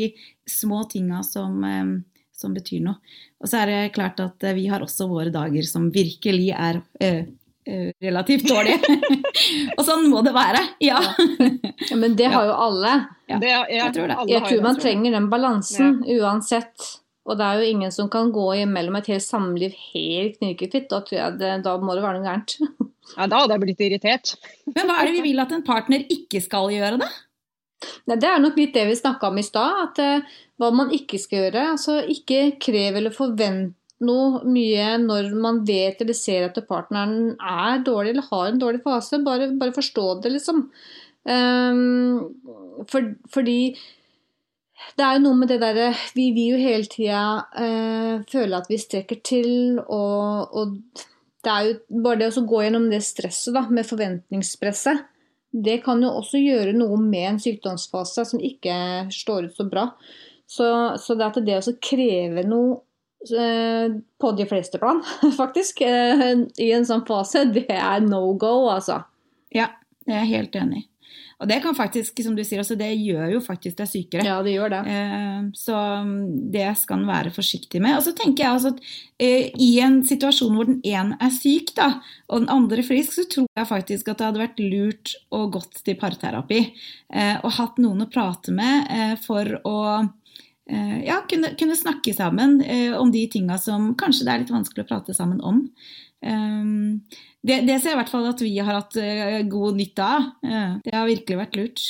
små 0.50 0.86
tinga 0.92 1.24
som, 1.28 1.60
eh, 1.68 2.24
som 2.36 2.56
betyr 2.56 2.84
noe. 2.88 3.00
Og 3.40 3.52
så 3.52 3.62
er 3.62 3.72
det 3.72 3.96
klart 3.96 4.20
at 4.24 4.44
vi 4.56 4.68
har 4.72 4.84
også 4.84 5.08
våre 5.12 5.32
dager 5.32 5.64
som 5.68 5.92
virkelig 5.96 6.52
er 6.52 6.84
relativt 8.02 8.48
dårlig. 8.50 8.78
og 9.78 9.84
sånn 9.86 10.08
må 10.12 10.24
det 10.26 10.34
være. 10.36 10.62
Ja. 10.84 11.02
ja 11.90 12.00
men 12.00 12.16
det 12.20 12.32
har 12.34 12.48
jo 12.50 12.56
alle. 12.68 12.96
Ja. 13.30 13.38
Det, 13.42 13.52
jeg, 13.52 13.68
jeg, 13.78 13.94
tror 13.98 14.12
det. 14.12 14.18
Jeg 14.32 14.46
tror 14.48 14.66
man 14.66 14.82
trenger 14.82 15.16
den 15.18 15.30
balansen 15.32 16.02
uansett. 16.18 16.90
Og 17.30 17.38
det 17.38 17.46
er 17.46 17.62
jo 17.62 17.72
ingen 17.76 17.92
som 17.94 18.10
kan 18.10 18.32
gå 18.34 18.46
imellom 18.64 18.98
et 18.98 19.10
helt 19.12 19.26
samliv 19.26 19.76
helt 19.92 20.40
knirkefritt. 20.40 20.90
Da, 20.90 21.30
det, 21.38 21.56
da 21.66 21.76
må 21.78 21.94
det 21.94 22.04
være 22.06 22.18
noe 22.18 22.26
gærent. 22.26 22.56
ja, 23.18 23.28
da 23.30 23.44
hadde 23.44 23.56
jeg 23.56 23.66
blitt 23.68 23.84
irritert. 23.86 24.36
Men 24.72 24.90
hva 24.90 25.00
er 25.00 25.10
det 25.10 25.18
vi 25.20 25.26
vil 25.30 25.44
at 25.44 25.54
en 25.54 25.66
partner 25.66 26.06
ikke 26.10 26.42
skal 26.42 26.72
gjøre, 26.74 27.02
da? 27.04 27.10
Nei, 28.10 28.18
det 28.20 28.28
er 28.28 28.42
nok 28.44 28.58
litt 28.60 28.74
det 28.76 28.88
vi 28.90 28.98
snakka 28.98 29.30
om 29.30 29.38
i 29.40 29.46
stad. 29.46 29.84
At 29.86 30.02
uh, 30.02 30.40
hva 30.60 30.72
man 30.76 30.90
ikke 30.96 31.20
skal 31.22 31.46
gjøre. 31.46 31.68
Altså 31.76 32.00
ikke 32.12 32.56
krev 32.62 32.98
eller 33.00 33.14
forvent 33.16 33.76
noe 34.06 34.42
mye 34.48 34.94
når 35.04 35.30
man 35.40 35.62
vet 35.68 36.02
eller 36.02 36.16
ser 36.18 36.48
at 36.48 36.60
partneren 36.70 37.36
er 37.36 37.84
dårlig 37.86 38.14
eller 38.14 38.30
har 38.32 38.50
en 38.50 38.62
dårlig 38.62 38.82
fase. 38.86 39.22
Bare, 39.26 39.52
bare 39.60 39.76
forstå 39.76 40.08
det, 40.24 40.34
liksom. 40.38 40.68
Um, 41.30 42.84
for, 42.90 43.14
fordi 43.34 43.76
det 44.96 45.04
er 45.04 45.18
jo 45.18 45.24
noe 45.26 45.36
med 45.36 45.50
det 45.52 45.58
derre 45.60 45.90
Vi 46.16 46.30
vil 46.32 46.54
jo 46.54 46.62
hele 46.62 46.88
tida 46.90 47.24
uh, 47.44 48.24
føle 48.32 48.62
at 48.62 48.70
vi 48.72 48.80
strekker 48.80 49.20
til, 49.28 49.52
og, 49.84 50.56
og, 50.56 51.06
det 51.44 51.52
er 51.52 51.68
jo 51.68 52.02
bare 52.04 52.22
det 52.22 52.34
å 52.36 52.48
gå 52.48 52.64
gjennom 52.66 52.90
det 52.92 53.04
stresset 53.06 53.56
da, 53.56 53.66
med 53.72 53.88
forventningspresset. 53.88 55.06
Det 55.50 55.78
kan 55.86 56.02
jo 56.04 56.12
også 56.20 56.40
gjøre 56.42 56.76
noe 56.78 56.98
med 57.02 57.26
en 57.30 57.40
sykdomsfase 57.42 58.26
som 58.28 58.42
ikke 58.44 58.74
står 59.14 59.48
ut 59.48 59.56
så 59.56 59.66
bra. 59.70 59.86
Så, 60.50 60.68
så 61.00 61.16
det 61.16 61.30
at 61.30 61.40
det 61.46 61.62
å 61.62 61.78
kreve 61.84 62.44
noe 62.48 62.82
på 64.18 64.32
de 64.32 64.46
fleste 64.46 64.80
plan, 64.80 65.04
faktisk, 65.38 65.82
eh, 65.82 66.46
i 66.58 66.72
en 66.72 66.88
sånn 66.88 67.06
fase, 67.08 67.46
det 67.52 67.68
er 67.76 68.06
no 68.06 68.34
go, 68.40 68.70
altså. 68.72 69.02
Ja, 69.52 69.74
det 70.08 70.16
er 70.16 70.24
jeg 70.24 70.38
helt 70.38 70.56
enig. 70.60 70.86
Og 71.40 71.48
det 71.48 71.62
kan 71.64 71.76
faktisk, 71.76 72.18
som 72.20 72.34
du 72.36 72.42
sier, 72.44 72.60
altså 72.60 72.76
det 72.76 72.90
gjør 73.00 73.30
jo 73.32 73.40
faktisk 73.40 73.78
deg 73.80 73.88
sykere. 73.88 74.26
Ja, 74.28 74.42
det 74.44 74.58
gjør 74.58 74.74
det. 74.74 74.80
Eh, 74.92 75.46
så 75.56 75.76
mm, 76.04 76.18
det 76.52 76.66
skal 76.82 77.00
en 77.00 77.08
være 77.08 77.32
forsiktig 77.32 77.80
med. 77.80 77.96
Og 77.96 78.04
så 78.04 78.12
tenker 78.12 78.44
jeg 78.44 78.58
altså 78.58 78.74
at 78.76 79.62
i 79.64 79.70
en 79.84 80.02
situasjon 80.08 80.56
hvor 80.56 80.68
den 80.68 80.82
ene 80.84 81.16
er 81.24 81.32
syk, 81.32 81.72
da, 81.80 81.94
og 82.28 82.44
den 82.44 82.52
andre 82.52 82.84
frisk, 82.84 83.16
så 83.16 83.24
tror 83.32 83.48
jeg 83.56 83.72
faktisk 83.72 84.12
at 84.12 84.20
det 84.20 84.28
hadde 84.28 84.44
vært 84.44 84.64
lurt 84.64 85.16
å 85.32 85.46
gått 85.52 85.80
til 85.88 85.96
parterapi. 86.00 86.62
og 87.40 87.52
hatt 87.56 87.80
noen 87.80 88.04
å 88.04 88.12
prate 88.12 88.52
med 88.56 89.20
for 89.24 89.56
å 89.64 89.80
Eh, 89.90 90.08
ja, 91.06 91.22
kunne, 91.30 91.54
kunne, 91.60 91.78
snakke 91.78 92.14
sammen 92.14 92.60
eh, 92.62 92.94
om 92.98 93.12
de 93.14 93.24
tinga 93.32 93.58
som 93.62 93.94
kanskje 93.98 94.28
det 94.28 94.34
er 94.34 94.44
litt 94.44 94.54
vanskelig 94.54 94.86
å 94.86 94.90
prate 94.90 95.16
sammen 95.18 95.42
om. 95.42 95.64
Um, 96.20 97.00
det, 97.42 97.62
det, 97.66 97.80
ser 97.80 97.94
jeg 97.94 97.98
i 97.98 98.00
hvert 98.02 98.12
fall 98.12 98.28
at 98.28 98.44
vi 98.44 98.52
har 98.60 98.76
hatt 98.76 98.98
uh, 99.00 99.40
god 99.50 99.80
nytte 99.80 100.06
av. 100.06 100.30
Det 100.84 100.94
har 100.94 101.08
virkelig 101.08 101.40
vært 101.40 101.58
lurt. 101.60 101.86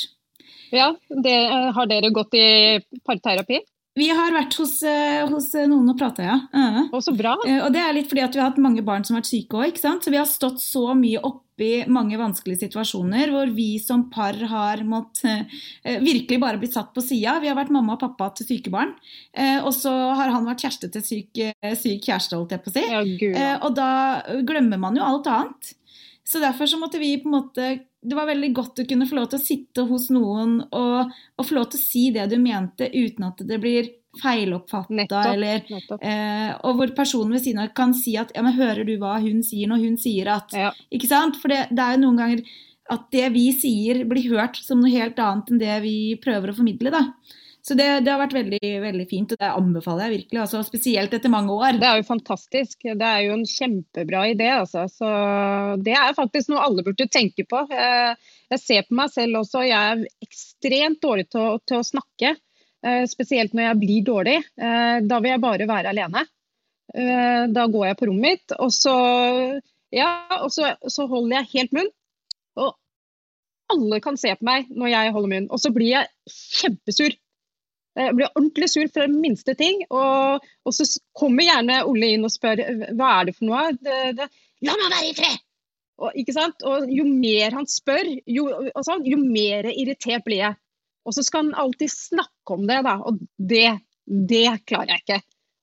Ja, 0.70 0.92
det, 1.10 1.36
har 1.74 1.90
dere 1.90 2.12
gått 2.14 2.36
i 2.38 2.78
parterapi? 3.06 3.58
Vi 3.98 4.06
har 4.14 4.30
vært 4.30 4.54
hos, 4.60 4.76
eh, 4.86 5.26
hos 5.26 5.50
noen 5.66 5.90
og 5.90 5.98
prata, 5.98 6.22
ja. 6.22 6.38
Uh. 6.54 6.82
Og 6.94 7.02
så 7.02 7.14
bra. 7.16 7.34
Uh, 7.42 7.66
og 7.66 7.72
det 7.74 7.82
er 7.82 7.94
litt 7.96 8.10
fordi 8.10 8.22
at 8.22 8.36
vi 8.36 8.42
har 8.42 8.52
hatt 8.52 8.60
mange 8.62 8.84
barn 8.86 9.02
som 9.06 9.16
har 9.16 9.24
vært 9.24 9.32
syke 9.32 9.58
òg. 9.58 9.80
Så 9.80 10.12
vi 10.12 10.20
har 10.20 10.28
stått 10.30 10.62
så 10.62 10.92
mye 10.94 11.22
oppi 11.26 11.40
mange 11.92 12.16
vanskelige 12.16 12.62
situasjoner 12.62 13.28
hvor 13.34 13.50
vi 13.52 13.74
som 13.82 14.06
par 14.08 14.38
har 14.48 14.80
måttet 14.88 15.50
virkelig 16.00 16.38
bare 16.40 16.56
blitt 16.62 16.72
satt 16.72 16.94
på 16.94 17.02
sida. 17.04 17.34
Vi 17.42 17.50
har 17.50 17.58
vært 17.58 17.74
mamma 17.74 17.98
og 17.98 18.00
pappa 18.00 18.30
til 18.38 18.48
syke 18.48 18.72
barn. 18.72 18.94
og 19.60 19.68
så 19.76 19.92
har 20.16 20.32
han 20.32 20.48
vært 20.48 20.64
kjæreste 20.64 20.88
til 20.94 21.04
syk, 21.04 21.42
syk 21.82 22.08
kjæreste, 22.08 22.38
holdt 22.38 22.54
jeg 22.56 22.64
på 22.64 22.72
å 22.72 22.76
si. 22.78 22.86
Ja. 23.34 23.58
og 23.60 23.76
da 23.76 23.90
glemmer 24.48 24.80
man 24.80 24.96
jo 24.96 25.04
alt 25.04 25.28
annet. 25.28 25.74
Så 26.24 26.40
derfor 26.40 26.64
så 26.70 26.80
måtte 26.80 27.02
vi 27.02 27.18
på 27.20 27.28
en 27.28 27.36
måte 27.36 27.68
Det 28.02 28.16
var 28.16 28.26
veldig 28.30 28.48
godt 28.56 28.80
å 28.80 28.86
kunne 28.88 29.06
få 29.08 29.16
lov 29.18 29.26
til 29.30 29.38
å 29.40 29.44
sitte 29.44 29.82
hos 29.90 30.06
noen 30.14 30.54
og, 30.72 31.10
og 31.36 31.44
få 31.46 31.54
lov 31.58 31.66
til 31.72 31.80
å 31.80 31.82
si 31.84 32.04
det 32.14 32.28
du 32.32 32.38
mente, 32.40 32.88
uten 32.88 33.26
at 33.28 33.42
det 33.44 33.58
blir 33.60 33.90
feiloppfatta, 34.22 35.20
eller 35.34 35.60
nettopp. 35.68 36.00
eh, 36.02 36.54
Og 36.66 36.78
hvor 36.78 36.94
personen 36.96 37.32
ved 37.36 37.44
siden 37.44 37.60
av 37.62 37.74
kan 37.76 37.92
si 37.94 38.16
at 38.18 38.32
ja, 38.34 38.42
men 38.42 38.56
hører 38.56 38.84
du 38.88 38.96
hva 38.98 39.18
hun 39.22 39.42
sier 39.46 39.68
når 39.70 39.84
hun 39.84 40.00
sier 40.00 40.32
at 40.32 40.56
Ja. 40.56 40.72
Ikke 40.90 41.10
sant? 41.10 41.36
For 41.42 41.52
det, 41.52 41.66
det 41.70 41.84
er 41.84 41.94
jo 41.98 42.02
noen 42.06 42.18
ganger 42.22 42.42
at 42.90 43.04
det 43.14 43.28
vi 43.36 43.44
sier, 43.54 44.02
blir 44.10 44.26
hørt 44.32 44.56
som 44.58 44.80
noe 44.82 44.90
helt 44.90 45.20
annet 45.22 45.50
enn 45.52 45.60
det 45.60 45.76
vi 45.84 45.94
prøver 46.18 46.50
å 46.50 46.56
formidle. 46.56 46.90
da. 46.90 47.04
Så 47.62 47.74
det, 47.76 47.86
det 48.06 48.08
har 48.12 48.20
vært 48.22 48.32
veldig 48.32 48.68
veldig 48.82 49.04
fint, 49.10 49.32
og 49.34 49.40
det 49.42 49.48
anbefaler 49.52 50.06
jeg 50.06 50.14
virkelig. 50.14 50.38
altså 50.40 50.62
Spesielt 50.64 51.12
etter 51.16 51.32
mange 51.32 51.52
år. 51.52 51.76
Det 51.80 51.88
er 51.90 51.98
jo 52.00 52.06
fantastisk. 52.08 52.86
Det 52.88 53.04
er 53.08 53.20
jo 53.26 53.34
en 53.36 53.44
kjempebra 53.48 54.22
idé. 54.32 54.48
Altså. 54.56 54.86
Så 54.88 55.10
det 55.84 55.92
er 55.92 56.16
faktisk 56.16 56.48
noe 56.54 56.62
alle 56.64 56.84
burde 56.86 57.06
tenke 57.12 57.44
på. 57.50 57.60
Jeg, 57.68 58.16
jeg 58.54 58.62
ser 58.64 58.88
på 58.88 58.96
meg 59.02 59.12
selv 59.12 59.42
også. 59.42 59.64
Jeg 59.68 59.92
er 59.92 60.06
ekstremt 60.24 61.02
dårlig 61.04 61.28
til 61.30 61.44
å, 61.44 61.58
til 61.68 61.82
å 61.82 61.86
snakke. 61.90 62.32
eh, 62.86 63.04
Spesielt 63.12 63.52
når 63.52 63.66
jeg 63.68 63.80
blir 63.84 64.06
dårlig. 64.08 64.38
Eh, 64.56 64.96
Da 65.12 65.20
vil 65.20 65.34
jeg 65.34 65.44
bare 65.44 65.68
være 65.68 65.92
alene. 65.92 66.24
Eh, 66.96 67.44
Da 67.52 67.66
går 67.76 67.90
jeg 67.90 68.00
på 68.00 68.08
rommet 68.08 68.24
mitt, 68.40 68.56
og 68.58 68.72
så, 68.72 68.96
ja, 69.94 70.10
og 70.40 70.48
så, 70.56 70.72
så 70.88 71.04
holder 71.12 71.42
jeg 71.42 71.52
helt 71.58 71.76
munn. 71.76 71.92
Og 72.56 72.72
alle 73.76 74.00
kan 74.02 74.16
se 74.18 74.32
på 74.34 74.48
meg 74.48 74.72
når 74.72 74.94
jeg 74.96 75.12
holder 75.14 75.34
munn. 75.36 75.50
Og 75.52 75.60
så 75.62 75.70
blir 75.76 75.92
jeg 75.92 76.08
kjempesur. 76.32 77.20
Jeg 77.98 78.14
blir 78.16 78.30
ordentlig 78.30 78.68
sur 78.70 78.86
for 78.92 79.06
den 79.06 79.18
minste 79.22 79.54
ting. 79.58 79.82
Og, 79.90 80.46
og 80.64 80.76
så 80.76 80.86
kommer 81.16 81.46
gjerne 81.46 81.82
Olle 81.88 82.14
inn 82.14 82.26
og 82.26 82.32
spør 82.32 82.62
hva 82.94 83.12
er 83.18 83.30
det 83.30 83.36
for 83.38 83.48
noe. 83.50 83.70
Det, 83.80 84.00
det, 84.18 84.28
La 84.66 84.76
meg 84.76 84.92
være 84.92 85.08
i 85.08 85.14
fred! 85.16 85.46
Og, 86.00 86.16
ikke 86.16 86.32
sant? 86.32 86.62
og 86.64 86.88
jo 86.88 87.04
mer 87.04 87.52
han 87.58 87.66
spør, 87.68 88.06
jo, 88.24 88.46
sånn, 88.86 89.04
jo 89.08 89.18
mer 89.20 89.68
irritert 89.68 90.24
blir 90.24 90.40
jeg. 90.46 90.56
Og 91.04 91.16
så 91.16 91.24
skal 91.24 91.46
han 91.46 91.58
alltid 91.60 91.92
snakke 91.92 92.56
om 92.56 92.64
det, 92.68 92.78
da. 92.86 92.94
Og 93.08 93.20
det, 93.36 93.68
det 94.06 94.46
klarer 94.68 94.94
jeg 94.94 95.04
ikke. 95.04 95.18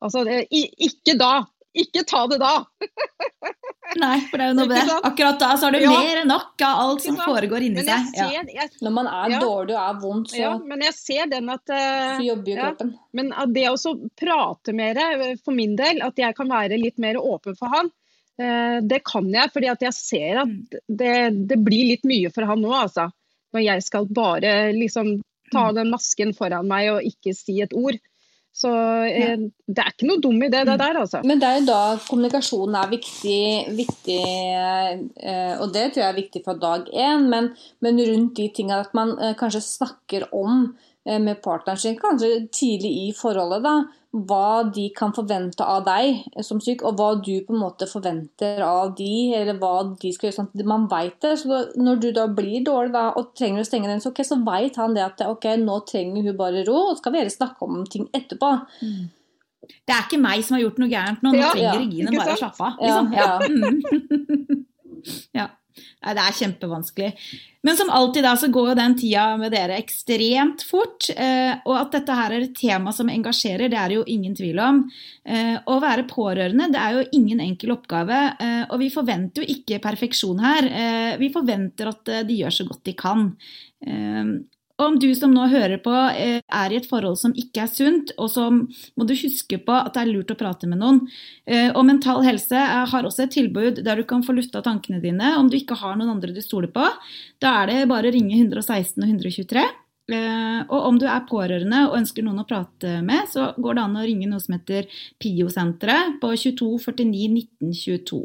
Altså, 0.06 0.24
ikke 0.52 1.16
da. 1.18 1.32
Ikke 1.78 2.04
ta 2.08 2.24
det 2.32 2.40
da. 2.42 2.54
Nei, 4.02 4.18
for 4.28 4.40
det 4.40 4.46
er 4.46 4.50
jo 4.52 4.56
noe 4.58 4.70
med 4.70 4.90
det. 4.90 4.96
Akkurat 5.08 5.38
da 5.40 5.50
så 5.60 5.70
er 5.70 5.78
det 5.78 5.82
Ja. 5.86 5.92
mer 5.94 6.22
enn 6.22 6.32
nok 6.32 6.64
av 6.66 6.82
alt 6.84 7.04
som 7.06 7.18
foregår 7.22 7.66
inni 7.68 7.84
seg. 7.86 8.10
Ja. 8.18 8.28
ser, 8.30 8.50
jeg, 8.54 8.72
Når 8.84 8.94
man 8.98 9.08
er 9.08 9.30
Ja. 9.36 9.40
dårlig 9.40 9.76
og 9.76 9.84
er 9.84 10.02
vondt, 10.02 10.32
så, 10.32 10.42
ja, 10.42 10.58
men 10.58 10.82
jeg 10.82 10.94
ser 10.94 11.30
den 11.32 11.50
at 11.50 11.64
uh, 11.70 12.18
så 12.18 12.26
jobber 12.26 12.52
jo 12.52 12.56
ja. 12.58 12.66
kroppen. 12.66 12.92
Men 13.14 13.32
at 13.34 13.54
det 13.54 13.68
å 13.70 13.94
prate 14.20 14.74
mer, 14.74 14.98
eh, 14.98 15.36
for 15.44 15.54
min 15.54 15.76
del, 15.76 16.02
at 16.02 16.18
jeg 16.18 16.36
kan 16.36 16.50
være 16.50 16.82
litt 16.82 16.98
mer 16.98 17.16
åpen 17.16 17.56
for 17.56 17.68
han, 17.74 17.92
uh, 18.42 18.82
det 18.82 19.04
kan 19.06 19.30
jeg. 19.32 19.54
fordi 19.54 19.72
at 19.72 19.82
jeg 19.82 19.94
ser 19.94 20.44
at 20.44 20.50
det, 20.90 21.48
det 21.48 21.58
blir 21.64 21.94
litt 21.94 22.04
mye 22.04 22.34
for 22.34 22.44
han 22.44 22.62
nå, 22.62 22.74
altså. 22.74 23.10
Når 23.54 23.64
jeg 23.64 23.84
skal 23.84 24.06
bare 24.12 24.74
liksom 24.76 25.22
ta 25.52 25.72
den 25.72 25.90
masken 25.90 26.34
foran 26.36 26.68
meg 26.68 26.90
og 26.92 27.06
ikke 27.08 27.34
si 27.36 27.62
et 27.64 27.74
ord. 27.74 27.96
Så 28.58 28.72
eh, 29.06 29.38
det 29.70 29.84
er 29.84 29.92
ikke 29.92 30.08
noe 30.10 30.22
dum 30.22 30.40
idé, 30.42 30.64
det 30.66 30.80
der, 30.82 30.98
altså. 31.04 31.22
Men 31.28 31.42
det 31.42 31.46
er 31.46 31.60
jo 31.60 31.68
da 31.68 31.82
kommunikasjonen 32.08 32.78
er 32.80 32.90
viktig, 32.90 33.42
viktig 33.78 34.22
eh, 34.24 35.54
og 35.62 35.70
det 35.76 35.92
tror 35.92 36.02
jeg 36.02 36.08
er 36.08 36.18
viktig 36.18 36.42
fra 36.46 36.56
dag 36.58 36.90
én, 36.90 37.28
men, 37.30 37.52
men 37.86 38.02
rundt 38.10 38.34
de 38.40 38.48
tingene 38.56 38.82
at 38.88 38.98
man 38.98 39.14
eh, 39.22 39.36
kanskje 39.38 39.62
snakker 39.62 40.26
om 40.34 40.72
eh, 41.06 41.20
med 41.22 41.38
partneren 41.46 41.84
sin, 41.84 42.00
kanskje 42.02 42.48
tidlig 42.50 42.96
i 43.04 43.08
forholdet, 43.20 43.62
da, 43.68 43.76
hva 44.28 44.64
de 44.74 44.88
kan 44.96 45.12
forvente 45.16 45.64
av 45.66 45.84
deg 45.86 46.24
som 46.46 46.60
syk, 46.64 46.82
og 46.88 46.92
hva 46.98 47.10
du 47.22 47.34
på 47.46 47.54
en 47.54 47.62
måte 47.62 47.86
forventer 47.90 48.62
av 48.66 48.96
de, 48.98 49.34
eller 49.38 49.56
hva 49.62 49.74
de 50.02 50.10
skal 50.16 50.28
gjøre, 50.30 50.38
sånn 50.40 50.68
man 50.68 50.88
vet 50.92 51.18
det. 51.24 51.34
Så 51.44 51.48
når 51.78 51.96
du 52.04 52.10
da 52.16 52.26
blir 52.32 52.60
dårlig 52.66 52.94
da, 52.96 53.04
og 53.20 53.24
trenger 53.38 53.62
å 53.62 53.68
stenge 53.68 53.90
den, 53.92 54.02
så, 54.04 54.08
ok, 54.14 54.20
så 54.28 54.36
vet 54.48 54.76
han 54.82 54.96
det 54.98 55.04
at 55.06 55.18
ok, 55.28 55.46
nå 55.62 55.76
trenger 55.90 56.22
hun 56.30 56.38
bare 56.40 56.66
ro, 56.68 56.78
og 56.88 56.92
så 56.96 57.00
skal 57.04 57.14
vi 57.16 57.20
heller 57.22 57.36
snakke 57.36 57.60
om 57.68 57.74
ting 57.86 58.06
etterpå. 58.18 58.50
Det 59.68 59.94
er 59.94 60.04
ikke 60.06 60.22
meg 60.24 60.38
som 60.48 60.54
har 60.58 60.64
gjort 60.64 60.80
noe 60.82 60.92
gærent 60.92 61.22
nå, 61.26 61.30
nå 61.34 61.38
Ja, 61.42 61.50
trenger 61.54 61.68
ja, 61.68 61.72
Regine 61.82 62.10
bare 62.16 62.34
å 62.34 62.42
slappe 62.42 62.62
av. 62.64 62.72
Ja, 62.82 62.86
Liksom. 63.04 63.14
ja. 63.18 63.28
Ja. 65.44 65.48
Nei, 65.78 66.14
det 66.18 66.24
er 66.24 66.36
kjempevanskelig. 66.42 67.12
Men 67.68 67.76
som 67.76 67.90
alltid 67.92 68.24
da, 68.24 68.34
så 68.40 68.48
går 68.54 68.70
jo 68.70 68.76
den 68.80 68.96
tida 69.00 69.24
med 69.40 69.52
dere 69.52 69.80
ekstremt 69.82 70.64
fort. 70.68 71.10
Eh, 71.12 71.54
og 71.68 71.74
at 71.76 71.96
dette 71.98 72.16
her 72.16 72.36
er 72.36 72.46
et 72.46 72.56
tema 72.56 72.94
som 72.96 73.10
engasjerer, 73.12 73.68
det 73.68 73.80
er 73.80 73.92
det 73.92 73.98
jo 73.98 74.06
ingen 74.14 74.36
tvil 74.38 74.62
om. 74.64 74.84
Eh, 75.28 75.56
å 75.68 75.80
være 75.84 76.08
pårørende 76.08 76.70
det 76.72 76.80
er 76.82 76.96
jo 76.96 77.08
ingen 77.20 77.42
enkel 77.44 77.76
oppgave. 77.76 78.22
Eh, 78.40 78.64
og 78.70 78.80
vi 78.84 78.92
forventer 78.94 79.44
jo 79.44 79.58
ikke 79.58 79.82
perfeksjon 79.84 80.44
her. 80.44 80.70
Vi 81.20 81.32
forventer 81.34 81.92
at 81.92 82.14
de 82.28 82.40
gjør 82.42 82.56
så 82.56 82.68
godt 82.70 82.86
de 82.88 82.94
kan. 82.98 83.28
Om 84.78 85.00
du 85.02 85.08
som 85.18 85.32
nå 85.34 85.48
hører 85.50 85.80
på 85.82 85.94
eh, 86.14 86.38
er 86.54 86.74
i 86.74 86.78
et 86.78 86.86
forhold 86.86 87.18
som 87.18 87.32
ikke 87.34 87.64
er 87.64 87.72
sunt, 87.72 88.12
og 88.22 88.30
så 88.30 88.44
må 88.54 89.08
du 89.10 89.16
huske 89.18 89.58
på 89.66 89.74
at 89.74 89.96
det 89.96 90.04
er 90.04 90.12
lurt 90.12 90.34
å 90.34 90.38
prate 90.38 90.70
med 90.70 90.78
noen. 90.84 91.00
Eh, 91.50 91.72
Og 91.72 91.82
Mental 91.88 92.22
Helse 92.26 92.60
eh, 92.60 92.84
har 92.92 93.08
også 93.10 93.26
et 93.26 93.34
tilbud 93.34 93.82
der 93.88 93.98
du 93.98 94.06
kan 94.06 94.22
få 94.26 94.38
lufta 94.38 94.62
tankene 94.62 95.02
dine 95.02 95.34
om 95.40 95.50
du 95.50 95.58
ikke 95.58 95.80
har 95.82 95.98
noen 95.98 96.14
andre 96.14 96.36
du 96.36 96.44
stoler 96.46 96.70
på. 96.70 96.86
Da 97.42 97.56
er 97.64 97.72
det 97.72 97.90
bare 97.90 98.12
å 98.12 98.14
ringe 98.14 98.38
116 98.38 99.02
og 99.02 99.10
123. 99.10 99.66
Eh, 100.08 100.60
Og 100.72 100.86
om 100.88 100.98
du 101.00 101.06
er 101.06 101.26
pårørende 101.28 101.82
og 101.90 101.98
ønsker 101.98 102.24
noen 102.24 102.40
å 102.40 102.48
prate 102.48 103.02
med, 103.04 103.28
så 103.28 103.50
går 103.60 103.76
det 103.76 103.84
an 103.84 103.98
å 104.00 104.06
ringe 104.08 104.30
noe 104.30 104.40
som 104.40 104.56
heter 104.56 104.88
PIO-senteret 105.20 106.16
på 106.22 106.32
22 106.32 106.70
49 106.86 107.28
19 107.34 107.74
22. 107.76 108.22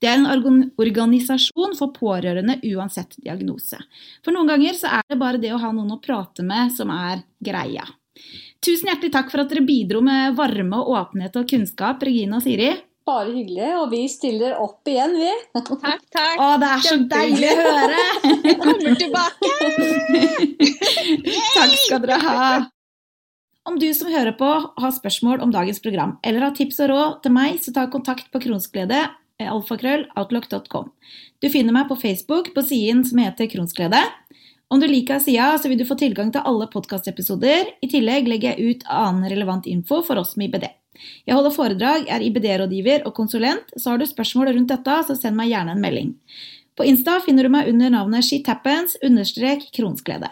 Det 0.00 0.10
er 0.10 0.20
en 0.20 0.28
organisasjon 0.76 1.76
for 1.78 1.94
pårørende 1.96 2.58
uansett 2.74 3.16
diagnose. 3.24 3.80
For 4.24 4.36
noen 4.36 4.52
ganger 4.52 4.76
så 4.76 4.92
er 4.98 5.08
det 5.08 5.20
bare 5.20 5.40
det 5.40 5.54
å 5.56 5.60
ha 5.62 5.72
noen 5.72 5.96
å 5.96 6.00
prate 6.04 6.44
med 6.44 6.72
som 6.76 6.92
er 6.92 7.24
greia. 7.40 7.88
Tusen 8.62 8.92
hjertelig 8.92 9.12
takk 9.16 9.32
for 9.32 9.42
at 9.42 9.50
dere 9.50 9.64
bidro 9.66 10.04
med 10.04 10.36
varme 10.38 10.78
og 10.78 10.92
åpenhet 10.94 11.36
og 11.40 11.48
kunnskap, 11.48 12.04
Regine 12.04 12.38
og 12.38 12.44
Siri. 12.44 12.74
Bare 13.02 13.32
hyggelig, 13.34 13.70
og 13.80 13.88
vi 13.90 14.02
stiller 14.10 14.54
opp 14.62 14.86
igjen, 14.86 15.16
vi. 15.18 15.30
Takk, 15.56 16.04
takk. 16.14 16.36
Å, 16.38 16.50
det 16.62 16.68
er 16.68 16.84
så 16.86 16.98
deilig 17.10 17.48
å 17.50 17.64
høre! 17.66 18.04
Vi 18.44 18.54
kommer 18.60 19.00
tilbake. 19.00 19.50
Takk 21.56 21.74
skal 21.80 22.04
dere 22.04 22.20
ha. 22.22 22.44
Om 23.66 23.78
du 23.78 23.88
som 23.94 24.10
hører 24.10 24.34
på 24.38 24.46
har 24.82 24.94
spørsmål 24.94 25.42
om 25.42 25.50
dagens 25.54 25.82
program, 25.82 26.16
eller 26.22 26.46
har 26.46 26.54
tips 26.54 26.78
og 26.82 26.92
råd 26.92 27.18
til 27.26 27.34
meg, 27.34 27.58
så 27.62 27.74
ta 27.74 27.88
kontakt 27.90 28.30
på 28.30 28.42
kronsglede 28.46 29.04
alfakrølloutlock.com. 29.50 30.90
Du 31.42 31.48
finner 31.50 31.74
meg 31.74 31.88
på 31.90 31.98
Facebook 31.98 32.52
på 32.54 32.62
siden 32.66 33.02
som 33.06 33.18
heter 33.22 33.50
Kronsglede. 33.50 34.02
Om 34.72 34.80
du 34.80 34.86
liker 34.88 35.20
sida, 35.20 35.50
så 35.60 35.68
vil 35.68 35.82
du 35.82 35.86
få 35.88 35.98
tilgang 36.00 36.30
til 36.32 36.44
alle 36.48 36.68
podkastepisoder. 36.72 37.74
I 37.84 37.90
tillegg 37.92 38.30
legger 38.30 38.54
jeg 38.54 38.76
ut 38.78 38.86
annen 38.88 39.26
relevant 39.28 39.66
info 39.68 40.00
for 40.06 40.22
oss 40.22 40.36
med 40.40 40.48
IBD. 40.48 40.70
Jeg 41.26 41.36
holder 41.36 41.54
foredrag, 41.54 42.06
er 42.10 42.24
IBD-rådgiver 42.26 43.06
og 43.08 43.14
konsulent, 43.16 43.72
så 43.76 43.92
har 43.92 44.00
du 44.00 44.06
spørsmål 44.08 44.52
rundt 44.56 44.72
dette, 44.72 44.98
så 45.08 45.16
send 45.18 45.38
meg 45.38 45.52
gjerne 45.52 45.76
en 45.76 45.82
melding. 45.82 46.14
På 46.78 46.86
Insta 46.88 47.18
finner 47.24 47.46
du 47.46 47.52
meg 47.52 47.68
under 47.70 47.92
navnet 47.92 48.26
shithappens 48.26 48.96
understrek 49.04 49.68
kronsglede. 49.76 50.30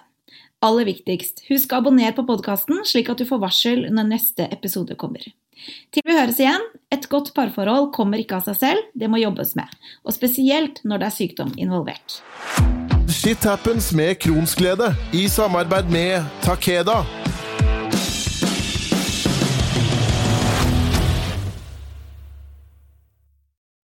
Aller 0.64 0.88
viktigst, 0.88 1.44
husk 1.48 1.72
å 1.72 1.80
abonnere 1.80 2.12
på 2.16 2.24
podkasten, 2.28 2.82
slik 2.88 3.08
at 3.12 3.20
du 3.20 3.28
får 3.28 3.40
varsel 3.44 3.86
når 3.92 4.10
neste 4.10 4.48
episode 4.52 4.96
kommer. 5.00 5.24
Til 5.92 6.04
vi 6.06 6.16
høres 6.16 6.40
igjen, 6.40 6.64
et 6.92 7.06
godt 7.12 7.32
parforhold 7.36 7.90
kommer 7.96 8.20
ikke 8.20 8.38
av 8.40 8.48
seg 8.48 8.58
selv, 8.60 8.90
det 8.96 9.08
må 9.12 9.20
jobbes 9.20 9.54
med. 9.60 9.68
Og 10.04 10.16
spesielt 10.16 10.80
når 10.84 11.02
det 11.02 11.08
er 11.10 11.16
sykdom 11.16 11.54
involvert. 11.60 12.20
Shit 13.10 13.44
happens 13.44 13.90
med 13.96 14.16
Kronsglede 14.22 14.94
i 15.16 15.26
samarbeid 15.28 15.90
med 15.92 16.24
Takeda. 16.46 17.02